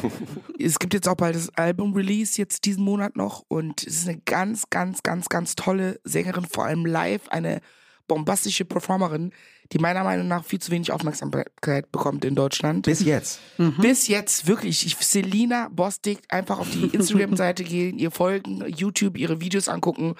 es 0.58 0.78
gibt 0.78 0.94
jetzt 0.94 1.08
auch 1.08 1.16
bald 1.16 1.34
das 1.34 1.50
Album-Release, 1.56 2.38
jetzt 2.38 2.64
diesen 2.64 2.84
Monat 2.84 3.16
noch. 3.16 3.44
Und 3.48 3.84
es 3.86 3.96
ist 3.96 4.08
eine 4.08 4.20
ganz, 4.20 4.70
ganz, 4.70 5.02
ganz, 5.02 5.28
ganz 5.28 5.56
tolle 5.56 6.00
Sängerin, 6.04 6.46
vor 6.46 6.64
allem 6.64 6.86
live. 6.86 7.28
Eine 7.28 7.60
bombastische 8.06 8.64
Performerin, 8.64 9.32
die 9.72 9.78
meiner 9.78 10.02
Meinung 10.02 10.26
nach 10.26 10.44
viel 10.44 10.58
zu 10.58 10.70
wenig 10.72 10.90
Aufmerksamkeit 10.90 11.92
bekommt 11.92 12.24
in 12.24 12.34
Deutschland. 12.34 12.86
Bis 12.86 13.04
jetzt. 13.04 13.40
Mhm. 13.58 13.76
Bis 13.80 14.08
jetzt, 14.08 14.46
wirklich. 14.46 14.84
Ich, 14.84 14.96
Selina 14.96 15.68
Bostik, 15.70 16.20
einfach 16.28 16.58
auf 16.58 16.70
die 16.70 16.86
Instagram-Seite 16.86 17.62
gehen, 17.62 17.98
ihr 17.98 18.10
folgen, 18.10 18.64
YouTube, 18.66 19.16
ihre 19.16 19.40
Videos 19.40 19.68
angucken. 19.68 20.16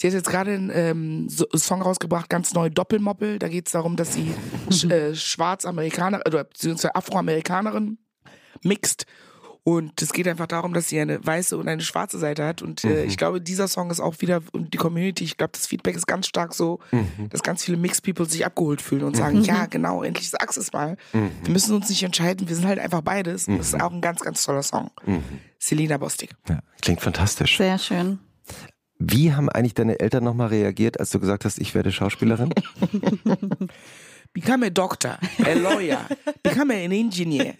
Sie 0.00 0.06
hat 0.06 0.14
jetzt 0.14 0.28
gerade 0.28 0.52
einen 0.52 0.70
ähm, 0.72 1.28
Song 1.28 1.82
rausgebracht, 1.82 2.30
ganz 2.30 2.54
neu, 2.54 2.70
Doppelmoppel. 2.70 3.38
Da 3.38 3.48
geht 3.48 3.66
es 3.66 3.72
darum, 3.72 3.96
dass 3.96 4.14
sie 4.14 4.32
sch 4.70 4.84
äh, 4.84 5.14
Schwarzamerikaner 5.14 6.22
oder 6.26 6.44
beziehungsweise 6.44 6.94
Afroamerikanerin 6.94 7.98
mixt 8.62 9.06
und 9.68 10.00
es 10.00 10.14
geht 10.14 10.26
einfach 10.26 10.46
darum, 10.46 10.72
dass 10.72 10.88
sie 10.88 10.98
eine 10.98 11.22
weiße 11.22 11.54
und 11.58 11.68
eine 11.68 11.82
schwarze 11.82 12.18
Seite 12.18 12.46
hat. 12.46 12.62
Und 12.62 12.84
äh, 12.84 13.02
mhm. 13.02 13.08
ich 13.08 13.18
glaube, 13.18 13.38
dieser 13.38 13.68
Song 13.68 13.90
ist 13.90 14.00
auch 14.00 14.14
wieder, 14.20 14.40
und 14.52 14.72
die 14.72 14.78
Community, 14.78 15.24
ich 15.24 15.36
glaube, 15.36 15.50
das 15.52 15.66
Feedback 15.66 15.94
ist 15.94 16.06
ganz 16.06 16.26
stark 16.26 16.54
so, 16.54 16.78
mhm. 16.90 17.28
dass 17.28 17.42
ganz 17.42 17.64
viele 17.64 17.76
Mixed 17.76 18.02
People 18.02 18.24
sich 18.24 18.46
abgeholt 18.46 18.80
fühlen 18.80 19.04
und 19.04 19.14
sagen, 19.14 19.40
mhm. 19.40 19.44
ja, 19.44 19.66
genau, 19.66 20.02
endlich 20.02 20.30
sag's 20.30 20.56
es 20.56 20.72
mal. 20.72 20.96
Mhm. 21.12 21.30
Wir 21.42 21.52
müssen 21.52 21.74
uns 21.74 21.90
nicht 21.90 22.02
entscheiden, 22.02 22.48
wir 22.48 22.56
sind 22.56 22.66
halt 22.66 22.78
einfach 22.78 23.02
beides. 23.02 23.46
Und 23.46 23.58
das 23.58 23.66
ist 23.66 23.74
mhm. 23.74 23.82
auch 23.82 23.92
ein 23.92 24.00
ganz, 24.00 24.20
ganz 24.20 24.42
toller 24.42 24.62
Song. 24.62 24.90
Mhm. 25.04 25.22
Selina 25.58 25.98
Bostik. 25.98 26.30
Ja, 26.48 26.60
klingt 26.80 27.02
fantastisch. 27.02 27.58
Sehr 27.58 27.76
schön. 27.76 28.20
Wie 28.98 29.34
haben 29.34 29.50
eigentlich 29.50 29.74
deine 29.74 30.00
Eltern 30.00 30.24
nochmal 30.24 30.48
reagiert, 30.48 30.98
als 30.98 31.10
du 31.10 31.20
gesagt 31.20 31.44
hast, 31.44 31.58
ich 31.58 31.74
werde 31.74 31.92
Schauspielerin? 31.92 32.54
Become 34.32 34.66
a 34.66 34.70
doctor, 34.70 35.18
a 35.44 35.52
lawyer, 35.52 36.06
become 36.42 36.72
an 36.72 36.92
engineer. 36.92 37.54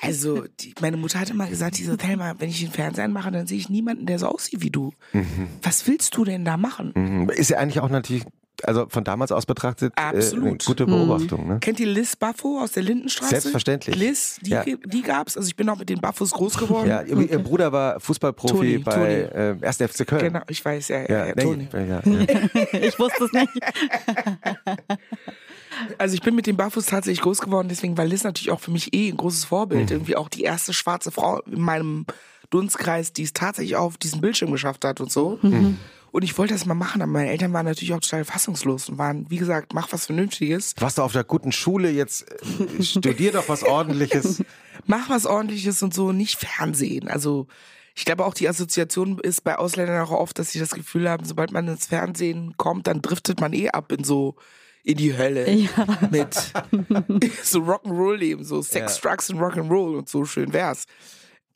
Also, 0.00 0.44
die, 0.60 0.74
meine 0.80 0.96
Mutter 0.96 1.20
hat 1.20 1.30
immer 1.30 1.46
gesagt, 1.46 1.78
diese 1.78 1.96
Thelma, 1.96 2.34
wenn 2.38 2.48
ich 2.48 2.60
den 2.60 2.72
Fernsehen 2.72 3.12
mache, 3.12 3.30
dann 3.30 3.46
sehe 3.46 3.58
ich 3.58 3.68
niemanden, 3.68 4.06
der 4.06 4.18
so 4.18 4.26
aussieht 4.26 4.62
wie 4.62 4.70
du. 4.70 4.92
Mhm. 5.12 5.48
Was 5.62 5.86
willst 5.86 6.16
du 6.16 6.24
denn 6.24 6.44
da 6.44 6.56
machen? 6.56 6.92
Mhm. 6.94 7.30
Ist 7.30 7.50
ja 7.50 7.58
eigentlich 7.58 7.80
auch 7.80 7.90
natürlich 7.90 8.24
also 8.64 8.86
von 8.88 9.04
damals 9.04 9.30
aus 9.32 9.46
betrachtet 9.46 9.92
äh, 9.96 10.02
eine 10.02 10.56
gute 10.56 10.86
Beobachtung. 10.86 11.48
Ne? 11.48 11.58
Kennt 11.60 11.80
ihr 11.80 11.86
Liz 11.86 12.16
Buffo 12.16 12.60
aus 12.60 12.72
der 12.72 12.82
Lindenstraße? 12.82 13.30
Selbstverständlich. 13.30 13.96
Liz, 13.96 14.38
die, 14.42 14.50
ja. 14.50 14.64
die 14.64 15.02
gab's. 15.02 15.36
Also 15.36 15.48
ich 15.48 15.56
bin 15.56 15.68
auch 15.68 15.78
mit 15.78 15.88
den 15.88 16.00
Buffos 16.00 16.32
groß 16.32 16.58
geworden. 16.58 16.88
Ja, 16.88 17.02
ihr, 17.02 17.18
ihr 17.18 17.38
Bruder 17.38 17.72
war 17.72 18.00
Fußballprofi 18.00 18.54
Toni, 18.54 18.78
bei 18.78 18.92
Toni. 18.92 19.58
Äh, 19.62 19.66
1. 19.66 19.76
FC 19.76 20.06
Köln. 20.06 20.24
Genau, 20.24 20.40
ich 20.48 20.64
weiß, 20.64 20.88
ja, 20.88 21.00
ja, 21.00 21.06
ja, 21.08 21.26
ja 21.28 21.34
Toni. 21.34 21.68
Ja, 21.72 22.00
ich 22.72 22.98
wusste 22.98 23.24
es 23.24 23.32
nicht. 23.32 23.48
Also 25.98 26.14
ich 26.14 26.22
bin 26.22 26.34
mit 26.34 26.46
den 26.46 26.56
Barfuß 26.56 26.86
tatsächlich 26.86 27.22
groß 27.22 27.40
geworden, 27.40 27.68
deswegen 27.68 27.96
war 27.96 28.04
Liz 28.04 28.24
natürlich 28.24 28.50
auch 28.50 28.60
für 28.60 28.70
mich 28.70 28.94
eh 28.94 29.08
ein 29.08 29.16
großes 29.16 29.44
Vorbild. 29.46 29.90
Mhm. 29.90 29.96
Irgendwie 29.96 30.16
auch 30.16 30.28
die 30.28 30.42
erste 30.42 30.72
schwarze 30.72 31.10
Frau 31.10 31.40
in 31.42 31.60
meinem 31.60 32.06
Dunstkreis, 32.50 33.12
die 33.12 33.22
es 33.22 33.32
tatsächlich 33.32 33.76
auf 33.76 33.96
diesen 33.96 34.20
Bildschirm 34.20 34.50
geschafft 34.50 34.84
hat 34.84 35.00
und 35.00 35.10
so. 35.10 35.38
Mhm. 35.42 35.78
Und 36.12 36.24
ich 36.24 36.36
wollte 36.38 36.54
das 36.54 36.66
mal 36.66 36.74
machen, 36.74 37.02
aber 37.02 37.12
meine 37.12 37.30
Eltern 37.30 37.52
waren 37.52 37.66
natürlich 37.66 37.94
auch 37.94 38.00
total 38.00 38.24
fassungslos 38.24 38.88
und 38.88 38.98
waren, 38.98 39.26
wie 39.30 39.36
gesagt, 39.36 39.74
mach 39.74 39.92
was 39.92 40.06
Vernünftiges. 40.06 40.74
Warst 40.78 40.98
du 40.98 41.02
auf 41.02 41.12
der 41.12 41.22
guten 41.22 41.52
Schule, 41.52 41.90
jetzt 41.90 42.26
äh, 42.28 42.82
studier 42.82 43.32
doch 43.32 43.48
was 43.48 43.62
ordentliches. 43.62 44.42
mach 44.86 45.08
was 45.08 45.26
ordentliches 45.26 45.82
und 45.82 45.94
so, 45.94 46.10
nicht 46.10 46.36
Fernsehen. 46.36 47.08
Also 47.08 47.46
ich 47.94 48.04
glaube 48.04 48.24
auch 48.24 48.34
die 48.34 48.48
Assoziation 48.48 49.18
ist 49.20 49.44
bei 49.44 49.56
Ausländern 49.56 50.02
auch 50.02 50.10
oft, 50.10 50.38
dass 50.38 50.50
sie 50.50 50.58
das 50.58 50.70
Gefühl 50.70 51.08
haben, 51.08 51.24
sobald 51.24 51.52
man 51.52 51.68
ins 51.68 51.86
Fernsehen 51.86 52.54
kommt, 52.56 52.88
dann 52.88 53.02
driftet 53.02 53.40
man 53.40 53.52
eh 53.52 53.70
ab 53.70 53.92
in 53.92 54.02
so 54.02 54.34
in 54.84 54.96
die 54.96 55.16
Hölle 55.16 55.50
ja. 55.50 55.68
mit 56.10 56.34
so 57.42 57.60
Rock'n'Roll-Leben, 57.60 58.44
so 58.44 58.62
Sex, 58.62 59.00
ja. 59.02 59.10
Drugs 59.10 59.30
und 59.30 59.38
Rock'n'Roll 59.38 59.98
und 59.98 60.08
so 60.08 60.24
schön 60.24 60.52
wär's. 60.52 60.84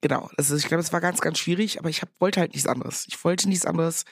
Genau, 0.00 0.28
also 0.36 0.54
ich 0.56 0.66
glaube, 0.66 0.82
es 0.82 0.92
war 0.92 1.00
ganz, 1.00 1.20
ganz 1.20 1.38
schwierig, 1.38 1.78
aber 1.78 1.88
ich 1.88 2.02
hab, 2.02 2.10
wollte 2.20 2.40
halt 2.40 2.52
nichts 2.52 2.68
anderes. 2.68 3.06
Ich 3.08 3.22
wollte 3.24 3.48
nichts 3.48 3.64
anderes. 3.64 4.04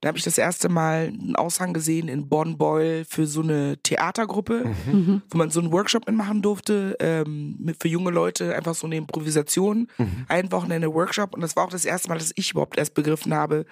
Da 0.00 0.08
habe 0.08 0.18
ich 0.18 0.24
das 0.24 0.36
erste 0.38 0.68
Mal 0.68 1.08
einen 1.08 1.36
Aushang 1.36 1.72
gesehen 1.72 2.08
in 2.08 2.28
Bonn-Beul 2.28 3.04
für 3.08 3.26
so 3.26 3.40
eine 3.40 3.76
Theatergruppe, 3.84 4.64
Mhm. 4.86 5.22
wo 5.30 5.38
man 5.38 5.50
so 5.50 5.60
einen 5.60 5.70
Workshop 5.72 6.06
mitmachen 6.08 6.42
durfte, 6.42 6.96
ähm, 7.00 7.56
mit, 7.60 7.80
für 7.80 7.86
junge 7.88 8.10
Leute, 8.10 8.54
einfach 8.54 8.74
so 8.74 8.86
eine 8.86 8.96
Improvisation. 8.96 9.88
Mhm. 9.98 10.26
Ein 10.28 10.50
Wochenende 10.52 10.92
Workshop. 10.92 11.34
Und 11.34 11.40
das 11.40 11.54
war 11.54 11.64
auch 11.64 11.70
das 11.70 11.84
erste 11.84 12.08
Mal, 12.08 12.18
dass 12.18 12.32
ich 12.34 12.50
überhaupt 12.50 12.78
erst 12.78 12.94
begriffen 12.94 13.32
habe, 13.32 13.64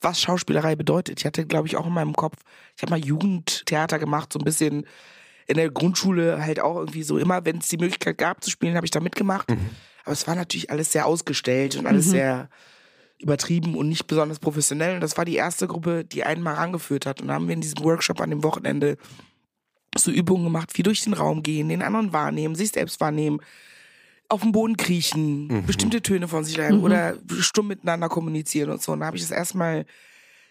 was 0.00 0.20
Schauspielerei 0.20 0.76
bedeutet. 0.76 1.20
Ich 1.20 1.26
hatte, 1.26 1.46
glaube 1.46 1.66
ich, 1.66 1.76
auch 1.76 1.86
in 1.86 1.92
meinem 1.92 2.14
Kopf, 2.14 2.36
ich 2.76 2.82
habe 2.82 2.90
mal 2.90 3.04
Jugendtheater 3.04 3.98
gemacht, 3.98 4.32
so 4.32 4.38
ein 4.38 4.44
bisschen 4.44 4.86
in 5.46 5.56
der 5.56 5.70
Grundschule 5.70 6.42
halt 6.44 6.60
auch 6.60 6.76
irgendwie 6.76 7.02
so 7.02 7.18
immer, 7.18 7.44
wenn 7.44 7.58
es 7.58 7.68
die 7.68 7.78
Möglichkeit 7.78 8.18
gab 8.18 8.44
zu 8.44 8.50
spielen, 8.50 8.76
habe 8.76 8.86
ich 8.86 8.90
da 8.90 9.00
mitgemacht. 9.00 9.50
Mhm. 9.50 9.70
Aber 10.04 10.12
es 10.12 10.26
war 10.26 10.34
natürlich 10.34 10.70
alles 10.70 10.92
sehr 10.92 11.06
ausgestellt 11.06 11.76
und 11.76 11.86
alles 11.86 12.06
sehr 12.10 12.48
übertrieben 13.18 13.74
und 13.74 13.88
nicht 13.88 14.06
besonders 14.06 14.38
professionell. 14.38 14.94
Und 14.94 15.00
das 15.00 15.16
war 15.16 15.24
die 15.24 15.36
erste 15.36 15.66
Gruppe, 15.66 16.04
die 16.04 16.22
einen 16.22 16.42
mal 16.42 16.54
rangeführt 16.54 17.06
hat. 17.06 17.20
Und 17.20 17.28
da 17.28 17.34
haben 17.34 17.48
wir 17.48 17.54
in 17.54 17.60
diesem 17.60 17.82
Workshop 17.82 18.20
an 18.20 18.30
dem 18.30 18.42
Wochenende 18.44 18.96
so 19.96 20.10
Übungen 20.10 20.44
gemacht, 20.44 20.70
wie 20.74 20.82
durch 20.82 21.02
den 21.02 21.14
Raum 21.14 21.42
gehen, 21.42 21.68
den 21.68 21.82
anderen 21.82 22.12
wahrnehmen, 22.12 22.54
sich 22.54 22.70
selbst 22.70 23.00
wahrnehmen, 23.00 23.40
auf 24.28 24.42
dem 24.42 24.52
Boden 24.52 24.76
kriechen, 24.76 25.64
bestimmte 25.66 26.02
Töne 26.02 26.28
von 26.28 26.44
sich 26.44 26.56
lernen 26.56 26.82
oder 26.82 27.16
stumm 27.40 27.68
miteinander 27.68 28.08
kommunizieren 28.08 28.70
und 28.70 28.82
so. 28.82 28.92
Und 28.92 29.00
da 29.00 29.06
habe 29.06 29.16
ich 29.16 29.22
das 29.22 29.30
erstmal 29.30 29.86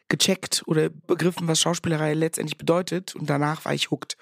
gecheckt 0.10 0.64
oder 0.66 0.90
begriffen, 0.90 1.48
was 1.48 1.60
Schauspielerei 1.60 2.14
letztendlich 2.14 2.58
bedeutet. 2.58 3.16
Und 3.16 3.30
danach 3.30 3.66
war 3.66 3.74
ich 3.74 3.92
hooked. 3.92 4.18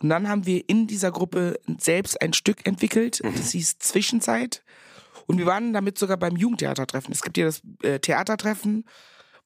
Und 0.00 0.08
dann 0.08 0.28
haben 0.28 0.44
wir 0.44 0.68
in 0.68 0.86
dieser 0.86 1.10
Gruppe 1.10 1.58
selbst 1.78 2.20
ein 2.20 2.32
Stück 2.32 2.66
entwickelt. 2.66 3.22
Das 3.22 3.52
hieß 3.52 3.78
Zwischenzeit. 3.78 4.62
Und 5.26 5.38
wir 5.38 5.46
waren 5.46 5.72
damit 5.72 5.98
sogar 5.98 6.16
beim 6.16 6.36
Jugendtheatertreffen. 6.36 7.12
Es 7.12 7.22
gibt 7.22 7.36
ja 7.36 7.46
das 7.46 7.62
äh, 7.82 7.98
Theatertreffen, 7.98 8.84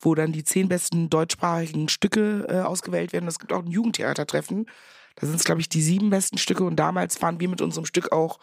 wo 0.00 0.14
dann 0.14 0.32
die 0.32 0.44
zehn 0.44 0.68
besten 0.68 1.10
deutschsprachigen 1.10 1.88
Stücke 1.88 2.46
äh, 2.48 2.60
ausgewählt 2.60 3.12
werden. 3.12 3.28
Es 3.28 3.38
gibt 3.38 3.52
auch 3.52 3.62
ein 3.62 3.70
Jugendtheatertreffen. 3.70 4.66
Da 5.16 5.26
sind 5.26 5.36
es, 5.36 5.44
glaube 5.44 5.60
ich, 5.60 5.68
die 5.68 5.82
sieben 5.82 6.10
besten 6.10 6.38
Stücke. 6.38 6.64
Und 6.64 6.76
damals 6.76 7.20
waren 7.22 7.40
wir 7.40 7.48
mit 7.48 7.60
unserem 7.60 7.86
Stück 7.86 8.10
auch 8.12 8.38
äh, 8.38 8.42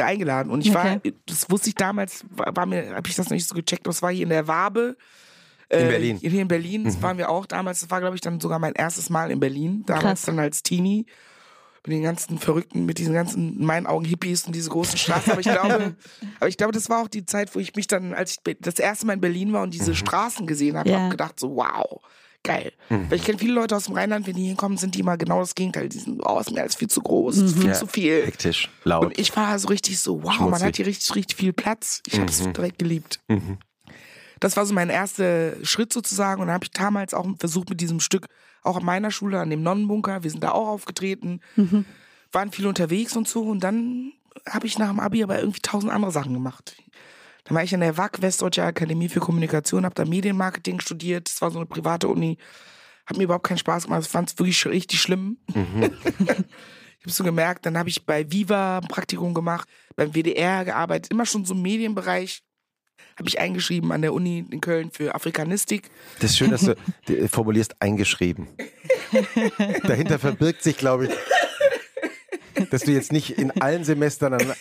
eingeladen. 0.00 0.50
Und 0.50 0.64
ich 0.66 0.72
war, 0.74 0.96
Okay. 0.96 1.14
das 1.26 1.50
wusste 1.50 1.68
ich 1.68 1.74
damals, 1.74 2.24
war, 2.30 2.54
war 2.56 2.66
mir, 2.66 2.94
habe 2.94 3.08
ich 3.08 3.14
das 3.16 3.26
noch 3.26 3.32
nicht 3.34 3.48
so 3.48 3.54
gecheckt. 3.54 3.86
Das 3.86 4.02
war 4.02 4.10
hier 4.12 4.22
in 4.24 4.28
der 4.30 4.46
Wabe. 4.48 4.96
Äh, 5.68 5.82
In 5.82 5.88
Berlin. 5.88 6.16
Hier 6.20 6.42
in 6.42 6.48
Berlin. 6.48 6.84
Das 6.84 7.00
waren 7.02 7.18
wir 7.18 7.28
auch 7.28 7.44
damals. 7.46 7.80
Das 7.80 7.90
war, 7.90 8.00
glaube 8.00 8.14
ich, 8.16 8.20
dann 8.22 8.40
sogar 8.40 8.58
mein 8.58 8.72
erstes 8.74 9.10
Mal 9.10 9.30
in 9.30 9.38
Berlin. 9.40 9.82
Damals 9.86 10.02
Krass. 10.04 10.22
dann 10.22 10.38
als 10.38 10.62
Teenie. 10.62 11.06
Mit 11.86 11.94
den 11.96 12.02
ganzen 12.02 12.38
Verrückten, 12.38 12.84
mit 12.86 12.98
diesen 12.98 13.14
ganzen, 13.14 13.58
in 13.60 13.64
meinen 13.64 13.86
Augen, 13.86 14.04
Hippies 14.04 14.44
und 14.44 14.54
diese 14.54 14.68
großen 14.68 14.98
Straßen. 14.98 15.30
Aber 15.32 15.40
ich 15.40 15.46
glaube, 15.46 15.94
aber 16.40 16.48
ich 16.48 16.56
glaube, 16.58 16.72
das 16.72 16.90
war 16.90 17.02
auch 17.02 17.08
die 17.08 17.24
Zeit, 17.24 17.54
wo 17.54 17.60
ich 17.60 17.74
mich 17.76 17.86
dann, 17.86 18.12
als 18.14 18.32
ich 18.46 18.56
das 18.60 18.78
erste 18.78 19.06
Mal 19.06 19.14
in 19.14 19.20
Berlin 19.20 19.52
war 19.52 19.62
und 19.62 19.72
diese 19.72 19.94
Straßen 19.94 20.46
gesehen 20.46 20.76
habe, 20.76 20.90
Ja. 20.90 20.98
habe 20.98 21.10
gedacht 21.10 21.38
so, 21.40 21.54
wow, 21.56 22.00
geil. 22.44 22.72
Weil 22.88 23.14
ich 23.14 23.24
kenne 23.24 23.38
viele 23.38 23.52
Leute 23.52 23.76
aus 23.76 23.84
dem 23.84 23.94
Rheinland, 23.94 24.26
wenn 24.26 24.34
die 24.34 24.46
hinkommen, 24.46 24.78
sind 24.78 24.94
die 24.94 25.00
immer 25.00 25.16
genau 25.18 25.40
das 25.40 25.54
Gegenteil. 25.54 25.88
Die 25.88 25.98
sind, 25.98 26.20
oh, 26.24 26.38
ist 26.38 26.50
mir 26.50 26.60
alles 26.62 26.76
viel 26.76 26.88
zu 26.88 27.02
groß, 27.02 27.36
ist 27.38 27.58
viel 27.58 27.66
Ja. 27.68 27.72
zu 27.74 27.86
viel. 27.86 28.24
Hektisch, 28.26 28.70
laut. 28.84 29.04
Und 29.06 29.18
ich 29.18 29.34
war 29.36 29.58
so 29.58 29.68
richtig 29.68 30.00
so, 30.00 30.22
wow, 30.22 30.26
man 30.26 30.34
Schmutzig. 30.48 30.66
hat 30.66 30.76
hier 30.76 30.86
richtig, 30.86 31.14
richtig 31.14 31.36
viel 31.36 31.52
Platz. 31.52 32.02
Ich 32.06 32.18
habe 32.18 32.30
es 32.30 32.38
direkt 32.38 32.78
geliebt. 32.78 33.20
Das 34.40 34.56
war 34.56 34.64
so 34.66 34.72
mein 34.72 34.88
erster 34.88 35.52
Schritt 35.64 35.92
sozusagen. 35.92 36.40
Und 36.40 36.46
dann 36.48 36.54
habe 36.54 36.64
ich 36.64 36.70
damals 36.70 37.12
auch 37.12 37.26
versucht 37.38 37.68
mit 37.70 37.80
diesem 37.80 38.00
Stück, 38.00 38.26
auch 38.62 38.76
an 38.76 38.84
meiner 38.84 39.10
Schule, 39.10 39.40
an 39.40 39.50
dem 39.50 39.62
Nonnenbunker, 39.62 40.22
wir 40.22 40.30
sind 40.30 40.42
da 40.42 40.52
auch 40.52 40.68
aufgetreten, 40.68 41.40
waren 42.32 42.52
viel 42.52 42.66
unterwegs 42.66 43.16
und 43.16 43.28
so. 43.28 43.42
Und 43.42 43.60
dann 43.64 44.12
habe 44.48 44.66
ich 44.66 44.78
nach 44.78 44.88
dem 44.88 45.00
Abi 45.00 45.22
aber 45.22 45.38
irgendwie 45.40 45.60
tausend 45.60 45.92
andere 45.92 46.12
Sachen 46.12 46.32
gemacht. 46.32 46.76
Dann 47.48 47.56
war 47.56 47.64
ich 47.64 47.74
an 47.74 47.80
der 47.80 47.96
WAC, 47.96 48.20
Westdeutsche 48.20 48.62
Akademie 48.62 49.08
für 49.08 49.20
Kommunikation, 49.20 49.86
habe 49.86 49.94
da 49.94 50.04
Medienmarketing 50.04 50.80
studiert. 50.80 51.30
Das 51.30 51.40
war 51.40 51.50
so 51.50 51.58
eine 51.58 51.64
private 51.64 52.06
Uni. 52.06 52.36
Hat 53.06 53.16
mir 53.16 53.24
überhaupt 53.24 53.46
keinen 53.46 53.56
Spaß 53.56 53.84
gemacht. 53.84 54.02
Ich 54.02 54.08
fand 54.08 54.28
es 54.28 54.38
wirklich 54.38 54.64
richtig 54.66 55.00
schlimm. 55.00 55.38
Ich 57.00 57.04
habe 57.04 57.12
so 57.12 57.22
gemerkt, 57.22 57.64
dann 57.64 57.78
habe 57.78 57.88
ich 57.88 58.04
bei 58.04 58.28
Viva 58.32 58.78
ein 58.78 58.88
Praktikum 58.88 59.32
gemacht, 59.32 59.68
beim 59.94 60.14
WDR 60.14 60.64
gearbeitet, 60.64 61.12
immer 61.12 61.26
schon 61.26 61.44
so 61.44 61.54
im 61.54 61.62
Medienbereich. 61.62 62.42
Habe 63.16 63.28
ich 63.28 63.38
eingeschrieben 63.38 63.92
an 63.92 64.02
der 64.02 64.12
Uni 64.12 64.44
in 64.50 64.60
Köln 64.60 64.90
für 64.90 65.14
Afrikanistik. 65.14 65.90
Das 66.18 66.32
ist 66.32 66.38
schön, 66.38 66.50
dass 66.50 66.62
du 66.62 67.28
formulierst 67.28 67.80
eingeschrieben. 67.80 68.48
Dahinter 69.84 70.18
verbirgt 70.18 70.64
sich, 70.64 70.76
glaube 70.76 71.06
ich, 71.06 72.68
dass 72.68 72.82
du 72.82 72.90
jetzt 72.90 73.12
nicht 73.12 73.38
in 73.38 73.52
allen 73.60 73.84
Semestern 73.84 74.34
an 74.34 74.52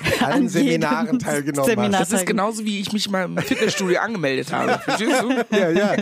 allen 0.20 0.48
Seminaren 0.48 1.18
teilgenommen 1.18 1.68
Seminar. 1.68 2.00
hast. 2.00 2.12
Das 2.12 2.20
ist 2.20 2.26
genauso, 2.26 2.64
wie 2.64 2.80
ich 2.80 2.92
mich 2.92 3.08
mal 3.10 3.24
im 3.24 3.38
Fitnessstudio 3.38 3.98
angemeldet 4.00 4.52
habe. 4.52 4.78
Verstehst 4.78 5.22
du? 5.22 5.56
Ja, 5.56 5.70
ja, 5.70 5.96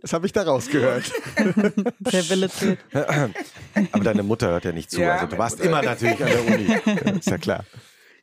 das 0.00 0.12
habe 0.12 0.26
ich 0.26 0.32
da 0.32 0.42
rausgehört. 0.42 1.12
Der 1.98 2.28
Wille 2.28 2.48
zählt. 2.50 2.78
Aber 3.92 4.04
deine 4.04 4.22
Mutter 4.22 4.48
hört 4.48 4.64
ja 4.64 4.72
nicht 4.72 4.90
zu. 4.90 5.00
Ja, 5.00 5.14
also 5.14 5.26
du 5.26 5.38
warst 5.38 5.58
Mutter. 5.58 5.70
immer 5.70 5.82
natürlich 5.82 6.22
an 6.22 6.30
der 6.30 6.46
Uni. 6.54 6.66
Ja, 6.68 7.10
ist 7.12 7.30
ja 7.30 7.38
klar. 7.38 7.64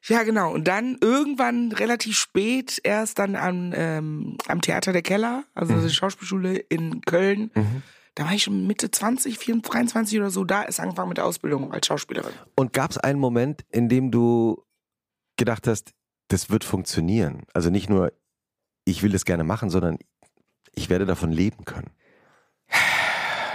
Ja, 0.08 0.24
genau. 0.24 0.54
Und 0.54 0.68
dann 0.68 0.98
irgendwann 1.02 1.72
relativ 1.72 2.18
spät 2.18 2.80
erst 2.84 3.20
dann 3.20 3.36
am, 3.36 3.74
ähm, 3.76 4.38
am 4.48 4.62
Theater 4.62 4.94
der 4.94 5.02
Keller, 5.02 5.44
also 5.54 5.74
die 5.76 5.90
Schauspielschule 5.90 6.56
in 6.56 7.02
Köln. 7.02 7.52
Da 8.16 8.26
war 8.26 8.34
ich 8.34 8.44
schon 8.44 8.66
Mitte 8.66 8.90
20, 8.90 9.38
24, 9.38 9.72
23 9.72 10.20
oder 10.20 10.32
so. 10.32 10.44
Da 10.44 10.64
ist 10.64 10.80
angefangen 10.80 11.10
mit 11.10 11.18
der 11.18 11.26
Ausbildung 11.26 11.72
als 11.72 11.86
Schauspielerin. 11.86 12.32
Und 12.56 12.74
gab 12.74 12.90
es 12.92 12.98
einen 12.98 13.20
Moment, 13.20 13.64
in 13.70 13.90
dem 13.90 14.10
du 14.10 14.64
gedacht 15.38 15.68
hast, 15.68 15.94
das 16.28 16.50
wird 16.50 16.64
funktionieren? 16.64 17.44
Also 17.54 17.70
nicht 17.70 17.90
nur, 17.90 18.12
ich 18.86 19.04
will 19.04 19.12
das 19.12 19.26
gerne 19.26 19.44
machen, 19.44 19.70
sondern 19.70 19.98
ich 20.74 20.90
werde 20.90 21.06
davon 21.06 21.32
leben 21.32 21.66
können. 21.66 21.92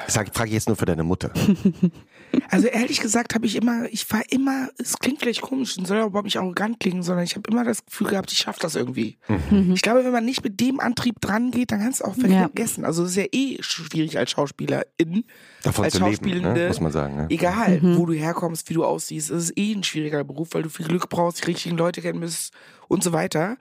Sag, 0.08 0.34
frage 0.34 0.48
ich 0.48 0.54
jetzt 0.54 0.68
nur 0.68 0.76
für 0.76 0.86
deine 0.86 1.04
Mutter. 1.04 1.32
Also 2.50 2.66
ehrlich 2.68 3.00
gesagt 3.00 3.34
habe 3.34 3.46
ich 3.46 3.56
immer, 3.56 3.84
ich 3.90 4.10
war 4.10 4.22
immer, 4.30 4.68
es 4.78 4.98
klingt 4.98 5.20
vielleicht 5.20 5.42
komisch 5.42 5.76
und 5.78 5.86
soll 5.86 5.98
aber 5.98 6.06
überhaupt 6.08 6.26
nicht 6.26 6.38
arrogant 6.38 6.80
klingen, 6.80 7.02
sondern 7.02 7.24
ich 7.24 7.34
habe 7.36 7.50
immer 7.50 7.64
das 7.64 7.84
Gefühl 7.84 8.08
gehabt, 8.08 8.32
ich 8.32 8.38
schaffe 8.38 8.60
das 8.60 8.74
irgendwie. 8.74 9.18
Mhm. 9.28 9.72
Ich 9.74 9.82
glaube, 9.82 10.04
wenn 10.04 10.12
man 10.12 10.24
nicht 10.24 10.42
mit 10.44 10.60
dem 10.60 10.80
Antrieb 10.80 11.20
dran 11.20 11.50
geht, 11.50 11.72
dann 11.72 11.80
kannst 11.80 12.00
du 12.00 12.04
auch 12.04 12.16
Ja. 12.16 12.28
vergessen. 12.40 12.84
Also 12.84 13.04
es 13.04 13.10
ist 13.10 13.16
ja 13.16 13.24
eh 13.32 13.58
schwierig 13.60 14.18
als 14.18 14.30
Schauspielerin, 14.30 15.24
Davon 15.62 15.84
als 15.84 15.94
zu 15.94 16.00
leben, 16.00 16.10
Schauspielende, 16.16 16.60
ne? 16.60 16.68
muss 16.68 16.80
man 16.80 16.92
sagen. 16.92 17.16
Ne? 17.16 17.26
egal 17.30 17.80
wo 17.82 18.06
du 18.06 18.12
herkommst, 18.14 18.68
wie 18.70 18.74
du 18.74 18.84
aussiehst, 18.84 19.30
es 19.30 19.50
ist 19.50 19.58
eh 19.58 19.72
ein 19.74 19.82
schwieriger 19.84 20.24
Beruf, 20.24 20.48
weil 20.52 20.62
du 20.62 20.68
viel 20.68 20.86
Glück 20.86 21.08
brauchst, 21.08 21.42
die 21.42 21.46
richtigen 21.46 21.76
Leute 21.76 22.00
kennen 22.02 22.20
musst 22.20 22.52
und 22.88 23.02
so 23.02 23.12
weiter. 23.12 23.56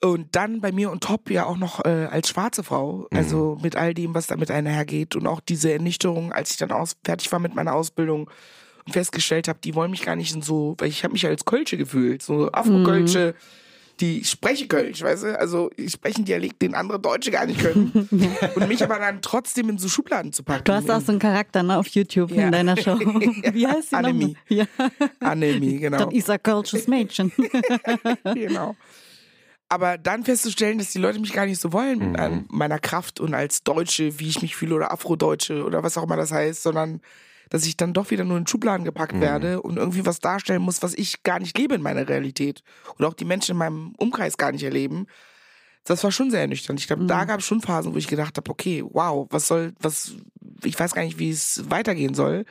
Und 0.00 0.28
dann 0.36 0.60
bei 0.60 0.70
mir 0.70 0.92
und 0.92 1.02
top 1.02 1.28
ja 1.28 1.46
auch 1.46 1.56
noch 1.56 1.84
äh, 1.84 2.06
als 2.10 2.28
schwarze 2.28 2.62
Frau, 2.62 3.08
also 3.12 3.58
mit 3.62 3.74
all 3.74 3.94
dem, 3.94 4.14
was 4.14 4.28
damit 4.28 4.48
einhergeht 4.50 5.16
und 5.16 5.26
auch 5.26 5.40
diese 5.40 5.72
Ernüchterung, 5.72 6.32
als 6.32 6.52
ich 6.52 6.56
dann 6.56 6.70
aus, 6.70 6.96
fertig 7.04 7.32
war 7.32 7.40
mit 7.40 7.56
meiner 7.56 7.74
Ausbildung 7.74 8.30
und 8.86 8.92
festgestellt 8.92 9.48
habe, 9.48 9.58
die 9.62 9.74
wollen 9.74 9.90
mich 9.90 10.02
gar 10.02 10.14
nicht 10.14 10.32
in 10.32 10.40
so, 10.42 10.76
weil 10.78 10.88
ich 10.88 11.02
habe 11.02 11.12
mich 11.12 11.26
als 11.26 11.44
Kölsche 11.44 11.76
gefühlt, 11.76 12.22
so 12.22 12.50
Afro-Kölsche, 12.52 13.34
die 13.98 14.20
ich 14.20 14.30
spreche 14.30 14.68
Kölsch, 14.68 15.02
weißt 15.02 15.24
du, 15.24 15.38
also 15.40 15.70
ich 15.76 15.90
spreche 15.90 16.18
einen 16.18 16.26
Dialekt, 16.26 16.62
den 16.62 16.76
andere 16.76 17.00
Deutsche 17.00 17.32
gar 17.32 17.46
nicht 17.46 17.58
können 17.58 17.90
und 18.54 18.68
mich 18.68 18.84
aber 18.84 19.00
dann 19.00 19.20
trotzdem 19.20 19.68
in 19.68 19.78
so 19.78 19.88
Schubladen 19.88 20.32
zu 20.32 20.44
packen. 20.44 20.62
Du 20.62 20.72
hast 20.74 20.88
auch 20.88 21.00
so 21.00 21.10
einen 21.10 21.18
Charakter 21.18 21.64
ne, 21.64 21.76
auf 21.76 21.88
YouTube 21.88 22.30
Ja. 22.30 22.44
in 22.44 22.52
deiner 22.52 22.76
Show. 22.76 22.96
Wie 23.00 23.66
heißt 23.66 23.90
sie 23.90 23.96
Annemie. 23.96 24.36
Ja, 24.48 24.66
Annemie, 25.18 25.80
genau. 25.80 26.04
das 26.04 26.14
ist 26.14 26.30
ein 26.30 26.40
kölsches 26.40 26.86
Mädchen. 26.86 27.32
genau. 28.32 28.76
Aber 29.68 29.98
dann 29.98 30.24
festzustellen, 30.24 30.78
dass 30.78 30.92
die 30.92 30.98
Leute 30.98 31.20
mich 31.20 31.32
gar 31.32 31.44
nicht 31.44 31.60
so 31.60 31.72
wollen 31.72 32.16
an 32.16 32.46
meiner 32.48 32.78
Kraft 32.78 33.20
und 33.20 33.34
als 33.34 33.62
Deutsche, 33.64 34.18
wie 34.18 34.28
ich 34.28 34.40
mich 34.40 34.56
fühle 34.56 34.74
oder 34.74 34.92
Afrodeutsche 34.92 35.64
oder 35.64 35.82
was 35.82 35.98
auch 35.98 36.04
immer 36.04 36.16
das 36.16 36.32
heißt, 36.32 36.62
sondern 36.62 37.00
dass 37.50 37.66
ich 37.66 37.76
dann 37.76 37.92
doch 37.92 38.10
wieder 38.10 38.24
nur 38.24 38.38
in 38.38 38.46
Schubladen 38.46 38.84
gepackt 38.84 39.20
werde 39.20 39.62
und 39.62 39.76
irgendwie 39.76 40.04
was 40.04 40.20
darstellen 40.20 40.62
muss, 40.62 40.82
was 40.82 40.94
ich 40.94 41.22
gar 41.22 41.38
nicht 41.38 41.56
lebe 41.56 41.74
in 41.74 41.82
meiner 41.82 42.08
Realität 42.08 42.62
und 42.96 43.04
auch 43.04 43.14
die 43.14 43.24
Menschen 43.24 43.52
in 43.52 43.58
meinem 43.58 43.94
Umkreis 43.96 44.36
gar 44.36 44.52
nicht 44.52 44.64
erleben. 44.64 45.06
Das 45.84 46.04
war 46.04 46.12
schon 46.12 46.30
sehr 46.30 46.42
ernüchternd. 46.42 46.78
Ich 46.80 46.86
glaube, 46.86 47.06
da 47.06 47.24
gab 47.24 47.40
es 47.40 47.46
schon 47.46 47.62
Phasen, 47.62 47.94
wo 47.94 47.98
ich 47.98 48.08
gedacht 48.08 48.36
habe, 48.36 48.50
okay, 48.50 48.84
wow, 48.86 49.26
was 49.30 49.48
soll, 49.48 49.72
was, 49.80 50.12
ich 50.62 50.78
weiß 50.78 50.94
gar 50.94 51.02
nicht, 51.02 51.18
wie 51.18 51.30
es 51.30 51.70
weitergehen 51.70 52.14
soll. 52.14 52.44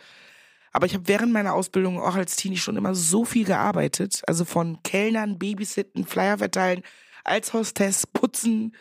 Aber 0.71 0.85
ich 0.87 0.93
habe 0.93 1.07
während 1.07 1.31
meiner 1.31 1.53
Ausbildung 1.53 1.99
auch 1.99 2.15
als 2.15 2.35
Teenie 2.35 2.57
schon 2.57 2.77
immer 2.77 2.95
so 2.95 3.25
viel 3.25 3.45
gearbeitet. 3.45 4.21
Also 4.27 4.45
von 4.45 4.81
Kellnern, 4.83 5.37
Babysitten, 5.37 6.05
Flyer 6.05 6.39
verteilen, 6.39 6.81
als 7.27 7.53
Hostess, 7.53 8.07
putzen. 8.07 8.75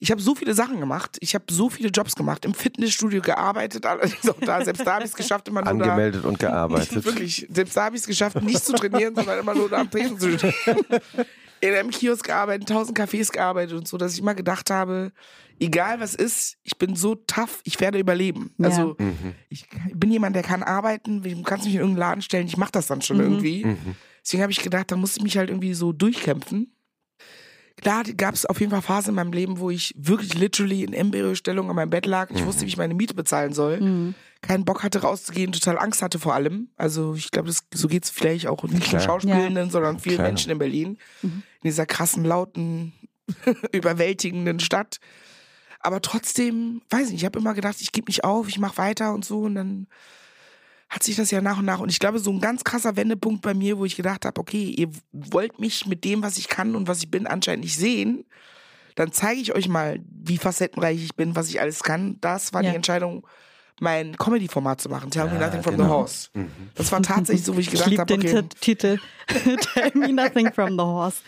Ich 0.00 0.10
habe 0.12 0.20
so 0.20 0.34
viele 0.34 0.54
Sachen 0.54 0.78
gemacht. 0.78 1.16
Ich 1.20 1.34
habe 1.34 1.44
so 1.50 1.68
viele 1.68 1.88
Jobs 1.88 2.14
gemacht. 2.14 2.44
Im 2.44 2.54
Fitnessstudio 2.54 3.20
gearbeitet, 3.20 3.84
allerdings 3.84 4.28
auch 4.28 4.38
da. 4.40 4.64
Selbst 4.64 4.86
da 4.86 4.94
habe 4.94 5.04
ich 5.04 5.10
es 5.10 5.16
geschafft, 5.16 5.48
immer 5.48 5.60
nur 5.60 5.70
Angemeldet 5.70 6.24
und 6.24 6.40
da. 6.42 6.48
gearbeitet. 6.48 7.04
Wirklich. 7.04 7.46
Selbst 7.50 7.76
da 7.76 7.84
habe 7.84 7.96
ich 7.96 8.02
es 8.02 8.06
geschafft, 8.06 8.40
nicht 8.42 8.64
zu 8.64 8.74
trainieren, 8.74 9.14
sondern 9.14 9.40
immer 9.40 9.54
nur 9.54 9.68
da 9.68 9.78
am 9.78 9.90
Tresen 9.90 10.18
zu 10.18 10.38
stehen. 10.38 10.54
In 11.60 11.74
einem 11.74 11.90
Kiosk 11.90 12.24
gearbeitet, 12.24 12.68
tausend 12.68 12.96
Cafés 12.96 13.32
gearbeitet 13.32 13.76
und 13.76 13.88
so, 13.88 13.96
dass 13.96 14.12
ich 14.12 14.20
immer 14.20 14.36
gedacht 14.36 14.70
habe, 14.70 15.10
egal 15.58 15.98
was 15.98 16.14
ist, 16.14 16.56
ich 16.62 16.78
bin 16.78 16.94
so 16.94 17.16
tough, 17.16 17.62
ich 17.64 17.80
werde 17.80 17.98
überleben. 17.98 18.54
Ja. 18.58 18.68
Also 18.68 18.96
ich 19.48 19.66
bin 19.92 20.12
jemand, 20.12 20.36
der 20.36 20.44
kann 20.44 20.62
arbeiten, 20.62 21.20
du 21.20 21.42
kannst 21.42 21.64
mich 21.64 21.74
in 21.74 21.80
irgendeinen 21.80 22.10
Laden 22.10 22.22
stellen, 22.22 22.46
ich 22.46 22.56
mache 22.56 22.70
das 22.70 22.86
dann 22.86 23.02
schon 23.02 23.18
irgendwie. 23.18 23.76
Deswegen 24.24 24.42
habe 24.42 24.52
ich 24.52 24.62
gedacht, 24.62 24.92
da 24.92 24.96
muss 24.96 25.16
ich 25.16 25.22
mich 25.24 25.36
halt 25.36 25.50
irgendwie 25.50 25.74
so 25.74 25.92
durchkämpfen. 25.92 26.77
Klar, 27.80 28.04
gab 28.04 28.34
es 28.34 28.44
auf 28.44 28.60
jeden 28.60 28.70
Fall 28.70 28.82
Phasen 28.82 29.10
in 29.10 29.14
meinem 29.14 29.32
Leben, 29.32 29.58
wo 29.58 29.70
ich 29.70 29.94
wirklich 29.96 30.34
literally 30.34 30.82
in 30.82 30.92
Embryostellung 30.92 31.70
an 31.70 31.76
meinem 31.76 31.90
Bett 31.90 32.06
lag. 32.06 32.30
Ich 32.30 32.44
wusste, 32.44 32.62
wie 32.62 32.68
ich 32.68 32.76
meine 32.76 32.94
Miete 32.94 33.14
bezahlen 33.14 33.52
soll. 33.52 33.80
Mhm. 33.80 34.14
Keinen 34.40 34.64
Bock 34.64 34.82
hatte 34.82 35.02
rauszugehen, 35.02 35.52
total 35.52 35.78
Angst 35.78 36.02
hatte 36.02 36.18
vor 36.18 36.34
allem. 36.34 36.68
Also 36.76 37.14
ich 37.14 37.30
glaube, 37.30 37.52
so 37.72 37.88
geht's 37.88 38.10
vielleicht 38.10 38.46
auch 38.46 38.62
nicht 38.64 38.92
nur 38.92 39.00
Schauspielenden, 39.00 39.70
sondern 39.70 39.98
vielen 39.98 40.16
Klar. 40.16 40.28
Menschen 40.28 40.50
in 40.50 40.58
Berlin. 40.58 40.98
In 41.22 41.42
dieser 41.64 41.86
krassen, 41.86 42.24
lauten, 42.24 42.92
überwältigenden 43.72 44.60
Stadt. 44.60 44.98
Aber 45.80 46.02
trotzdem, 46.02 46.82
weiß 46.90 47.06
ich 47.06 47.12
nicht, 47.12 47.20
ich 47.22 47.24
habe 47.24 47.38
immer 47.38 47.54
gedacht, 47.54 47.76
ich 47.80 47.92
gebe 47.92 48.08
nicht 48.08 48.24
auf, 48.24 48.48
ich 48.48 48.58
mache 48.58 48.78
weiter 48.78 49.14
und 49.14 49.24
so. 49.24 49.40
Und 49.40 49.54
dann 49.54 49.86
hat 50.88 51.02
sich 51.02 51.16
das 51.16 51.30
ja 51.30 51.40
nach 51.40 51.58
und 51.58 51.64
nach. 51.66 51.80
Und 51.80 51.90
ich 51.90 51.98
glaube, 51.98 52.18
so 52.18 52.30
ein 52.30 52.40
ganz 52.40 52.64
krasser 52.64 52.96
Wendepunkt 52.96 53.42
bei 53.42 53.52
mir, 53.54 53.78
wo 53.78 53.84
ich 53.84 53.96
gedacht 53.96 54.24
habe, 54.24 54.40
okay, 54.40 54.64
ihr 54.64 54.88
wollt 55.12 55.58
mich 55.60 55.86
mit 55.86 56.04
dem, 56.04 56.22
was 56.22 56.38
ich 56.38 56.48
kann 56.48 56.74
und 56.74 56.88
was 56.88 56.98
ich 57.00 57.10
bin, 57.10 57.26
anscheinend 57.26 57.64
nicht 57.64 57.76
sehen. 57.76 58.24
Dann 58.94 59.12
zeige 59.12 59.40
ich 59.40 59.54
euch 59.54 59.68
mal, 59.68 60.00
wie 60.10 60.38
facettenreich 60.38 61.02
ich 61.04 61.14
bin, 61.14 61.36
was 61.36 61.48
ich 61.50 61.60
alles 61.60 61.82
kann. 61.82 62.16
Das 62.20 62.52
war 62.52 62.62
Ja. 62.64 62.70
die 62.70 62.76
Entscheidung, 62.76 63.26
mein 63.80 64.16
Comedy-Format 64.16 64.80
zu 64.80 64.88
machen. 64.88 65.10
Tell 65.10 65.26
me 65.26 65.34
Ja, 65.38 65.46
nothing 65.46 65.62
from 65.62 65.76
genau. 65.76 65.84
the 65.86 65.90
horse. 65.92 66.28
Das 66.74 66.90
war 66.90 67.00
tatsächlich 67.02 67.44
so, 67.44 67.54
wo 67.54 67.60
ich 67.60 67.66
Ich 67.66 67.72
gedacht 67.74 67.90
liebe 67.90 68.00
habe, 68.02 68.18
den 68.18 68.20
okay. 68.22 68.48
Tit- 68.48 68.60
Titel 68.60 68.98
Tell 69.74 69.90
me 69.94 70.12
nothing 70.12 70.52
from 70.52 70.70
the 70.70 70.82
horse. 70.84 71.18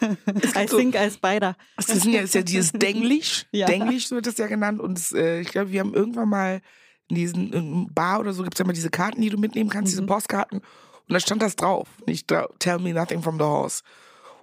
I 0.00 0.66
so- 0.68 0.78
think 0.78 0.94
I 0.94 1.10
spider. 1.10 1.56
Das 1.76 1.86
sind 1.86 2.12
ja, 2.12 2.22
ist 2.22 2.34
ja 2.34 2.42
dieses 2.42 2.70
Denglisch. 2.72 3.46
Ja. 3.50 3.66
Denglisch 3.66 4.10
wird 4.12 4.26
das 4.26 4.38
ja 4.38 4.46
genannt. 4.46 4.80
Und 4.80 4.96
es, 4.96 5.12
äh, 5.12 5.40
ich 5.40 5.48
glaube, 5.48 5.72
wir 5.72 5.80
haben 5.80 5.92
irgendwann 5.92 6.28
mal 6.28 6.60
in 7.08 7.16
diesen 7.16 7.52
in 7.52 7.92
Bar 7.94 8.20
oder 8.20 8.32
so 8.32 8.42
gibt 8.42 8.54
es 8.54 8.58
ja 8.58 8.64
mal 8.66 8.72
diese 8.72 8.90
Karten, 8.90 9.20
die 9.20 9.30
du 9.30 9.38
mitnehmen 9.38 9.70
kannst, 9.70 9.92
diese 9.92 10.04
Postkarten. 10.04 10.58
Und 10.60 11.14
da 11.14 11.20
stand 11.20 11.42
das 11.42 11.56
drauf. 11.56 11.88
Nicht 12.06 12.28
Tell 12.58 12.78
me 12.78 12.92
nothing 12.92 13.22
from 13.22 13.38
the 13.38 13.44
horse. 13.44 13.82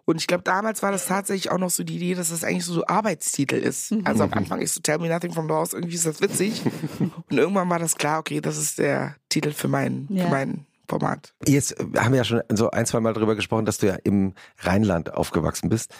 Und 0.07 0.17
ich 0.17 0.27
glaube, 0.27 0.43
damals 0.43 0.83
war 0.83 0.91
das 0.91 1.07
tatsächlich 1.07 1.51
auch 1.51 1.57
noch 1.57 1.71
so 1.71 1.83
die 1.83 1.95
Idee, 1.95 2.13
dass 2.13 2.29
das 2.29 2.43
eigentlich 2.43 2.65
so, 2.65 2.73
so 2.73 2.85
Arbeitstitel 2.85 3.55
ist. 3.55 3.91
Also 4.03 4.23
am 4.23 4.33
Anfang 4.33 4.61
ist 4.61 4.75
so 4.75 4.81
Tell 4.81 4.99
me 4.99 5.09
nothing 5.09 5.33
from 5.33 5.47
the 5.47 5.53
horse, 5.53 5.75
irgendwie 5.75 5.95
ist 5.95 6.05
das 6.05 6.21
witzig. 6.21 6.61
Und 6.99 7.37
irgendwann 7.37 7.69
war 7.69 7.79
das 7.79 7.95
klar, 7.95 8.19
okay, 8.19 8.39
das 8.41 8.57
ist 8.57 8.77
der 8.77 9.15
Titel 9.29 9.51
für 9.51 9.67
mein, 9.67 10.07
Ja. 10.09 10.25
für 10.25 10.29
mein 10.31 10.65
Format. 10.87 11.33
Jetzt 11.47 11.79
äh, 11.79 11.85
haben 11.97 12.11
wir 12.11 12.17
ja 12.17 12.23
schon 12.23 12.41
so 12.49 12.69
ein, 12.69 12.85
zwei 12.85 12.99
Mal 12.99 13.13
darüber 13.13 13.35
gesprochen, 13.35 13.65
dass 13.65 13.79
du 13.79 13.87
ja 13.87 13.95
im 14.03 14.33
Rheinland 14.59 15.11
aufgewachsen 15.13 15.69
bist. 15.69 15.91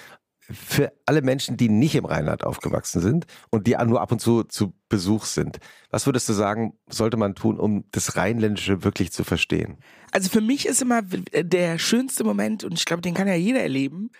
Für 0.51 0.93
alle 1.05 1.21
Menschen, 1.21 1.57
die 1.57 1.69
nicht 1.69 1.95
im 1.95 2.05
Rheinland 2.05 2.43
aufgewachsen 2.43 3.01
sind 3.01 3.25
und 3.49 3.65
die 3.65 3.75
nur 3.85 4.01
ab 4.01 4.11
und 4.11 4.19
zu 4.19 4.43
zu 4.43 4.73
Besuch 4.89 5.25
sind, 5.25 5.57
was 5.89 6.05
würdest 6.05 6.29
du 6.29 6.33
sagen, 6.33 6.77
sollte 6.87 7.17
man 7.17 7.33
tun, 7.33 7.59
um 7.59 7.85
das 7.91 8.15
Rheinländische 8.15 8.83
wirklich 8.83 9.11
zu 9.11 9.23
verstehen? 9.23 9.77
Also 10.11 10.29
für 10.29 10.41
mich 10.41 10.67
ist 10.67 10.81
immer 10.81 11.01
der 11.01 11.79
schönste 11.79 12.23
Moment, 12.23 12.63
und 12.63 12.73
ich 12.73 12.85
glaube, 12.85 13.01
den 13.01 13.15
kann 13.15 13.27
ja 13.27 13.35
jeder 13.35 13.61
erleben, 13.61 14.11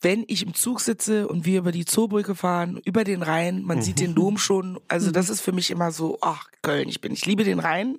wenn 0.00 0.24
ich 0.28 0.42
im 0.42 0.54
Zug 0.54 0.80
sitze 0.80 1.26
und 1.26 1.46
wir 1.46 1.58
über 1.58 1.72
die 1.72 1.84
Zoobrücke 1.84 2.34
fahren, 2.34 2.80
über 2.84 3.02
den 3.02 3.22
Rhein, 3.22 3.62
man 3.62 3.82
sieht 3.82 3.98
den 3.98 4.14
Dom 4.14 4.38
schon. 4.38 4.78
Also 4.88 5.10
das 5.10 5.30
ist 5.30 5.40
für 5.40 5.52
mich 5.52 5.70
immer 5.70 5.90
so, 5.90 6.18
ach, 6.20 6.48
Köln, 6.62 6.88
ich 6.88 7.00
bin, 7.00 7.12
ich 7.12 7.26
liebe 7.26 7.44
den 7.44 7.58
Rhein. 7.58 7.98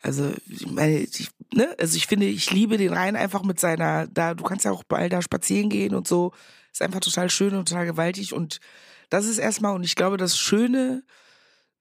Also, 0.00 0.30
ich 0.48 0.70
meine, 0.70 0.98
ich, 0.98 1.30
ne, 1.52 1.74
also 1.78 1.96
ich 1.96 2.06
finde, 2.06 2.26
ich 2.26 2.52
liebe 2.52 2.76
den 2.76 2.92
Rhein 2.92 3.16
einfach 3.16 3.42
mit 3.42 3.58
seiner, 3.58 4.06
da, 4.06 4.34
du 4.34 4.44
kannst 4.44 4.64
ja 4.64 4.70
auch 4.70 4.84
bald 4.84 5.12
da 5.12 5.22
spazieren 5.22 5.70
gehen 5.70 5.94
und 5.94 6.06
so. 6.06 6.32
Ist 6.78 6.82
einfach 6.82 7.00
total 7.00 7.28
schön 7.28 7.56
und 7.56 7.68
total 7.68 7.86
gewaltig. 7.86 8.32
Und 8.32 8.60
das 9.10 9.26
ist 9.26 9.38
erstmal, 9.38 9.74
und 9.74 9.82
ich 9.82 9.96
glaube, 9.96 10.16
das 10.16 10.38
Schöne, 10.38 11.02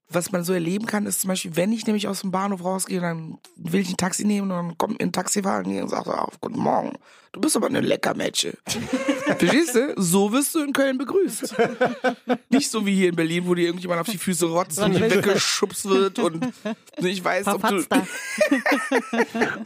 was 0.09 0.31
man 0.31 0.43
so 0.43 0.53
erleben 0.53 0.87
kann, 0.87 1.05
ist 1.05 1.21
zum 1.21 1.27
Beispiel, 1.27 1.55
wenn 1.55 1.71
ich 1.71 1.85
nämlich 1.85 2.07
aus 2.07 2.21
dem 2.21 2.31
Bahnhof 2.31 2.63
rausgehe, 2.63 2.99
dann 2.99 3.37
will 3.57 3.81
ich 3.81 3.89
ein 3.89 3.97
Taxi 3.97 4.25
nehmen 4.25 4.49
und 4.49 4.57
dann 4.57 4.77
kommt 4.79 4.97
mir 4.97 5.05
ein 5.05 5.11
Taxiwagen 5.11 5.71
hier 5.71 5.83
und 5.83 5.89
sagt, 5.89 6.07
ah, 6.07 6.27
guten 6.41 6.59
Morgen, 6.59 6.97
du 7.31 7.39
bist 7.39 7.55
aber 7.55 7.67
eine 7.67 7.81
Leckermätsche. 7.81 8.57
Verstehst 9.37 9.75
du? 9.75 9.93
So 9.97 10.31
wirst 10.31 10.55
du 10.55 10.63
in 10.63 10.73
Köln 10.73 10.97
begrüßt. 10.97 11.55
Nicht 12.49 12.71
so 12.71 12.83
wie 12.87 12.95
hier 12.95 13.09
in 13.09 13.15
Berlin, 13.15 13.45
wo 13.45 13.53
dir 13.53 13.65
irgendjemand 13.65 14.01
auf 14.01 14.07
die 14.07 14.17
Füße 14.17 14.47
rotzt 14.47 14.79
und 14.79 14.99
weggeschubst 14.99 15.85
wird 15.85 16.17
und 16.17 16.51
ich 16.97 17.23
weiß, 17.23 17.45
ob 17.49 17.67
du... 17.67 17.85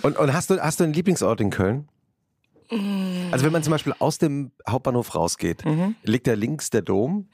Und, 0.01 0.17
und 0.17 0.33
hast, 0.33 0.49
du, 0.49 0.61
hast 0.61 0.81
du 0.81 0.83
einen 0.83 0.93
Lieblingsort 0.93 1.39
in 1.39 1.51
Köln? 1.51 1.87
Also 3.31 3.45
wenn 3.45 3.51
man 3.51 3.63
zum 3.63 3.71
Beispiel 3.71 3.93
aus 3.99 4.17
dem 4.17 4.51
Hauptbahnhof 4.67 5.13
rausgeht, 5.15 5.63
liegt 6.03 6.27
da 6.27 6.33
links 6.33 6.69
der 6.69 6.81
Dom 6.81 7.29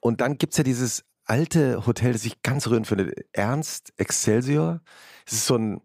und 0.00 0.20
dann 0.20 0.38
gibt's 0.38 0.56
ja 0.56 0.64
dieses 0.64 1.04
alte 1.24 1.86
Hotel, 1.86 2.12
das 2.12 2.24
ich 2.24 2.42
ganz 2.42 2.66
rührend 2.66 2.86
finde, 2.86 3.12
Ernst 3.32 3.92
Excelsior. 3.98 4.80
Es 5.26 5.34
ist 5.34 5.46
so 5.46 5.56
ein, 5.56 5.80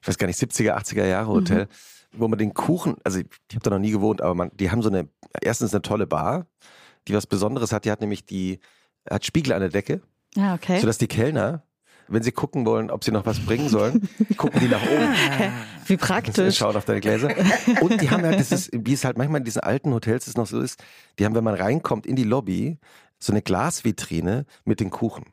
ich 0.00 0.08
weiß 0.08 0.16
gar 0.18 0.26
nicht, 0.26 0.38
70er, 0.38 0.76
80er 0.76 1.04
Jahre 1.04 1.28
Hotel, 1.28 1.68
wo 2.12 2.26
man 2.28 2.38
den 2.38 2.54
Kuchen, 2.54 2.96
also 3.04 3.18
ich 3.18 3.26
habe 3.52 3.62
da 3.64 3.70
noch 3.70 3.78
nie 3.80 3.90
gewohnt, 3.90 4.22
aber 4.22 4.34
man, 4.34 4.50
die 4.54 4.70
haben 4.70 4.80
so 4.82 4.88
eine, 4.88 5.08
erstens 5.42 5.74
eine 5.74 5.82
tolle 5.82 6.06
Bar, 6.06 6.46
die 7.06 7.14
was 7.14 7.26
Besonderes 7.26 7.72
hat, 7.72 7.84
die 7.84 7.90
hat 7.90 8.00
nämlich 8.00 8.24
die, 8.24 8.60
hat 9.10 9.26
Spiegel 9.26 9.52
an 9.52 9.60
der 9.60 9.68
Decke, 9.70 10.00
Ja, 10.34 10.54
okay. 10.54 10.80
sodass 10.80 10.96
die 10.96 11.08
Kellner, 11.08 11.64
wenn 12.08 12.22
sie 12.22 12.32
gucken 12.32 12.66
wollen, 12.66 12.90
ob 12.90 13.04
sie 13.04 13.10
noch 13.10 13.26
was 13.26 13.40
bringen 13.40 13.68
sollen, 13.68 14.08
gucken 14.36 14.60
die 14.60 14.68
nach 14.68 14.82
oben. 14.82 15.08
Wie 15.86 15.96
praktisch. 15.96 16.58
Schauen 16.58 16.76
auf 16.76 16.84
deine 16.84 17.00
Gläser. 17.00 17.30
Und 17.80 18.00
die 18.00 18.10
haben 18.10 18.24
ja, 18.24 18.32
das 18.32 18.52
ist, 18.52 18.70
wie 18.72 18.92
es 18.92 19.04
halt 19.04 19.18
manchmal 19.18 19.40
in 19.40 19.44
diesen 19.44 19.60
alten 19.60 19.92
Hotels 19.92 20.26
es 20.26 20.36
noch 20.36 20.46
so 20.46 20.60
ist, 20.60 20.82
die 21.18 21.24
haben, 21.24 21.34
wenn 21.34 21.44
man 21.44 21.54
reinkommt 21.54 22.06
in 22.06 22.16
die 22.16 22.24
Lobby, 22.24 22.78
so 23.18 23.32
eine 23.32 23.42
Glasvitrine 23.42 24.46
mit 24.64 24.80
den 24.80 24.90
Kuchen. 24.90 25.24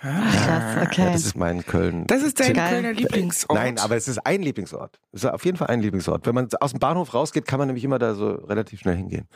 Krass, 0.00 0.34
Ja, 0.76 0.82
okay. 0.82 1.10
das 1.12 1.24
ist 1.24 1.36
mein 1.36 1.66
Köln. 1.66 2.06
Das 2.06 2.22
ist 2.22 2.38
dein 2.38 2.54
Geil. 2.54 2.70
Kölner 2.70 2.92
Lieblingsort. 2.92 3.58
Nein, 3.58 3.78
aber 3.78 3.96
es 3.96 4.06
ist 4.06 4.18
ein 4.18 4.42
Lieblingsort. 4.42 5.00
Es 5.12 5.24
ist 5.24 5.30
auf 5.30 5.44
jeden 5.44 5.56
Fall 5.56 5.68
ein 5.68 5.80
Lieblingsort. 5.80 6.24
Wenn 6.26 6.34
man 6.36 6.48
aus 6.60 6.70
dem 6.70 6.78
Bahnhof 6.78 7.14
rausgeht, 7.14 7.46
kann 7.46 7.58
man 7.58 7.66
nämlich 7.66 7.84
immer 7.84 7.98
da 7.98 8.14
so 8.14 8.30
relativ 8.30 8.80
schnell 8.80 8.96
hingehen. 8.96 9.28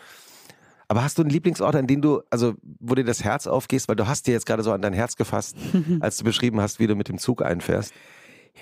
Aber 0.92 1.04
hast 1.04 1.16
du 1.16 1.22
einen 1.22 1.30
Lieblingsort, 1.30 1.74
an 1.74 1.86
den 1.86 2.02
du, 2.02 2.20
also 2.28 2.52
wo 2.78 2.94
dir 2.94 3.02
das 3.02 3.24
Herz 3.24 3.46
aufgehst, 3.46 3.88
weil 3.88 3.96
du 3.96 4.06
hast 4.08 4.26
dir 4.26 4.32
jetzt 4.32 4.44
gerade 4.44 4.62
so 4.62 4.72
an 4.72 4.82
dein 4.82 4.92
Herz 4.92 5.16
gefasst, 5.16 5.56
als 6.00 6.18
du 6.18 6.24
beschrieben 6.24 6.60
hast, 6.60 6.80
wie 6.80 6.86
du 6.86 6.94
mit 6.94 7.08
dem 7.08 7.16
Zug 7.16 7.42
einfährst. 7.42 7.94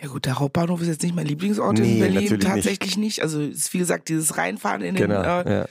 Ja 0.01 0.07
gut, 0.07 0.27
der 0.27 0.39
Hauptbahnhof 0.39 0.81
ist 0.81 0.87
jetzt 0.87 1.03
nicht 1.03 1.17
mein 1.17 1.27
Lieblingsort 1.27 1.81
Nee, 1.81 1.95
in 1.95 1.99
Berlin. 1.99 2.15
natürlich 2.23 2.45
nicht. 2.45 2.47
Tatsächlich 2.55 2.97
nicht. 2.99 3.23
Also 3.23 3.41
es 3.41 3.57
ist 3.57 3.75
wie 3.75 3.79
gesagt 3.79 4.09
dieses 4.11 4.37
Reinfahren 4.39 4.81
in 4.83 4.95
den. 4.95 5.09
Genau. 5.09 5.41
Äh, 5.41 5.53
Ja. 5.63 5.67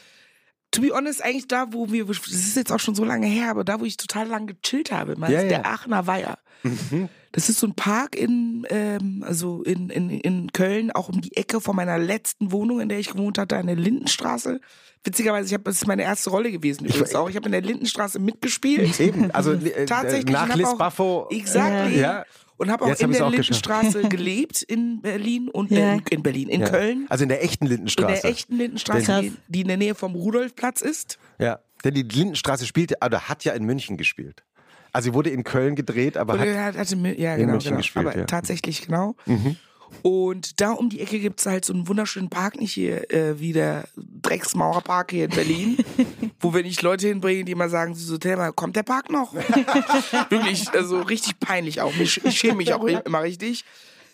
To 0.72 0.82
be 0.82 0.92
honest, 0.94 1.24
eigentlich 1.24 1.48
da, 1.48 1.68
wo 1.72 1.92
wir, 1.92 2.06
das 2.06 2.28
ist 2.28 2.56
jetzt 2.56 2.72
auch 2.72 2.80
schon 2.80 2.96
so 2.96 3.04
lange 3.04 3.28
her, 3.28 3.50
aber 3.50 3.64
da, 3.64 3.80
wo 3.80 3.86
ich 3.86 3.98
total 3.98 4.28
lang 4.28 4.48
gechillt 4.48 4.92
habe, 4.92 5.16
man, 5.16 5.32
Ja, 5.32 5.40
ist 5.40 5.52
ja. 5.52 5.60
der 5.60 5.66
Aachener 5.66 6.08
Weiher. 6.08 6.38
Mhm. 6.64 7.10
Das 7.32 7.48
ist 7.48 7.60
so 7.60 7.68
ein 7.68 7.76
Park 7.76 8.16
in, 8.16 8.66
ähm, 8.70 9.24
also 9.26 9.62
in, 9.64 9.90
in, 9.90 10.10
in 10.10 10.52
Köln, 10.52 10.92
auch 10.92 11.10
um 11.10 11.22
die 11.22 11.36
Ecke 11.38 11.62
von 11.62 11.76
meiner 11.76 11.98
letzten 12.00 12.52
Wohnung, 12.52 12.80
in 12.80 12.90
der 12.90 13.00
ich 13.00 13.12
gewohnt 13.12 13.38
hatte, 13.38 13.56
eine 13.56 13.76
Lindenstraße. 13.76 14.60
Witzigerweise, 15.04 15.48
ich 15.48 15.54
habe, 15.54 15.64
das 15.64 15.76
ist 15.76 15.88
meine 15.88 16.04
erste 16.04 16.32
Rolle 16.32 16.52
gewesen 16.52 16.86
übrigens 16.86 17.16
auch. 17.16 17.30
Ich 17.30 17.36
habe 17.36 17.46
in 17.46 17.52
der 17.52 17.62
Lindenstraße 17.62 18.20
mitgespielt. 18.20 19.00
Eben, 19.00 19.32
also 19.32 19.54
äh, 19.54 19.86
Tatsächlich. 19.86 20.34
nach 20.34 20.50
hab 20.50 20.58
Liz 20.58 20.76
Buffo. 20.78 21.28
Exactly. 21.30 22.00
Ja. 22.00 22.26
Und 22.60 22.70
habe 22.70 22.84
auch 22.84 22.90
Jetzt 22.90 23.02
in 23.02 23.08
hab 23.14 23.32
der 23.32 23.38
geschafft. 23.40 23.66
Lindenstraße 23.66 24.10
gelebt 24.10 24.62
in 24.62 25.02
Berlin 25.02 25.48
und 25.50 25.72
Ja. 25.72 25.94
in, 25.94 26.02
in 26.12 26.22
Berlin, 26.24 26.50
in 26.50 26.62
Ja. 26.62 26.70
Köln. 26.70 27.06
Also 27.10 27.24
in 27.24 27.30
der 27.30 27.44
echten 27.44 27.66
In 27.66 27.72
Lindenstraße. 27.72 28.22
der 28.22 28.30
echten 28.30 28.56
Lindenstraße, 28.58 29.22
die, 29.22 29.34
die 29.48 29.62
in 29.62 29.68
der 29.70 29.78
Nähe 29.78 29.96
vom 29.96 30.14
Rudolfplatz 30.14 30.82
ist. 30.82 31.18
Ja, 31.40 31.60
denn 31.86 31.94
die 31.94 32.04
Lindenstraße 32.04 32.66
spielte, 32.68 32.98
oder 33.04 33.30
hat 33.30 33.44
ja 33.46 33.54
in 33.54 33.64
München 33.64 33.96
gespielt. 33.98 34.44
Also 34.92 35.10
sie 35.10 35.14
wurde 35.14 35.30
in 35.30 35.44
Köln 35.44 35.76
gedreht, 35.76 36.18
aber 36.18 36.38
hat, 36.38 36.48
er 36.48 36.66
hat, 36.66 36.78
hatte, 36.78 36.96
Mi- 36.96 37.18
ja, 37.18 37.34
in 37.36 37.42
genau, 37.42 37.52
München 37.54 37.70
genau. 37.70 37.78
gespielt, 37.78 38.08
Aber 38.08 38.18
ja. 38.18 38.26
tatsächlich, 38.26 38.82
genau. 38.86 39.16
Mhm. 39.26 39.56
Und 40.02 40.62
da 40.62 40.72
um 40.72 40.90
die 40.90 41.02
Ecke 41.02 41.20
gibt's 41.20 41.46
halt 41.46 41.66
so 41.66 41.74
einen 41.74 41.88
wunderschönen 41.88 42.30
Park, 42.30 42.60
nicht 42.60 42.74
hier 42.74 43.12
äh, 43.12 43.40
wie 43.40 43.54
der 43.54 43.88
Drecksmauerpark 43.98 45.12
hier 45.12 45.26
in 45.26 45.32
Berlin, 45.32 45.78
wo 46.40 46.54
wenn 46.54 46.66
ich 46.66 46.82
Leute 46.82 47.08
hinbringe, 47.08 47.44
die 47.44 47.52
immer 47.52 47.70
sagen, 47.70 47.96
so, 47.96 48.18
Thelma, 48.18 48.52
kommt 48.52 48.76
der 48.76 48.84
Park 48.84 49.12
noch? 49.12 49.34
Wirklich, 50.30 50.70
also 50.72 51.02
richtig 51.02 51.40
peinlich 51.40 51.82
auch. 51.82 51.94
Ich, 52.00 52.24
ich 52.24 52.40
schäme 52.40 52.56
mich 52.56 52.74
auch 52.74 52.84
immer 53.06 53.24
richtig. 53.24 53.66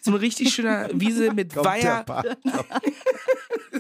So 0.02 0.12
eine 0.12 0.22
richtig 0.22 0.54
schöne 0.54 0.90
Wiese 0.94 1.34
mit 1.34 1.56
Weiher. 1.56 2.06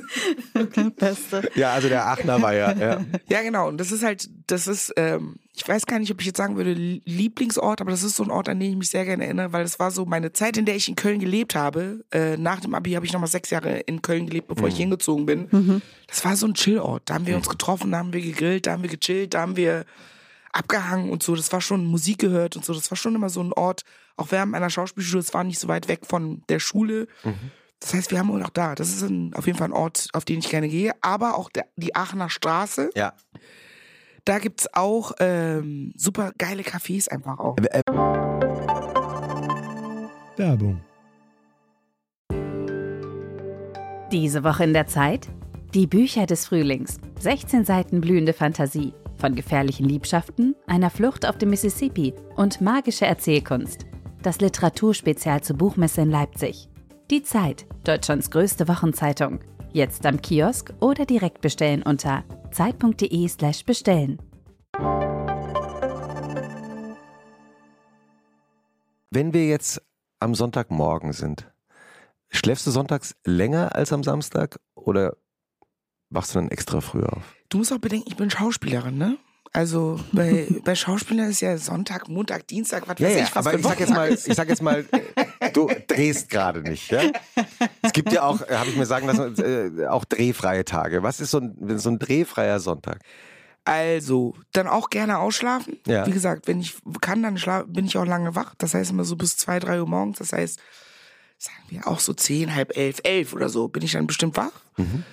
Beste. 0.95 1.49
Ja, 1.55 1.73
also 1.73 1.89
der 1.89 2.05
Aachener 2.05 2.41
war 2.41 2.53
ja. 2.53 2.73
ja. 2.73 3.05
Ja, 3.27 3.41
genau. 3.41 3.67
Und 3.67 3.77
das 3.77 3.91
ist 3.91 4.03
halt, 4.03 4.29
das 4.47 4.67
ist, 4.67 4.93
ähm, 4.97 5.35
ich 5.55 5.67
weiß 5.67 5.85
gar 5.85 5.99
nicht, 5.99 6.11
ob 6.11 6.19
ich 6.19 6.27
jetzt 6.27 6.37
sagen 6.37 6.57
würde, 6.57 6.73
Lieblingsort, 6.73 7.81
aber 7.81 7.91
das 7.91 8.03
ist 8.03 8.15
so 8.15 8.23
ein 8.23 8.31
Ort, 8.31 8.49
an 8.49 8.59
den 8.59 8.71
ich 8.71 8.77
mich 8.77 8.89
sehr 8.89 9.05
gerne 9.05 9.25
erinnere, 9.25 9.53
weil 9.53 9.63
das 9.63 9.79
war 9.79 9.91
so 9.91 10.05
meine 10.05 10.33
Zeit, 10.33 10.57
in 10.57 10.65
der 10.65 10.75
ich 10.75 10.87
in 10.89 10.95
Köln 10.95 11.19
gelebt 11.19 11.55
habe. 11.55 12.03
Äh, 12.11 12.37
nach 12.37 12.59
dem 12.59 12.73
Abi 12.75 12.91
habe 12.91 13.05
ich 13.05 13.13
nochmal 13.13 13.29
sechs 13.29 13.49
Jahre 13.49 13.79
in 13.79 14.01
Köln 14.01 14.27
gelebt, 14.27 14.47
bevor 14.47 14.67
ich 14.67 14.77
hingezogen 14.77 15.25
bin. 15.25 15.81
Das 16.07 16.23
war 16.25 16.35
so 16.35 16.47
ein 16.47 16.53
Chillort. 16.53 17.03
Da 17.05 17.15
haben 17.15 17.27
wir 17.27 17.35
uns 17.35 17.49
getroffen, 17.49 17.91
da 17.91 17.99
haben 17.99 18.13
wir 18.13 18.21
gegrillt, 18.21 18.67
da 18.67 18.73
haben 18.73 18.83
wir 18.83 18.89
gechillt, 18.89 19.33
da 19.33 19.41
haben 19.41 19.55
wir 19.55 19.85
abgehangen 20.51 21.09
und 21.09 21.23
so. 21.23 21.35
Das 21.35 21.51
war 21.51 21.61
schon 21.61 21.85
Musik 21.85 22.19
gehört 22.19 22.55
und 22.55 22.63
so. 22.65 22.73
Das 22.73 22.89
war 22.91 22.97
schon 22.97 23.15
immer 23.15 23.29
so 23.29 23.41
ein 23.41 23.53
Ort, 23.53 23.83
auch 24.17 24.31
während 24.31 24.51
meiner 24.51 24.69
Schauspielschule, 24.69 25.19
es 25.19 25.33
war 25.33 25.43
nicht 25.43 25.59
so 25.59 25.67
weit 25.67 25.87
weg 25.87 26.01
von 26.05 26.41
der 26.47 26.59
Schule. 26.59 27.07
Das 27.85 27.93
heißt, 27.93 28.09
wir 28.09 28.17
haben 28.17 28.43
auch 28.43 28.49
da. 28.49 28.73
Das 28.73 28.89
ist 28.89 29.03
ein, 29.03 29.31
auf 29.35 29.45
jeden 29.45 29.59
Fall 29.59 29.67
ein 29.67 29.73
Ort, 29.73 30.07
auf 30.13 30.25
den 30.25 30.39
ich 30.39 30.49
gerne 30.49 30.67
gehe. 30.67 30.93
Aber 31.01 31.37
auch 31.37 31.51
der, 31.51 31.67
die 31.75 31.95
Aachener 31.95 32.31
Straße. 32.31 32.89
ja. 32.95 33.13
Da 34.27 34.39
gibt's 34.39 34.67
auch 34.73 35.11
ähm, 35.19 35.93
super 35.95 36.31
geile 36.39 36.63
Cafés 36.63 37.07
einfach 37.09 37.37
auch. 37.37 37.57
Werbung. 40.35 40.81
Diese 44.11 44.43
Woche 44.43 44.63
in 44.63 44.73
der 44.73 44.87
Zeit? 44.87 45.27
Die 45.75 45.85
Bücher 45.85 46.25
des 46.25 46.47
Frühlings. 46.47 46.97
16 47.19 47.65
Seiten 47.65 48.01
blühende 48.01 48.33
Fantasie. 48.33 48.93
Von 49.19 49.35
gefährlichen 49.35 49.87
Liebschaften, 49.87 50.55
einer 50.65 50.89
Flucht 50.89 51.23
auf 51.27 51.37
dem 51.37 51.51
Mississippi 51.51 52.15
und 52.35 52.61
magische 52.61 53.05
Erzählkunst. 53.05 53.85
Das 54.23 54.41
Literaturspezial 54.41 55.43
zur 55.43 55.57
Buchmesse 55.57 56.01
in 56.01 56.09
Leipzig. 56.09 56.67
Die 57.11 57.21
Zeit, 57.21 57.67
Deutschlands 57.83 58.31
größte 58.31 58.67
Wochenzeitung. 58.67 59.39
Jetzt 59.71 60.07
am 60.07 60.19
Kiosk 60.19 60.73
oder 60.79 61.05
direkt 61.05 61.39
bestellen 61.39 61.83
unter 61.83 62.23
zeit.de/slash 62.51 63.63
bestellen. 63.63 64.19
Wenn 69.11 69.33
wir 69.33 69.47
jetzt 69.47 69.83
am 70.19 70.33
Sonntagmorgen 70.33 71.13
sind, 71.13 71.53
schläfst 72.29 72.65
du 72.65 72.71
sonntags 72.71 73.15
länger 73.23 73.75
als 73.75 73.93
am 73.93 74.03
Samstag 74.03 74.59
oder 74.73 75.15
wachst 76.09 76.33
du 76.33 76.39
dann 76.39 76.49
extra 76.49 76.81
früh 76.81 77.03
auf? 77.03 77.35
Du 77.49 77.59
musst 77.59 77.71
auch 77.71 77.77
bedenken, 77.77 78.07
ich 78.07 78.17
bin 78.17 78.31
Schauspielerin, 78.31 78.97
ne? 78.97 79.19
Also 79.55 79.99
bei, 80.11 80.47
bei 80.63 80.75
Schauspielern 80.75 81.29
ist 81.29 81.41
ja 81.41 81.57
Sonntag, 81.57 82.09
Montag, 82.09 82.47
Dienstag, 82.47 82.87
was 82.87 82.99
Ja, 82.99 83.07
weiß 83.07 83.15
ja, 83.17 83.23
ich, 83.23 83.35
was 83.35 83.47
aber 83.47 83.57
ich 83.57 83.63
sag 83.65 83.79
jetzt 83.79 83.89
mal, 83.93 84.11
ich 84.13 84.35
sag 84.35 84.49
jetzt 84.49 84.61
mal, 84.61 84.85
du 85.53 85.69
drehst 85.87 86.29
gerade 86.29 86.61
nicht. 86.61 86.91
Ja? 86.91 87.03
Es 87.81 87.93
gibt 87.93 88.11
ja 88.11 88.23
auch, 88.23 88.41
habe 88.49 88.69
ich 88.69 88.75
mir 88.75 88.85
sagen 88.85 89.07
lassen, 89.07 89.79
äh, 89.81 89.87
auch 89.87 90.05
drehfreie 90.05 90.65
Tage. 90.65 91.03
Was 91.03 91.19
ist 91.19 91.31
so 91.31 91.39
ein, 91.39 91.77
so 91.79 91.89
ein 91.89 91.99
drehfreier 91.99 92.59
Sonntag? 92.59 92.99
Also, 93.63 94.35
dann 94.51 94.67
auch 94.67 94.89
gerne 94.91 95.17
ausschlafen. 95.17 95.79
Ja. 95.87 96.05
Wie 96.05 96.11
gesagt, 96.11 96.47
wenn 96.47 96.59
ich 96.59 96.75
kann, 97.01 97.23
dann 97.23 97.37
schla- 97.37 97.63
bin 97.65 97.85
ich 97.85 97.97
auch 97.97 98.05
lange 98.05 98.35
wach. 98.35 98.53
Das 98.59 98.73
heißt 98.75 98.91
immer 98.91 99.05
so 99.05 99.15
bis 99.15 99.37
zwei, 99.37 99.59
drei 99.59 99.79
Uhr 99.79 99.87
morgens. 99.87 100.19
Das 100.19 100.33
heißt, 100.33 100.59
sagen 101.39 101.63
wir 101.69 101.87
auch 101.87 101.99
so 101.99 102.13
zehn, 102.13 102.53
halb 102.53 102.77
elf, 102.77 102.97
elf 103.03 103.33
oder 103.33 103.49
so, 103.49 103.67
bin 103.67 103.81
ich 103.83 103.93
dann 103.93 104.05
bestimmt 104.05 104.37
wach. 104.37 104.51
Mhm. 104.77 105.03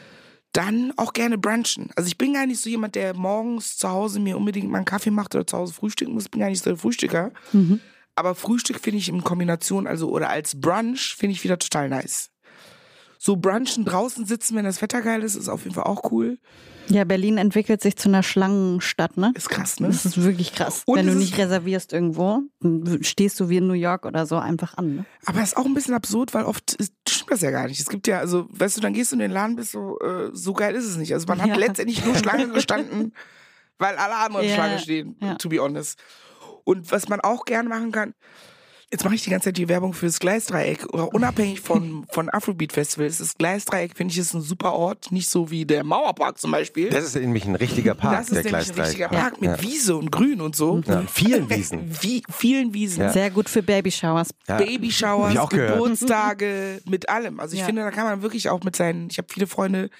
Dann 0.53 0.92
auch 0.96 1.12
gerne 1.14 1.38
brunchen. 1.38 1.90
Also 1.96 2.09
ich 2.09 2.18
bin 2.18 2.34
gar 2.34 2.46
nicht 2.46 2.61
so 2.61 2.68
jemand, 2.68 2.94
der 2.94 3.14
morgens 3.16 3.78
zu 3.78 3.88
Hause 3.88 4.20
mir 4.20 4.36
unbedingt 4.36 4.70
mal 4.70 4.78
einen 4.78 4.84
Kaffee 4.84 5.11
macht 5.11 5.34
oder 5.34 5.46
zu 5.46 5.57
Hause 5.57 5.72
frühstücken 5.72 6.12
muss. 6.12 6.24
Ich 6.24 6.30
bin 6.30 6.40
gar 6.40 6.50
nicht 6.50 6.62
so 6.62 6.68
der 6.70 6.76
Frühstücker. 6.78 7.32
Aber 8.14 8.34
Frühstück 8.34 8.78
finde 8.78 8.98
ich 8.98 9.09
in 9.09 9.24
Kombination, 9.24 9.86
also 9.86 10.11
oder 10.11 10.28
als 10.28 10.61
Brunch, 10.61 11.14
finde 11.16 11.32
ich 11.32 11.42
wieder 11.44 11.59
total 11.59 11.88
nice. 11.88 12.28
So 13.25 13.37
brunchen 13.37 13.85
draußen 13.85 14.27
sitzen, 14.27 14.57
wenn 14.57 14.64
das 14.64 14.83
Wetter 14.83 15.01
geil 15.01 15.23
ist, 15.23 15.37
ist 15.37 15.49
auf 15.49 15.62
jeden 15.62 15.77
Fall 15.77 15.85
auch 15.85 16.11
cool. 16.11 16.39
Ja, 16.89 17.05
Berlin 17.05 17.39
entwickelt 17.39 17.81
sich 17.81 17.95
zu 17.95 18.09
einer 18.09 18.25
Schlangenstadt, 18.25 19.16
ne? 19.16 19.33
Ist 19.37 19.49
krass, 19.49 19.79
ne? 19.79 19.87
Das 19.87 20.05
ist 20.05 20.20
wirklich 20.20 20.53
krass. 20.53 20.83
Und 20.87 20.99
Wenn 20.99 21.07
du 21.07 21.14
nicht 21.14 21.39
reservierst 21.39 21.93
irgendwo, 21.93 22.41
stehst 23.03 23.39
du 23.39 23.49
wie 23.49 23.59
in 23.59 23.68
New 23.68 23.75
York 23.75 24.07
oder 24.07 24.27
so 24.27 24.39
einfach 24.39 24.77
an. 24.77 24.97
Ne? 24.97 25.05
Aber 25.25 25.39
das 25.39 25.51
ist 25.51 25.57
auch 25.57 25.66
ein 25.66 25.73
bisschen 25.75 25.95
absurd, 25.95 26.35
weil 26.35 26.43
oft 26.47 26.77
stimmt 27.09 27.31
das 27.31 27.43
ja 27.43 27.53
gar 27.53 27.68
nicht. 27.68 27.79
Es 27.79 27.89
gibt 27.89 28.09
ja, 28.09 28.18
also, 28.18 28.49
weißt 28.51 28.77
du, 28.79 28.81
dann 28.81 28.93
gehst 28.93 29.12
du 29.12 29.14
in 29.16 29.20
den 29.20 29.31
Laden, 29.31 29.55
bist 29.55 29.70
so, 29.70 30.01
äh, 30.01 30.31
so 30.33 30.53
geil 30.53 30.75
ist 30.75 30.87
es 30.87 30.97
nicht. 30.97 31.14
Also 31.14 31.27
man 31.29 31.41
hat 31.41 31.47
Ja. 31.51 31.55
letztendlich 31.55 32.05
nur 32.05 32.16
Schlange 32.16 32.49
gestanden, 32.53 33.14
weil 33.79 33.95
alle 33.95 34.16
anderen 34.16 34.49
Ja, 34.49 34.55
Schlange 34.57 34.79
stehen, 34.81 35.14
ja. 35.23 35.37
to 35.37 35.49
be 35.49 35.61
honest. 35.61 35.97
Und 36.64 36.91
was 36.91 37.09
man 37.09 37.20
auch 37.20 37.45
gern 37.45 37.68
machen 37.68 37.93
kann, 37.93 38.14
jetzt 38.93 39.05
mache 39.05 39.14
ich 39.14 39.24
die 39.24 39.30
ganze 39.30 39.47
Zeit 39.47 39.57
die 39.57 39.68
Werbung 39.68 39.95
für 39.95 40.07
das 40.07 40.20
Gleisdreieck, 40.20 40.93
oder 40.93 41.12
unabhängig 41.14 41.61
von, 41.61 42.07
von 42.12 42.28
Afrobeat 42.30 42.72
Festivals, 42.72 43.18
das 43.18 43.36
Gleisdreieck 43.36 43.97
finde 43.97 44.12
ich 44.12 44.18
ist 44.18 44.34
ein 44.34 44.43
super 44.43 44.74
Ort, 44.74 45.11
nicht 45.11 45.28
so 45.30 45.51
wie 45.51 45.64
der 45.64 45.82
Mauerpark 45.82 46.38
zum 46.38 46.53
Beispiel. 46.53 46.90
Das 46.90 47.05
ist 47.05 47.16
nämlich 47.16 47.47
ein 47.47 47.57
richtiger 47.57 47.95
Park, 47.95 48.18
das 48.18 48.28
ist 48.28 48.45
der 48.45 48.53
nämlich 48.53 48.70
ein 48.70 48.80
richtiger 48.80 49.09
Park 49.09 49.40
mit 49.40 49.51
ja. 49.51 49.62
Wiese 49.62 49.97
und 49.97 50.12
Grün 50.12 50.40
und 50.40 50.55
so. 50.55 50.82
Ja, 50.86 51.03
vielen 51.11 51.49
Wiesen. 51.51 51.97
Wie, 52.03 52.22
vielen 52.30 52.74
Wiesen. 52.74 53.03
Ja. 53.03 53.12
Sehr 53.12 53.30
gut 53.30 53.49
für 53.49 53.62
Babyshowers. 53.62 54.28
Ja. 54.47 54.59
Babyshowers. 54.59 55.49
Geburtstage, 55.49 56.82
mit 56.88 57.09
allem. 57.09 57.40
Also 57.40 57.55
ich 57.55 57.61
Ja. 57.61 57.66
finde, 57.66 57.82
da 57.82 57.90
kann 57.90 58.05
man 58.05 58.22
wirklich 58.22 58.49
auch 58.51 58.62
mit 58.62 58.76
seinen, 58.76 59.09
ich 59.11 59.18
habe 59.18 59.28
viele 59.32 59.47
Freunde, 59.47 59.90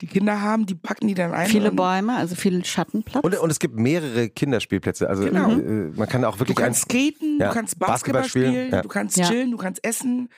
die 0.00 0.06
Kinder 0.06 0.40
haben, 0.40 0.66
die 0.66 0.74
packen 0.74 1.08
die 1.08 1.14
dann 1.14 1.32
ein. 1.32 1.46
Viele 1.48 1.72
Bäume, 1.72 2.14
also 2.16 2.34
viel 2.34 2.64
Schattenplatz. 2.64 3.24
Und, 3.24 3.38
und 3.38 3.50
es 3.50 3.58
gibt 3.58 3.76
mehrere 3.76 4.28
Kinderspielplätze. 4.28 5.08
Also 5.08 5.24
Genau. 5.24 5.50
äh, 5.50 5.90
man 5.96 6.08
kann 6.08 6.24
auch 6.24 6.34
Du 6.34 6.40
wirklich 6.40 6.56
kannst 6.56 6.82
skaten, 6.82 7.38
Ja. 7.40 7.48
du 7.48 7.54
kannst 7.54 7.78
Basketball 7.78 8.22
Basketball, 8.22 8.24
spielen, 8.28 8.52
spielen, 8.52 8.72
ja. 8.72 8.82
du 8.82 8.88
kannst 8.88 9.16
Ja. 9.16 9.26
chillen, 9.28 9.50
du 9.50 9.56
kannst 9.56 9.84
essen. 9.84 10.28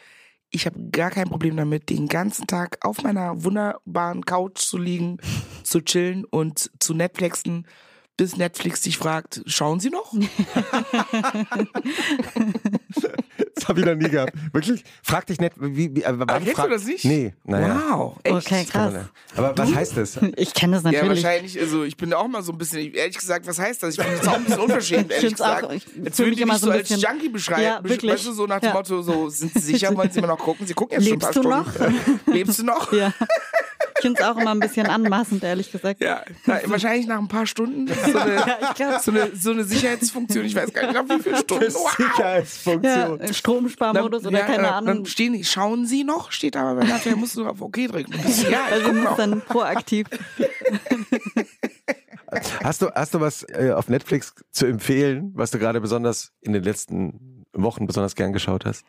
ich 0.56 0.66
habe 0.66 0.80
gar 0.92 1.12
kein 1.12 1.28
Problem 1.28 1.58
damit, 1.58 1.90
den 1.90 2.08
ganzen 2.08 2.48
Tag 2.48 2.78
auf 2.82 3.04
meiner 3.04 3.44
wunderbaren 3.44 4.26
Couch 4.26 4.60
zu 4.60 4.78
liegen, 4.78 5.18
zu 5.64 5.82
chillen 5.82 6.24
und 6.24 6.72
zu 6.80 6.94
Netflixen, 6.94 7.68
bis 8.18 8.38
Netflix 8.38 8.82
dich 8.82 8.98
fragt, 8.98 9.42
schauen 9.46 9.80
Sie 9.80 9.90
noch? 9.90 10.14
Das 13.56 13.70
habe 13.70 13.80
ich 13.80 13.86
noch 13.86 13.96
nie 13.96 14.10
gehabt. 14.10 14.34
Wirklich? 14.54 14.84
Frag 15.02 15.26
dich 15.28 15.40
nicht, 15.40 15.54
wie, 15.58 15.96
wie 15.96 16.06
aber 16.06 16.28
wann 16.28 16.44
kennst 16.44 16.62
du 16.62 16.68
das 16.68 16.86
nicht? 16.86 17.06
Nee, 17.06 17.34
naja. 17.46 17.82
Wow, 17.90 18.18
echt? 18.24 18.36
Okay, 18.36 18.66
krass. 18.66 18.94
Aber 19.36 19.58
was 19.58 19.74
heißt 19.74 19.96
das? 19.98 20.20
Ich 20.36 20.54
kenne 20.54 20.76
das 20.76 20.84
Ja, 20.84 20.92
natürlich. 20.92 21.24
wahrscheinlich, 21.24 21.60
also 21.60 21.84
ich 21.84 21.96
bin 21.96 22.14
auch 22.14 22.28
mal 22.28 22.44
so 22.44 22.52
ein 22.52 22.58
bisschen, 22.58 22.94
ehrlich 22.94 23.18
gesagt, 23.18 23.48
was 23.48 23.58
heißt 23.58 23.82
das? 23.84 23.98
Ich 23.98 24.04
bin 24.04 24.14
jetzt 24.14 24.28
auch 24.28 24.34
ein 24.36 24.44
bisschen 24.44 24.60
unverschämt, 24.60 25.06
Ich 25.06 25.12
ehrlich 25.12 25.28
find's 25.30 25.42
auch- 25.42 25.56
gesagt. 25.62 25.74
ich 25.74 25.86
Jetzt 26.04 26.18
fühl 26.18 26.26
würden 26.26 26.30
mich 26.36 26.42
immer 26.42 26.60
so 26.60 26.70
als 26.70 26.90
bisschen- 26.90 27.00
Junkie 27.00 27.30
beschreiben. 27.30 27.62
Ja, 27.64 27.80
wirklich. 27.84 28.12
Weißt 28.12 28.26
du, 28.28 28.34
so 28.34 28.46
nach 28.46 28.60
dem 28.60 28.68
Ja. 28.68 28.74
Motto, 28.74 29.02
so, 29.02 29.30
sind 29.30 29.54
Sie 29.54 29.60
sicher, 29.60 29.96
wollen 29.96 30.12
Sie 30.12 30.20
mal 30.22 30.28
noch 30.28 30.38
gucken? 30.40 30.68
Sie 30.68 30.74
gucken 30.74 31.00
jetzt 31.00 31.10
Lebst 31.10 31.34
schon 31.34 31.48
ein 31.48 31.64
du 31.66 31.72
paar 31.72 31.74
Stunden. 31.90 32.20
Lebst 32.34 32.60
du 32.60 32.64
noch? 32.64 32.92
Ja. 32.94 33.14
Ich 34.06 34.08
finde 34.08 34.22
es 34.22 34.28
auch 34.28 34.38
immer 34.38 34.52
ein 34.52 34.60
bisschen 34.60 34.86
anmaßend, 34.86 35.44
ehrlich 35.44 35.72
gesagt. 35.72 36.00
Ja, 36.00 36.22
na, 36.46 36.60
wahrscheinlich 36.66 37.08
nach 37.08 37.18
ein 37.18 37.28
paar 37.28 37.48
Stunden. 37.48 37.88
So 38.06 38.20
eine, 38.20 38.36
glaub- 38.76 39.02
so 39.02 39.10
eine, 39.10 39.36
so 39.36 39.50
eine 39.50 39.64
Sicherheitsfunktion. 39.64 40.46
Ich 40.46 40.56
weiß 40.56 40.72
gar 40.74 40.84
nicht, 40.84 40.94
nach 40.94 41.10
wie 41.18 41.24
viele 41.24 41.38
Stunden. 41.38 41.74
Wow. 41.74 41.96
Sicherheitsfunktion. 41.98 43.20
Ja, 43.20 43.34
Stromsparmodus 43.34 44.28
oder 44.28 44.40
ja, 44.40 44.46
keine 44.46 44.72
Ahnung. 44.72 44.98
Dann 44.98 45.06
stehen 45.08 45.44
schauen 45.44 45.88
Sie 45.88 46.04
noch, 46.04 46.32
steht 46.32 46.56
aber 46.56 46.76
bei 46.76 46.86
nachher 46.88 47.16
musst 47.16 47.36
du 47.36 47.48
auf 47.48 47.60
OK 47.64 47.74
drücken. 47.88 48.12
Du 48.12 48.52
ja, 48.52 48.66
Also 48.72 48.92
noch. 48.92 49.18
dann 49.18 49.42
proaktiv. 49.42 50.06
Hast 52.64 52.82
du, 52.82 52.90
hast 52.94 53.14
du 53.14 53.20
was 53.22 53.44
äh, 53.44 53.72
auf 53.74 53.88
Netflix 53.88 54.34
zu 54.52 54.66
empfehlen, 54.66 55.32
was 55.36 55.52
du 55.52 55.60
gerade 55.60 55.80
besonders 55.82 56.32
in 56.42 56.54
den 56.54 56.64
letzten 56.64 57.46
Wochen 57.54 57.88
besonders 57.88 58.16
gern 58.16 58.34
geschaut 58.34 58.66
hast? 58.66 58.84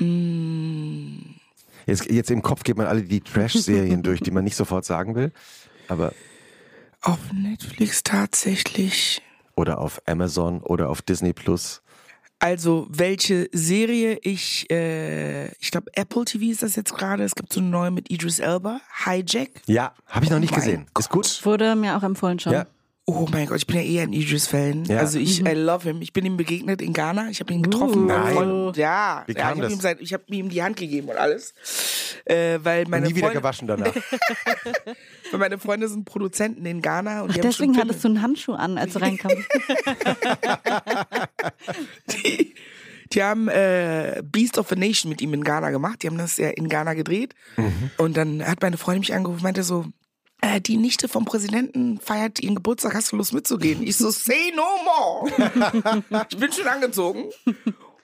Mm, 0.00 1.18
Jetzt, 1.88 2.10
jetzt 2.10 2.30
im 2.30 2.42
Kopf 2.42 2.64
geht 2.64 2.76
man 2.76 2.86
alle 2.86 3.02
die 3.02 3.22
Trash-Serien 3.22 4.02
durch, 4.02 4.20
die 4.20 4.30
man 4.30 4.44
nicht 4.44 4.56
sofort 4.56 4.84
sagen 4.84 5.14
will. 5.14 5.32
Aber 5.88 6.12
auf 7.00 7.18
Netflix 7.32 8.02
tatsächlich. 8.02 9.22
oder 9.56 9.78
auf 9.78 10.02
Amazon 10.06 10.60
oder 10.60 10.90
auf 10.90 11.00
Disney 11.00 11.32
Plus. 11.32 11.80
Also, 12.40 12.86
welche 12.90 13.48
Serie 13.52 14.18
ich, 14.22 14.70
äh, 14.70 15.48
ich 15.60 15.70
glaube, 15.70 15.90
Apple 15.94 16.26
TV 16.26 16.44
ist 16.52 16.62
das 16.62 16.76
jetzt 16.76 16.94
gerade. 16.94 17.24
Es 17.24 17.34
gibt 17.34 17.54
so 17.54 17.60
eine 17.60 17.70
neue 17.70 17.90
mit 17.90 18.10
Idris 18.10 18.38
Elba, 18.38 18.82
Hijack. 19.06 19.48
Ja, 19.66 19.94
habe 20.06 20.26
ich 20.26 20.30
noch 20.30 20.38
nicht 20.40 20.52
mein 20.52 20.60
gesehen. 20.60 20.86
Ist 20.96 21.08
gut. 21.08 21.40
Wurde 21.44 21.74
mir 21.74 21.96
auch 21.96 22.02
empfohlen 22.02 22.38
schon. 22.38 22.52
Ja. 22.52 22.66
Oh 23.10 23.26
mein 23.32 23.46
Gott, 23.46 23.56
ich 23.56 23.66
bin 23.66 23.76
ja 23.76 23.82
eher 23.82 24.02
ein 24.02 24.12
Idris-Fan. 24.12 24.84
Ja. 24.84 24.98
Also 24.98 25.18
ich, 25.18 25.40
I 25.40 25.54
love 25.54 25.82
him. 25.88 26.02
Ich 26.02 26.12
bin 26.12 26.26
ihm 26.26 26.36
begegnet 26.36 26.82
in 26.82 26.92
Ghana. 26.92 27.30
Ich 27.30 27.40
habe 27.40 27.54
ihn 27.54 27.62
getroffen. 27.62 28.02
Uh. 28.02 28.06
Nein. 28.06 28.34
Voll- 28.34 28.72
ja, 28.76 29.24
Wie 29.26 29.32
ja 29.32 29.38
kam 29.40 29.56
ich 29.56 29.64
habe 29.64 29.76
das? 29.76 30.00
ihm, 30.02 30.06
hab 30.12 30.30
ihm 30.30 30.48
die 30.50 30.62
Hand 30.62 30.76
gegeben 30.76 31.08
und 31.08 31.16
alles. 31.16 31.54
Äh, 32.26 32.58
weil 32.62 32.84
meine 32.86 33.06
Nie 33.06 33.14
wieder 33.14 33.28
Freunde, 33.28 33.40
gewaschen 33.40 33.66
danach. 33.66 33.94
weil 35.30 35.40
meine 35.40 35.56
Freunde 35.56 35.88
sind 35.88 36.04
Produzenten 36.04 36.66
in 36.66 36.82
Ghana 36.82 37.22
und 37.22 37.30
Ach, 37.30 37.34
die 37.34 37.40
haben 37.40 37.48
deswegen 37.48 37.78
hattest 37.78 38.04
du 38.04 38.08
einen 38.08 38.20
Handschuh 38.20 38.52
an, 38.52 38.76
als 38.76 38.92
du 38.92 38.98
reinkamst. 38.98 39.38
die, 42.12 42.54
Die 43.12 43.22
haben 43.22 43.48
äh, 43.48 44.22
Beast 44.22 44.58
of 44.58 44.70
a 44.70 44.74
Nation 44.74 45.08
mit 45.08 45.22
ihm 45.22 45.32
in 45.32 45.44
Ghana 45.44 45.70
gemacht. 45.70 46.02
Die 46.02 46.08
haben 46.08 46.18
das 46.18 46.36
ja 46.36 46.50
in 46.50 46.68
Ghana 46.68 46.92
gedreht. 46.92 47.34
Mhm. 47.56 47.90
Und 47.96 48.18
dann 48.18 48.46
hat 48.46 48.60
meine 48.60 48.76
Freundin 48.76 49.00
mich 49.00 49.14
angerufen 49.14 49.38
und 49.38 49.44
meinte 49.44 49.62
so, 49.62 49.86
äh, 50.40 50.60
die 50.60 50.76
Nichte 50.76 51.08
vom 51.08 51.24
Präsidenten 51.24 51.98
feiert 52.00 52.40
ihren 52.40 52.54
Geburtstag, 52.54 52.94
hast 52.94 53.12
du 53.12 53.16
Lust 53.16 53.32
mitzugehen? 53.32 53.82
Ich 53.82 53.96
so, 53.96 54.10
say 54.10 54.52
no 54.54 54.64
more. 54.84 56.02
ich 56.30 56.38
bin 56.38 56.52
schon 56.52 56.66
angezogen. 56.66 57.24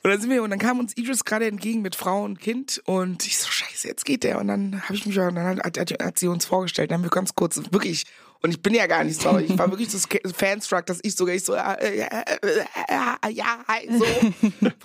Und 0.05 0.11
dann 0.11 0.20
sind 0.20 0.28
wir, 0.30 0.43
und 0.43 0.51
dann 0.51 0.59
kam 0.59 0.80
uns 0.80 0.97
Idris 0.97 1.24
gerade 1.24 1.47
entgegen 1.47 1.80
mit 1.80 1.97
Frau 1.97 2.24
und 2.24 2.39
Kind 2.39 2.82
und 2.85 3.26
ich 3.26 3.39
so, 3.39 3.49
scheiße, 3.51 3.89
jetzt 3.89 4.05
geht 4.05 4.22
der. 4.22 4.39
Und 4.39 4.49
dann 4.49 4.82
habe 4.82 4.95
ich 4.95 5.07
mich, 5.07 5.18
und 5.18 5.35
dann 5.35 5.59
hat, 5.64 5.78
hat, 5.78 6.03
hat 6.03 6.18
sie 6.18 6.28
uns 6.28 6.45
vorgestellt, 6.45 6.91
dann 6.91 6.99
haben 6.99 7.05
wir 7.05 7.11
ganz 7.11 7.35
kurz, 7.35 7.59
wirklich, 7.70 8.05
und 8.43 8.51
ich 8.51 8.61
bin 8.61 8.74
ja 8.74 8.87
gar 8.87 9.03
nicht 9.05 9.18
so, 9.18 9.39
ich 9.39 9.57
war 9.57 9.70
wirklich 9.70 9.91
so 9.91 9.99
fanstruck, 10.37 10.85
dass 10.85 10.99
ich 11.03 11.14
sogar, 11.14 11.35
ich 11.35 11.43
so, 11.45 11.55
äh, 11.55 12.01
äh, 12.01 12.07
äh, 12.07 13.30
ja, 13.30 13.64
hi, 13.66 13.89
so. 13.91 14.05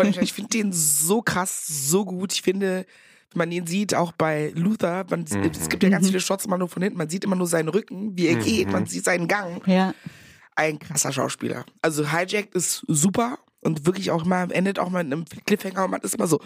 Ich 0.22 0.32
finde 0.32 0.50
den 0.50 0.72
so 0.72 1.22
krass, 1.22 1.68
so 1.68 2.06
gut. 2.06 2.32
Ich 2.32 2.42
finde, 2.42 2.86
man 3.36 3.52
ihn 3.52 3.68
sieht, 3.68 3.94
auch 3.96 4.12
bei 4.12 4.52
Luther, 4.56 5.06
man, 5.10 5.24
es 5.24 5.70
gibt 5.70 5.84
ja 5.84 5.90
ganz 5.90 6.08
viele 6.08 6.20
Shots 6.20 6.46
immer 6.46 6.58
nur 6.58 6.68
von 6.68 6.82
hinten, 6.82 6.98
man 6.98 7.10
sieht 7.10 7.24
immer 7.24 7.36
nur 7.36 7.48
seinen 7.48 7.70
Rücken, 7.70 8.18
wie 8.18 8.28
er 8.28 8.36
geht, 8.36 8.72
man 8.72 8.86
sieht 8.86 9.06
seinen 9.06 9.28
Gang 9.28 9.62
Ja. 9.68 9.94
ein 10.56 10.80
krasser 10.80 11.12
Schauspieler. 11.12 11.66
Also 11.82 12.12
Hijacked 12.12 12.56
ist 12.56 12.84
super 12.88 13.40
und 13.62 13.86
wirklich 13.86 14.12
auch 14.12 14.26
mal 14.26 14.52
endet 14.52 14.80
auch 14.80 14.90
mal 14.90 15.02
in 15.02 15.14
einem 15.14 15.26
Cliffhanger 15.46 15.86
und 15.86 15.92
man 15.92 16.02
ist 16.02 16.16
immer 16.16 16.28
so, 16.28 16.40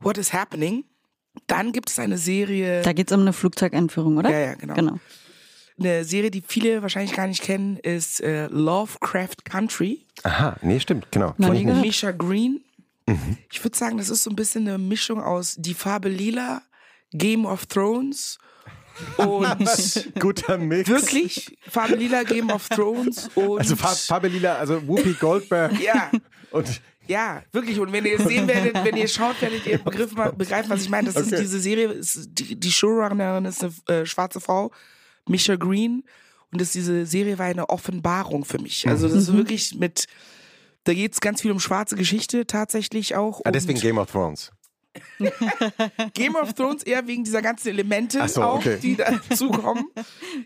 what 0.00 0.18
is 0.18 0.32
happening? 0.32 0.84
Dann 1.46 1.72
gibt 1.72 1.90
es 1.90 1.98
eine 1.98 2.18
Serie, 2.18 2.82
Da 2.82 2.92
geht's 2.92 3.12
um 3.12 3.20
eine 3.20 3.32
Flugzeugentführung, 3.32 4.16
oder? 4.18 4.30
Ja, 4.30 4.38
ja, 4.38 4.54
genau. 4.54 4.74
genau. 4.74 4.98
eine 5.78 6.04
Serie, 6.04 6.30
die 6.30 6.42
viele 6.46 6.82
wahrscheinlich 6.82 7.14
gar 7.14 7.26
nicht 7.26 7.42
kennen, 7.42 7.76
ist 7.76 8.20
äh, 8.20 8.46
Lovecraft 8.48 9.44
Country 9.44 10.06
Aha, 10.22 10.56
nee, 10.62 10.80
stimmt, 10.80 11.10
genau. 11.10 11.34
Nicht. 11.38 11.64
Misha 11.64 12.10
Green. 12.10 12.60
Mhm. 13.10 13.38
Ich 13.50 13.62
würde 13.64 13.76
sagen, 13.76 13.98
das 13.98 14.08
ist 14.10 14.22
so 14.24 14.30
ein 14.30 14.36
bisschen 14.36 14.66
eine 14.68 14.78
Mischung 14.78 15.20
aus 15.20 15.54
Die 15.58 15.74
Farbe 15.74 16.08
Lila, 16.08 16.62
Game 17.12 17.44
of 17.46 17.66
Thrones 17.66 18.38
und 19.16 20.10
Guter 20.18 20.58
Mix. 20.58 20.88
wirklich 20.88 21.56
Farbe 21.68 21.96
Lila, 21.96 22.22
Game 22.22 22.50
of 22.50 22.68
Thrones 22.68 23.30
und 23.34 23.58
Also 23.58 23.76
Fa 23.76 23.88
Fabelila, 23.88 24.56
also 24.56 24.86
Whoopi 24.86 25.14
Goldberg 25.14 25.80
ja. 25.80 26.10
und 26.50 26.80
Ja, 27.06 27.42
wirklich. 27.52 27.78
Und 27.80 27.92
wenn 27.92 28.04
ihr 28.04 28.20
es 28.20 28.26
sehen 28.26 28.46
werdet, 28.46 28.74
wenn 28.84 28.96
ihr 28.96 29.08
schaut, 29.08 29.40
werdet 29.40 29.66
ihr 29.66 29.78
begriffen, 29.78 30.16
begreifen, 30.36 30.70
was 30.70 30.82
ich 30.82 30.88
meine. 30.88 31.10
Das 31.12 31.16
ist 31.16 31.32
Okay. 31.32 31.42
diese 31.42 31.58
Serie, 31.60 31.88
ist, 31.88 32.28
die, 32.32 32.58
die 32.58 32.72
Showrunnerin 32.72 33.44
ist 33.46 33.64
eine 33.64 33.72
äh, 34.00 34.06
schwarze 34.06 34.40
Frau, 34.40 34.70
Misha 35.28 35.56
Green. 35.56 36.04
Und 36.52 36.60
das, 36.60 36.72
diese 36.72 37.06
Serie 37.06 37.38
war 37.38 37.46
eine 37.46 37.68
Offenbarung 37.68 38.44
für 38.44 38.58
mich. 38.58 38.86
Also 38.88 39.06
das 39.08 39.16
ist 39.16 39.32
wirklich 39.32 39.74
mit, 39.76 40.06
da 40.90 40.94
geht 40.94 41.12
es 41.12 41.20
ganz 41.20 41.40
viel 41.40 41.52
um 41.52 41.60
schwarze 41.60 41.94
Geschichte 41.94 42.48
tatsächlich 42.48 43.14
auch. 43.14 43.40
ah, 43.44 43.52
deswegen 43.52 43.78
Game 43.78 43.96
of 43.96 44.10
Thrones. 44.10 44.50
Game 46.14 46.34
of 46.34 46.52
Thrones 46.54 46.82
eher 46.82 47.06
wegen 47.06 47.22
dieser 47.22 47.42
ganzen 47.42 47.68
Elemente 47.68 48.26
so, 48.28 48.42
auch, 48.42 48.56
okay. 48.56 48.76
die 48.82 48.96
dazukommen. 48.96 49.84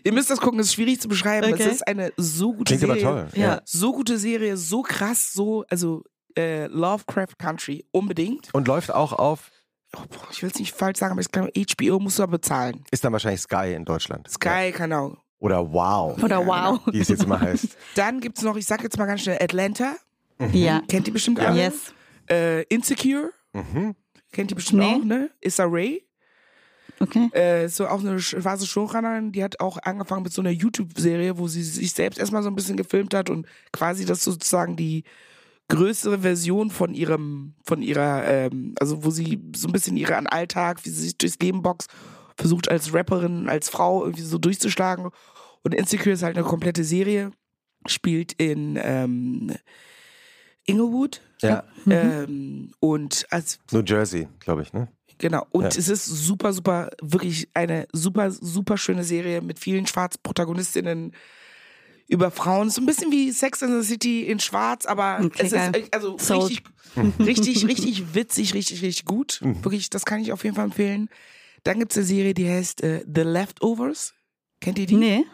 ihr 0.03 0.13
müsst 0.13 0.29
das 0.29 0.39
gucken, 0.39 0.59
es 0.59 0.67
ist 0.67 0.75
schwierig 0.75 1.01
zu 1.01 1.07
beschreiben. 1.07 1.51
Okay. 1.51 1.63
Es 1.63 1.71
ist 1.77 1.87
eine 1.87 2.13
so 2.15 2.53
gute 2.53 2.77
Klingt 2.77 2.83
aber 2.83 2.99
Serie. 2.99 3.27
toll. 3.31 3.41
Ja. 3.41 3.61
So 3.65 3.91
gute 3.93 4.19
Serie, 4.19 4.55
so 4.55 4.83
krass, 4.83 5.33
so, 5.33 5.65
also 5.67 6.03
äh, 6.37 6.67
Lovecraft 6.67 7.39
Country, 7.39 7.85
unbedingt. 7.91 8.53
Und 8.53 8.67
läuft 8.67 8.93
auch 8.93 9.13
auf, 9.13 9.49
Oh, 9.97 10.01
boah, 10.09 10.27
ich 10.29 10.43
will 10.43 10.51
es 10.53 10.59
nicht 10.59 10.75
falsch 10.75 10.99
sagen, 10.99 11.13
aber 11.13 11.21
ich 11.21 11.31
glaube, 11.31 11.51
HBO 11.55 11.99
musst 11.99 12.19
du 12.19 12.23
aber 12.23 12.33
bezahlen. 12.33 12.83
ist 12.91 13.03
dann 13.03 13.13
wahrscheinlich 13.13 13.41
Sky 13.41 13.73
in 13.73 13.83
Deutschland. 13.85 14.29
Sky, 14.29 14.71
keine 14.71 14.97
Ahnung. 14.97 15.17
Oder 15.39 15.71
Wow, 15.71 16.21
Oder 16.23 16.45
wow. 16.45 16.79
wie 16.91 16.99
es 16.99 17.07
jetzt 17.07 17.23
immer 17.23 17.39
heißt. 17.39 17.67
Dann 17.95 18.19
gibt's 18.19 18.41
noch, 18.41 18.55
ich 18.57 18.65
sag 18.65 18.83
jetzt 18.83 18.97
mal 18.97 19.05
ganz 19.05 19.21
schnell, 19.21 19.37
Atlanta. 19.41 19.95
Ja. 20.53 20.81
Kennt 20.87 21.07
ihr 21.07 21.13
bestimmt 21.13 21.39
alle? 21.39 21.57
Yes. 21.61 21.93
Äh, 22.29 22.63
Insecure. 22.63 23.29
Mhm. 23.53 23.95
Kennt 24.31 24.51
ihr 24.51 24.55
bestimmt 24.55 24.81
Nee. 24.81 24.95
auch, 24.95 25.03
ne? 25.03 25.29
Issa 25.41 25.65
Rae. 25.65 26.01
Okay. 26.99 27.29
Äh, 27.33 27.67
so 27.67 27.87
auch 27.87 27.99
eine 27.99 28.19
schwarze 28.19 28.65
Showrunnerin, 28.65 29.31
die 29.31 29.43
hat 29.43 29.59
auch 29.59 29.77
angefangen 29.83 30.23
mit 30.23 30.31
so 30.33 30.41
einer 30.41 30.49
YouTube-Serie, 30.51 31.37
wo 31.37 31.47
sie 31.47 31.63
sich 31.63 31.91
selbst 31.93 32.19
erstmal 32.19 32.41
so 32.43 32.49
ein 32.49 32.55
bisschen 32.55 32.77
gefilmt 32.77 33.13
hat 33.13 33.29
und 33.29 33.47
quasi 33.73 34.05
das 34.05 34.23
sozusagen 34.23 34.75
die 34.77 35.03
größere 35.67 36.19
Version 36.19 36.69
von 36.69 36.93
ihrem, 36.93 37.55
von 37.65 37.81
ihrer, 37.81 38.25
ähm, 38.27 38.75
also 38.79 39.03
wo 39.03 39.09
sie 39.09 39.41
so 39.55 39.67
ein 39.67 39.73
bisschen 39.73 39.97
ihren 39.97 40.27
Alltag, 40.27 40.85
wie 40.85 40.89
sie 40.89 41.03
sich 41.03 41.17
durchs 41.17 41.39
Leben 41.39 41.61
boxt, 41.63 41.89
versucht 42.37 42.69
als 42.69 42.93
Rapperin, 42.93 43.49
als 43.49 43.69
Frau 43.69 44.03
irgendwie 44.03 44.23
so 44.23 44.37
durchzuschlagen. 44.37 45.09
Und 45.63 45.73
Insecure 45.73 46.11
ist 46.13 46.23
halt 46.23 46.37
eine 46.37 46.45
komplette 46.45 46.83
Serie, 46.83 47.31
spielt 47.87 48.33
in 48.33 48.79
ähm, 48.81 49.51
Inglewood. 50.65 51.21
Ja, 51.41 51.63
Ähm, 51.87 52.71
und 52.79 53.25
als 53.29 53.59
New 53.71 53.81
Jersey, 53.85 54.27
glaube 54.39 54.61
ich, 54.63 54.73
ne? 54.73 54.87
Genau. 55.17 55.45
Und 55.51 55.63
Ja. 55.63 55.69
es 55.69 55.87
ist 55.87 56.05
super, 56.05 56.51
super, 56.53 56.89
wirklich 57.01 57.47
eine 57.53 57.87
super, 57.93 58.31
super 58.31 58.77
schöne 58.77 59.03
Serie 59.03 59.41
mit 59.41 59.59
vielen 59.59 59.85
Schwarzprotagonistinnen 59.87 61.13
über 62.07 62.31
Frauen. 62.31 62.69
So 62.69 62.81
ein 62.81 62.85
bisschen 62.85 63.11
wie 63.11 63.31
Sex 63.31 63.61
in 63.61 63.81
the 63.81 63.87
City 63.87 64.23
in 64.23 64.39
Schwarz, 64.39 64.85
aber 64.85 65.19
Okay, 65.23 65.43
es 65.45 65.51
geil. 65.51 65.75
ist 65.75 65.93
also 65.93 66.17
Sold. 66.17 66.49
richtig, 66.49 66.63
richtig, 67.19 67.67
richtig 67.67 68.15
witzig, 68.15 68.53
richtig, 68.53 68.81
richtig 68.81 69.05
gut. 69.05 69.39
Wirklich, 69.41 69.89
das 69.89 70.05
kann 70.05 70.19
ich 70.21 70.31
auf 70.31 70.43
jeden 70.43 70.55
Fall 70.55 70.65
empfehlen. 70.65 71.09
Dann 71.63 71.79
gibt's 71.79 71.97
eine 71.97 72.05
Serie, 72.05 72.33
die 72.33 72.49
heißt 72.49 72.81
äh, 72.83 73.03
The 73.13 73.21
Leftovers. 73.21 74.13
Kennt 74.61 74.79
ihr 74.79 74.85
die? 74.85 74.95
Nee. 74.95 75.25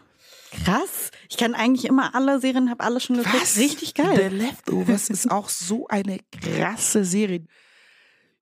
Krass. 0.51 1.11
Ich 1.29 1.37
kann 1.37 1.53
eigentlich 1.53 1.85
immer 1.85 2.13
alle 2.13 2.39
Serien, 2.39 2.69
habe 2.69 2.83
alle 2.83 2.99
schon 2.99 3.17
geguckt. 3.17 3.41
Was? 3.41 3.57
Richtig 3.57 3.93
The 3.95 4.03
geil. 4.03 4.33
Leftovers 4.33 5.09
ist 5.09 5.31
auch 5.31 5.49
so 5.49 5.87
eine 5.87 6.19
krasse 6.31 7.05
Serie. 7.05 7.45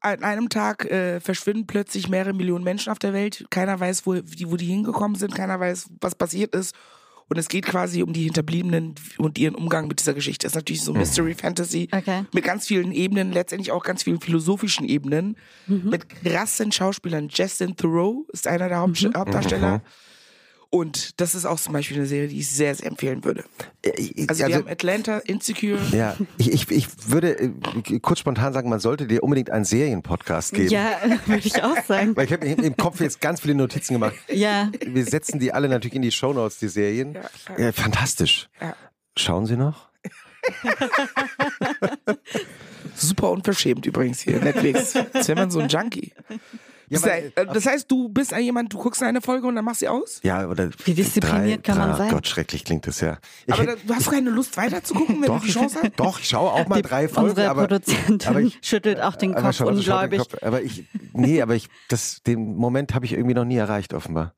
An 0.01 0.24
einem 0.24 0.49
Tag 0.49 0.86
äh, 0.86 1.20
verschwinden 1.20 1.68
plötzlich 1.68 2.07
mehrere 2.10 2.34
Millionen 2.34 2.64
Menschen 2.64 2.89
auf 2.91 2.99
der 2.99 3.14
Welt. 3.14 3.45
Keiner 3.49 3.80
weiß, 3.80 4.05
wo 4.05 4.14
die, 4.16 4.49
wo 4.49 4.55
die 4.55 4.66
hingekommen 4.66 5.16
sind. 5.18 5.36
Keiner 5.36 5.60
weiß, 5.60 5.89
was 6.01 6.16
passiert 6.16 6.55
ist. 6.55 6.74
Und 7.28 7.38
es 7.38 7.47
geht 7.47 7.66
quasi 7.66 8.01
um 8.01 8.12
die 8.12 8.24
Hinterbliebenen 8.24 8.95
und 9.20 9.38
ihren 9.38 9.53
Umgang 9.53 9.88
mit 9.88 9.99
dieser 9.99 10.16
Geschichte. 10.16 10.47
Das 10.47 10.53
ist 10.53 10.55
natürlich 10.55 10.82
so 10.82 10.93
Mystery 10.93 11.36
Fantasy 11.36 11.88
Okay. 11.91 12.26
mit 12.34 12.43
ganz 12.43 12.66
vielen 12.66 12.91
Ebenen, 12.91 13.32
letztendlich 13.32 13.72
auch 13.72 13.84
ganz 13.84 14.01
vielen 14.01 14.20
philosophischen 14.20 14.88
Ebenen. 14.89 15.38
Mhm. 15.68 15.89
Mit 15.91 16.10
krassen 16.10 16.72
Schauspielern. 16.72 17.28
Justin 17.30 17.76
Thoreau 17.76 18.26
ist 18.34 18.47
einer 18.47 18.68
der 18.68 18.80
Haupt 18.80 18.97
Hauptdarsteller. 19.16 19.84
Und 20.72 21.20
das 21.20 21.34
ist 21.34 21.45
auch 21.45 21.59
zum 21.59 21.74
Beispiel 21.74 21.97
eine 21.97 22.05
Serie, 22.05 22.28
die 22.28 22.39
ich 22.39 22.51
sehr, 22.51 22.76
sehr 22.76 22.88
empfehlen 22.88 23.24
würde. 23.24 23.43
Also, 24.28 24.47
wir 24.47 24.55
haben 24.55 24.67
Atlanta, 24.67 25.17
Insecure. 25.17 25.80
ja, 25.91 26.15
ich, 26.38 26.51
ich, 26.51 26.70
ich 26.70 26.88
würde 27.07 27.39
äh, 27.39 27.99
kurz 28.01 28.20
spontan 28.20 28.53
sagen, 28.53 28.70
man 28.70 28.80
sollte 28.80 29.07
dir 29.07 29.24
unbedingt 29.24 29.49
einen 29.49 29.65
Serienpodcast 29.65 30.53
geben. 30.53 30.70
Ja, 30.70 30.99
würde 31.26 31.47
ich 31.47 31.63
auch 31.63 31.84
sagen. 31.86 32.15
Weil 32.15 32.26
ich 32.26 32.34
habe 32.34 32.45
im 32.45 32.78
Kopf 32.78 33.01
jetzt 33.01 33.20
ganz 33.20 33.41
viele 33.41 33.55
Notizen 33.55 33.93
gemacht. 33.93 34.13
Ja. 34.28 34.72
Wir 34.86 35.05
setzen 35.05 35.39
die 35.39 35.51
alle 35.53 35.70
natürlich 35.70 35.95
in 35.95 36.03
die 36.03 36.11
Shownotes, 36.11 36.59
die 36.59 36.67
Serien. 36.67 37.17
Ja, 37.57 37.72
fantastisch. 37.72 38.47
Ja. 38.61 38.76
Schauen 39.17 39.47
Sie 39.47 39.57
noch? 39.57 39.89
Super 42.95 43.32
unverschämt 43.32 43.86
übrigens 43.88 44.22
hier, 44.22 44.39
Netflix. 44.39 44.95
Als 44.95 45.28
wäre 45.28 45.39
man 45.39 45.49
so 45.49 45.59
ein 45.59 45.67
Junkie. 45.67 46.13
Ja, 46.90 47.02
weil- 47.04 47.32
du- 47.36 47.42
äh, 47.42 47.46
das 47.54 47.66
heißt, 47.66 47.90
du 47.92 48.10
bist 48.10 48.34
ein 48.34 48.44
jemand, 48.44 48.74
du 48.74 48.78
guckst 48.80 49.02
eine 49.04 49.22
Folge 49.22 49.48
und 49.48 49.56
dann 49.56 49.64
machst 49.66 49.82
du 49.82 49.86
sie 49.86 49.90
aus? 49.90 50.20
Ja, 50.24 50.48
oder 50.48 50.70
Wie 50.86 50.94
diszipliniert 50.94 51.64
kann 51.64 51.78
man 51.78 51.92
drei, 51.92 51.98
sein? 51.98 52.10
Gott, 52.12 52.28
schrecklich 52.28 52.64
klingt 52.66 52.88
das 52.88 53.00
ja. 53.02 53.18
Ich, 53.46 53.54
Aber 53.54 53.66
da, 53.66 53.76
du 53.76 53.94
hast 53.96 54.10
keine 54.10 54.30
Lust 54.32 54.58
weiter 54.58 54.84
zu 54.84 54.94
gucken, 54.96 55.18
wenn 55.22 55.28
doch, 55.28 55.40
du 55.42 55.46
die 55.46 55.52
Chance 55.54 55.78
hast? 55.84 55.92
doch, 55.98 56.20
ich 56.20 56.28
schaue 56.30 56.52
auch 56.52 56.68
mal 56.68 56.82
drei 56.82 57.08
Folgen, 57.08 57.30
Unsere 57.30 57.50
aber, 57.50 57.62
Produzentin 57.68 58.28
aber 58.30 58.42
ich, 58.42 58.58
schüttelt 58.62 59.00
auch 59.02 59.16
den 59.16 59.34
Kopf 59.36 59.44
schau- 59.44 59.52
schau 59.54 59.66
den 59.70 59.78
ungläubig. 59.78 60.20
Kopf. 60.20 60.36
Aber 60.42 60.62
ich, 60.62 60.86
nee, 61.14 61.42
aber 61.42 61.56
ich, 61.56 61.68
das, 61.90 62.24
den 62.24 62.56
Moment 62.56 62.94
habe 62.96 63.06
ich 63.06 63.14
irgendwie 63.14 63.36
noch 63.36 63.46
nie 63.46 63.58
erreicht, 63.58 63.94
offenbar. 63.94 64.34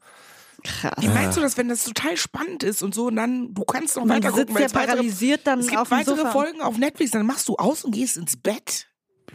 Krass. 0.64 0.94
Wie 1.00 1.08
meinst 1.08 1.38
du 1.38 1.42
das, 1.42 1.58
wenn 1.58 1.70
das 1.70 1.86
total 1.86 2.18
spannend 2.18 2.62
ist 2.64 2.84
und 2.84 2.94
so 2.94 3.08
und 3.08 3.16
dann, 3.16 3.54
du 3.54 3.64
kannst 3.64 3.96
noch 3.96 4.08
weiter 4.08 4.30
gucken, 4.32 4.54
weil 4.54 4.62
ja 4.62 4.68
es 4.68 4.76
weitere- 4.76 4.92
paralysiert 4.98 5.48
dann 5.48 5.60
Es 5.60 5.68
gibt 5.70 5.80
auf 5.80 5.90
weitere 5.90 6.18
Sofa. 6.18 6.32
Folgen 6.32 6.62
auf 6.62 6.78
Netflix, 6.78 7.12
dann 7.12 7.26
machst 7.26 7.48
du 7.48 7.56
aus 7.56 7.84
und 7.84 7.94
gehst 7.96 8.18
ins 8.18 8.38
Bett. 8.38 8.88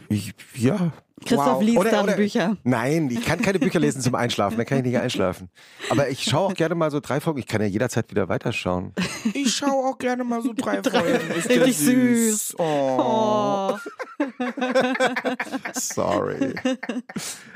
Ich, 0.07 0.33
ja. 0.55 0.93
Christoph 1.25 1.55
Wow. 1.57 1.61
liest 1.63 1.77
Oder- 1.77 1.91
dann 1.91 2.03
oder- 2.05 2.15
Bücher. 2.15 2.57
Nein, 2.63 3.09
ich 3.11 3.25
kann 3.25 3.41
keine 3.41 3.59
Bücher 3.59 3.79
lesen 3.79 4.01
zum 4.01 4.13
Einschlafen, 4.15 4.57
da 4.57 4.63
kann 4.65 4.77
ich 4.79 4.83
nicht 4.85 4.97
einschlafen. 4.97 5.49
Aber 5.89 6.09
ich 6.09 6.23
schaue 6.23 6.47
auch 6.47 6.53
gerne 6.53 6.75
mal 6.75 6.91
so 6.91 6.99
drei 6.99 7.19
Folgen, 7.19 7.39
ich 7.39 7.47
kann 7.47 7.59
ja 7.61 7.67
jederzeit 7.67 8.09
wieder 8.11 8.29
weiterschauen. 8.29 8.93
Ich 9.33 9.55
schaue 9.55 9.89
auch 9.89 9.97
gerne 9.97 10.23
mal 10.23 10.41
so 10.41 10.53
drei 10.55 10.81
Folgen. 10.89 11.31
Ist 11.37 11.49
der 11.49 11.65
Richtig 11.65 11.77
süß. 11.85 12.55
Oh. 12.59 12.97
Oh. 12.99 13.77
Sorry. 15.73 16.53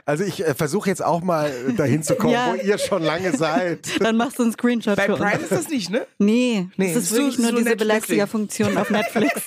Also 0.05 0.23
ich 0.23 0.45
äh, 0.45 0.53
versuche 0.55 0.89
jetzt 0.89 1.03
auch 1.03 1.21
mal 1.21 1.51
dahin 1.77 2.03
zu 2.03 2.15
kommen, 2.15 2.33
Ja. 2.33 2.51
wo 2.51 2.55
ihr 2.55 2.77
schon 2.77 3.03
lange 3.03 3.35
seid. 3.35 3.87
Dann 3.99 4.17
machst 4.17 4.39
du 4.39 4.43
einen 4.43 4.51
Screenshot 4.53 4.95
Bei 4.95 5.05
für 5.05 5.13
uns. 5.15 5.21
Prime 5.21 5.41
ist 5.43 5.51
das 5.51 5.69
nicht, 5.69 5.89
ne? 5.89 6.05
Nee, 6.17 6.67
Nee, 6.77 6.93
das 6.93 7.03
ist 7.03 7.09
so- 7.09 7.15
wirklich 7.17 7.37
nur 7.39 7.49
so 7.51 7.55
diese 7.57 7.69
Netflixing. 7.69 7.87
Belästiger-Funktion 7.87 8.77
auf 8.77 8.89
Netflix. 8.89 9.41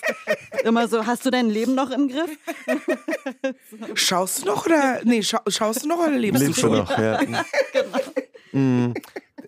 Immer 0.65 0.89
so, 0.89 1.05
hast 1.07 1.27
du 1.27 1.31
dein 1.31 1.51
Leben 1.51 1.75
noch 1.75 1.91
im 1.91 2.09
Griff? 2.09 2.31
Schaust 4.05 4.43
du 4.43 4.47
noch 4.47 4.67
oder 4.67 5.01
nee, 5.05 5.23
scha 5.23 5.41
schaust 5.49 5.85
du 5.85 5.89
noch 5.89 5.99
oder 5.99 6.11
lebst, 6.11 6.43
Lebst 6.43 6.59
du 6.59 6.61
schon? 6.69 6.73
noch, 6.79 6.99
ja. 6.99 7.21
Mm. 8.53 8.95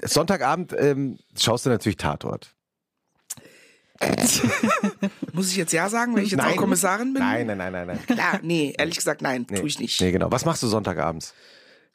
Sonntagabend 0.03 0.75
ähm, 0.77 1.17
schaust 1.39 1.65
du 1.65 1.71
natürlich 1.71 1.97
Tatort. 1.97 2.53
Muss 5.33 5.51
ich 5.51 5.57
jetzt 5.57 5.73
ja 5.73 5.89
sagen, 5.89 6.17
wenn 6.17 6.25
ich 6.25 6.33
jetzt 6.33 6.39
Nein. 6.41 6.55
auch 6.55 6.57
Kommissarin 6.57 7.13
bin? 7.15 7.23
Nein, 7.23 7.47
nein, 7.47 7.57
nein, 7.59 7.73
nein, 7.73 7.87
nein. 7.87 8.01
Klar, 8.07 8.41
nee, 8.43 8.75
ehrlich 8.77 8.97
gesagt, 8.97 9.23
nein, 9.23 9.47
Nee. 9.49 9.61
tue 9.61 9.69
ich 9.69 9.79
nicht. 9.79 10.01
Nee, 10.01 10.11
genau. 10.11 10.31
Was 10.33 10.45
machst 10.45 10.63
du 10.65 10.67
Sonntagabends? 10.67 11.35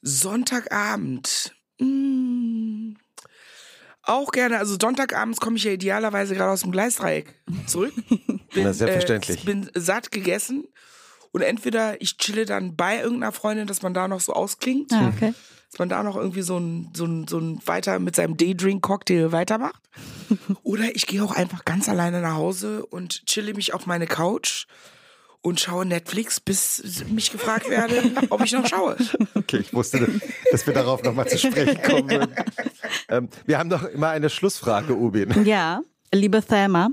Sonntagabend. 0.02 1.54
Mm, 1.80 2.94
auch 4.04 4.32
gerne. 4.32 4.58
Also 4.58 4.78
Sonntagabends 4.82 5.40
komme 5.42 5.58
ich 5.58 5.64
ja 5.66 5.72
idealerweise 5.72 6.34
gerade 6.34 6.52
aus 6.52 6.62
dem 6.62 6.72
Gleisdreieck 6.72 7.36
zurück. 7.68 7.94
Bin, 8.54 8.64
Na, 8.64 8.74
selbstverständlich. 8.74 9.42
Äh, 9.44 9.46
bin 9.46 9.70
satt 9.76 10.12
gegessen. 10.12 10.64
Und 11.32 11.42
entweder 11.42 12.02
ich 12.02 12.18
chille 12.18 12.46
dann 12.46 12.76
bei 12.76 13.00
irgendeiner 13.02 13.32
Freundin, 13.32 13.68
dass 13.68 13.82
man 13.82 13.94
da 13.94 14.08
noch 14.08 14.20
so 14.20 14.34
ausklingt, 14.34 14.92
Ah, 14.94 15.08
okay. 15.16 15.34
dass 15.72 15.80
man 15.80 15.88
da 15.90 16.04
noch 16.04 16.18
irgendwie 16.18 16.42
so 16.42 16.58
ein, 16.58 16.90
so 16.94 17.06
ein, 17.06 17.28
so 17.28 17.40
ein 17.40 17.60
weiter 17.66 18.00
mit 18.00 18.16
seinem 18.16 18.36
Daydrink-Cocktail 18.38 19.32
weitermacht. 19.32 19.82
Oder 20.64 20.94
ich 20.96 21.08
gehe 21.08 21.24
auch 21.24 21.32
einfach 21.36 21.64
ganz 21.66 21.88
alleine 21.88 22.22
nach 22.22 22.36
Hause 22.36 22.86
und 22.86 23.26
chille 23.26 23.54
mich 23.54 23.74
auf 23.74 23.86
meine 23.86 24.08
Couch 24.08 24.66
und 25.44 25.60
schaue 25.60 25.86
Netflix, 25.86 26.40
bis 26.40 27.04
mich 27.10 27.32
gefragt 27.32 27.68
werde, 27.70 28.04
ob 28.30 28.44
ich 28.44 28.52
noch 28.52 28.68
schaue. 28.68 28.96
Okay, 29.34 29.58
ich 29.58 29.74
wusste, 29.74 30.08
dass 30.52 30.68
wir 30.68 30.74
darauf 30.74 31.02
nochmal 31.02 31.28
zu 31.30 31.38
sprechen 31.40 31.82
kommen 31.84 32.10
würden. 32.12 32.36
Ähm, 33.10 33.30
wir 33.46 33.58
haben 33.58 33.70
doch 33.70 33.84
immer 33.86 34.10
eine 34.10 34.30
Schlussfrage, 34.30 34.94
Ubin. 34.96 35.46
Ja, 35.46 35.82
liebe 36.14 36.46
Thelma, 36.46 36.90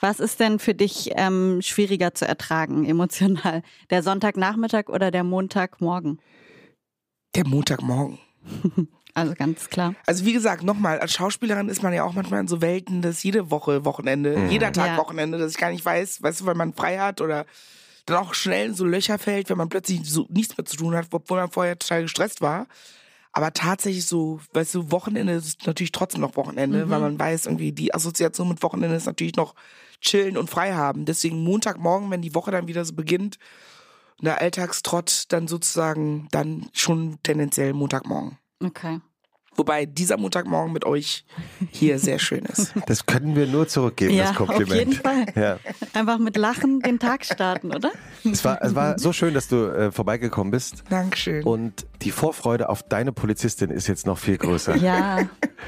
was 0.00 0.20
ist 0.20 0.40
denn 0.40 0.58
für 0.58 0.74
dich 0.74 1.10
ähm, 1.16 1.60
schwieriger 1.62 2.14
zu 2.14 2.26
ertragen 2.26 2.84
emotional? 2.88 3.62
Der 3.90 4.02
Sonntagnachmittag 4.02 4.88
oder 4.88 5.10
der 5.10 5.24
Montagmorgen? 5.24 6.20
Der 7.34 7.46
Montagmorgen. 7.46 8.18
Also 9.16 9.32
ganz 9.32 9.70
klar. 9.70 9.94
Also 10.04 10.26
wie 10.26 10.34
gesagt, 10.34 10.62
nochmal, 10.62 10.98
als 10.98 11.14
Schauspielerin 11.14 11.70
ist 11.70 11.82
man 11.82 11.94
ja 11.94 12.04
auch 12.04 12.12
manchmal 12.12 12.40
in 12.40 12.48
so 12.48 12.60
Welten, 12.60 13.00
dass 13.00 13.22
jede 13.22 13.50
Woche 13.50 13.86
Wochenende, 13.86 14.48
jeder 14.50 14.72
Tag 14.72 14.88
Ja. 14.88 14.96
Wochenende, 14.98 15.38
dass 15.38 15.52
ich 15.52 15.56
gar 15.56 15.70
nicht 15.70 15.82
weiß, 15.82 16.22
weißt 16.22 16.42
du, 16.42 16.44
weil 16.44 16.54
man 16.54 16.74
frei 16.74 16.98
hat 16.98 17.22
oder 17.22 17.46
dann 18.04 18.18
auch 18.18 18.34
schnell 18.34 18.66
in 18.66 18.74
so 18.74 18.84
Löcher 18.84 19.18
fällt, 19.18 19.48
wenn 19.48 19.56
man 19.56 19.70
plötzlich 19.70 20.02
so 20.04 20.26
nichts 20.28 20.58
mehr 20.58 20.66
zu 20.66 20.76
tun 20.76 20.94
hat, 20.94 21.06
obwohl 21.12 21.38
man 21.38 21.50
vorher 21.50 21.78
total 21.78 22.02
gestresst 22.02 22.42
war. 22.42 22.66
Aber 23.32 23.54
tatsächlich 23.54 24.04
so, 24.04 24.38
weißt 24.52 24.74
du, 24.74 24.90
Wochenende 24.90 25.32
ist 25.32 25.66
natürlich 25.66 25.92
trotzdem 25.92 26.20
noch 26.20 26.36
Wochenende, 26.36 26.90
weil 26.90 27.00
man 27.00 27.18
weiß, 27.18 27.46
irgendwie 27.46 27.72
die 27.72 27.94
Assoziation 27.94 28.50
mit 28.50 28.62
Wochenende 28.62 28.96
ist 28.96 29.06
natürlich 29.06 29.36
noch 29.36 29.54
chillen 30.00 30.36
und 30.36 30.50
frei 30.50 30.74
haben. 30.74 31.04
Deswegen 31.04 31.42
Montagmorgen, 31.42 32.10
wenn 32.10 32.22
die 32.22 32.34
Woche 32.34 32.50
dann 32.50 32.68
wieder 32.68 32.84
so 32.84 32.94
beginnt, 32.94 33.38
der 34.20 34.40
Alltagstrott 34.40 35.24
dann 35.28 35.46
sozusagen 35.48 36.28
dann 36.30 36.68
schon 36.72 37.18
tendenziell 37.22 37.72
Montagmorgen. 37.72 38.38
Okay. 38.62 39.00
Wobei 39.56 39.86
dieser 39.86 40.16
Montagmorgen 40.18 40.72
mit 40.72 40.84
euch 40.84 41.24
hier 41.70 41.98
sehr 41.98 42.18
schön 42.18 42.44
ist. 42.44 42.72
Das 42.86 43.06
können 43.06 43.34
wir 43.36 43.46
nur 43.46 43.66
zurückgeben, 43.68 44.14
Ja, 44.14 44.28
das 44.28 44.36
Kompliment. 44.36 44.70
auf 44.70 44.76
jeden 44.76 44.92
Fall. 44.92 45.26
Ja. 45.34 45.58
Einfach 45.92 46.18
mit 46.18 46.36
Lachen 46.36 46.80
den 46.80 46.98
Tag 46.98 47.24
starten, 47.24 47.74
oder? 47.74 47.90
Es, 48.24 48.44
war, 48.44 48.62
es 48.62 48.74
war 48.74 48.98
so 48.98 49.12
schön, 49.12 49.34
dass 49.34 49.48
du 49.48 49.66
äh, 49.66 49.90
vorbeigekommen 49.92 50.50
bist. 50.50 50.84
Dankeschön. 50.88 51.42
Und 51.44 51.86
die 52.02 52.10
Vorfreude 52.10 52.68
auf 52.68 52.82
deine 52.82 53.12
Polizistin 53.12 53.70
ist 53.70 53.86
jetzt 53.88 54.06
noch 54.06 54.18
viel 54.18 54.36
größer. 54.38 54.76
Ja. 54.76 55.20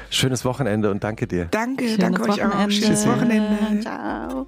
Schönes 0.09 0.45
Wochenende 0.45 0.91
und 0.91 1.03
danke 1.03 1.27
dir. 1.27 1.45
danke, 1.45 1.83
Schönes 1.85 1.97
danke 1.99 2.21
euch 2.23 2.43
auch. 2.43 2.69
Schönes 2.69 3.07
Wochenende. 3.07 3.81
Ciao. 3.81 4.47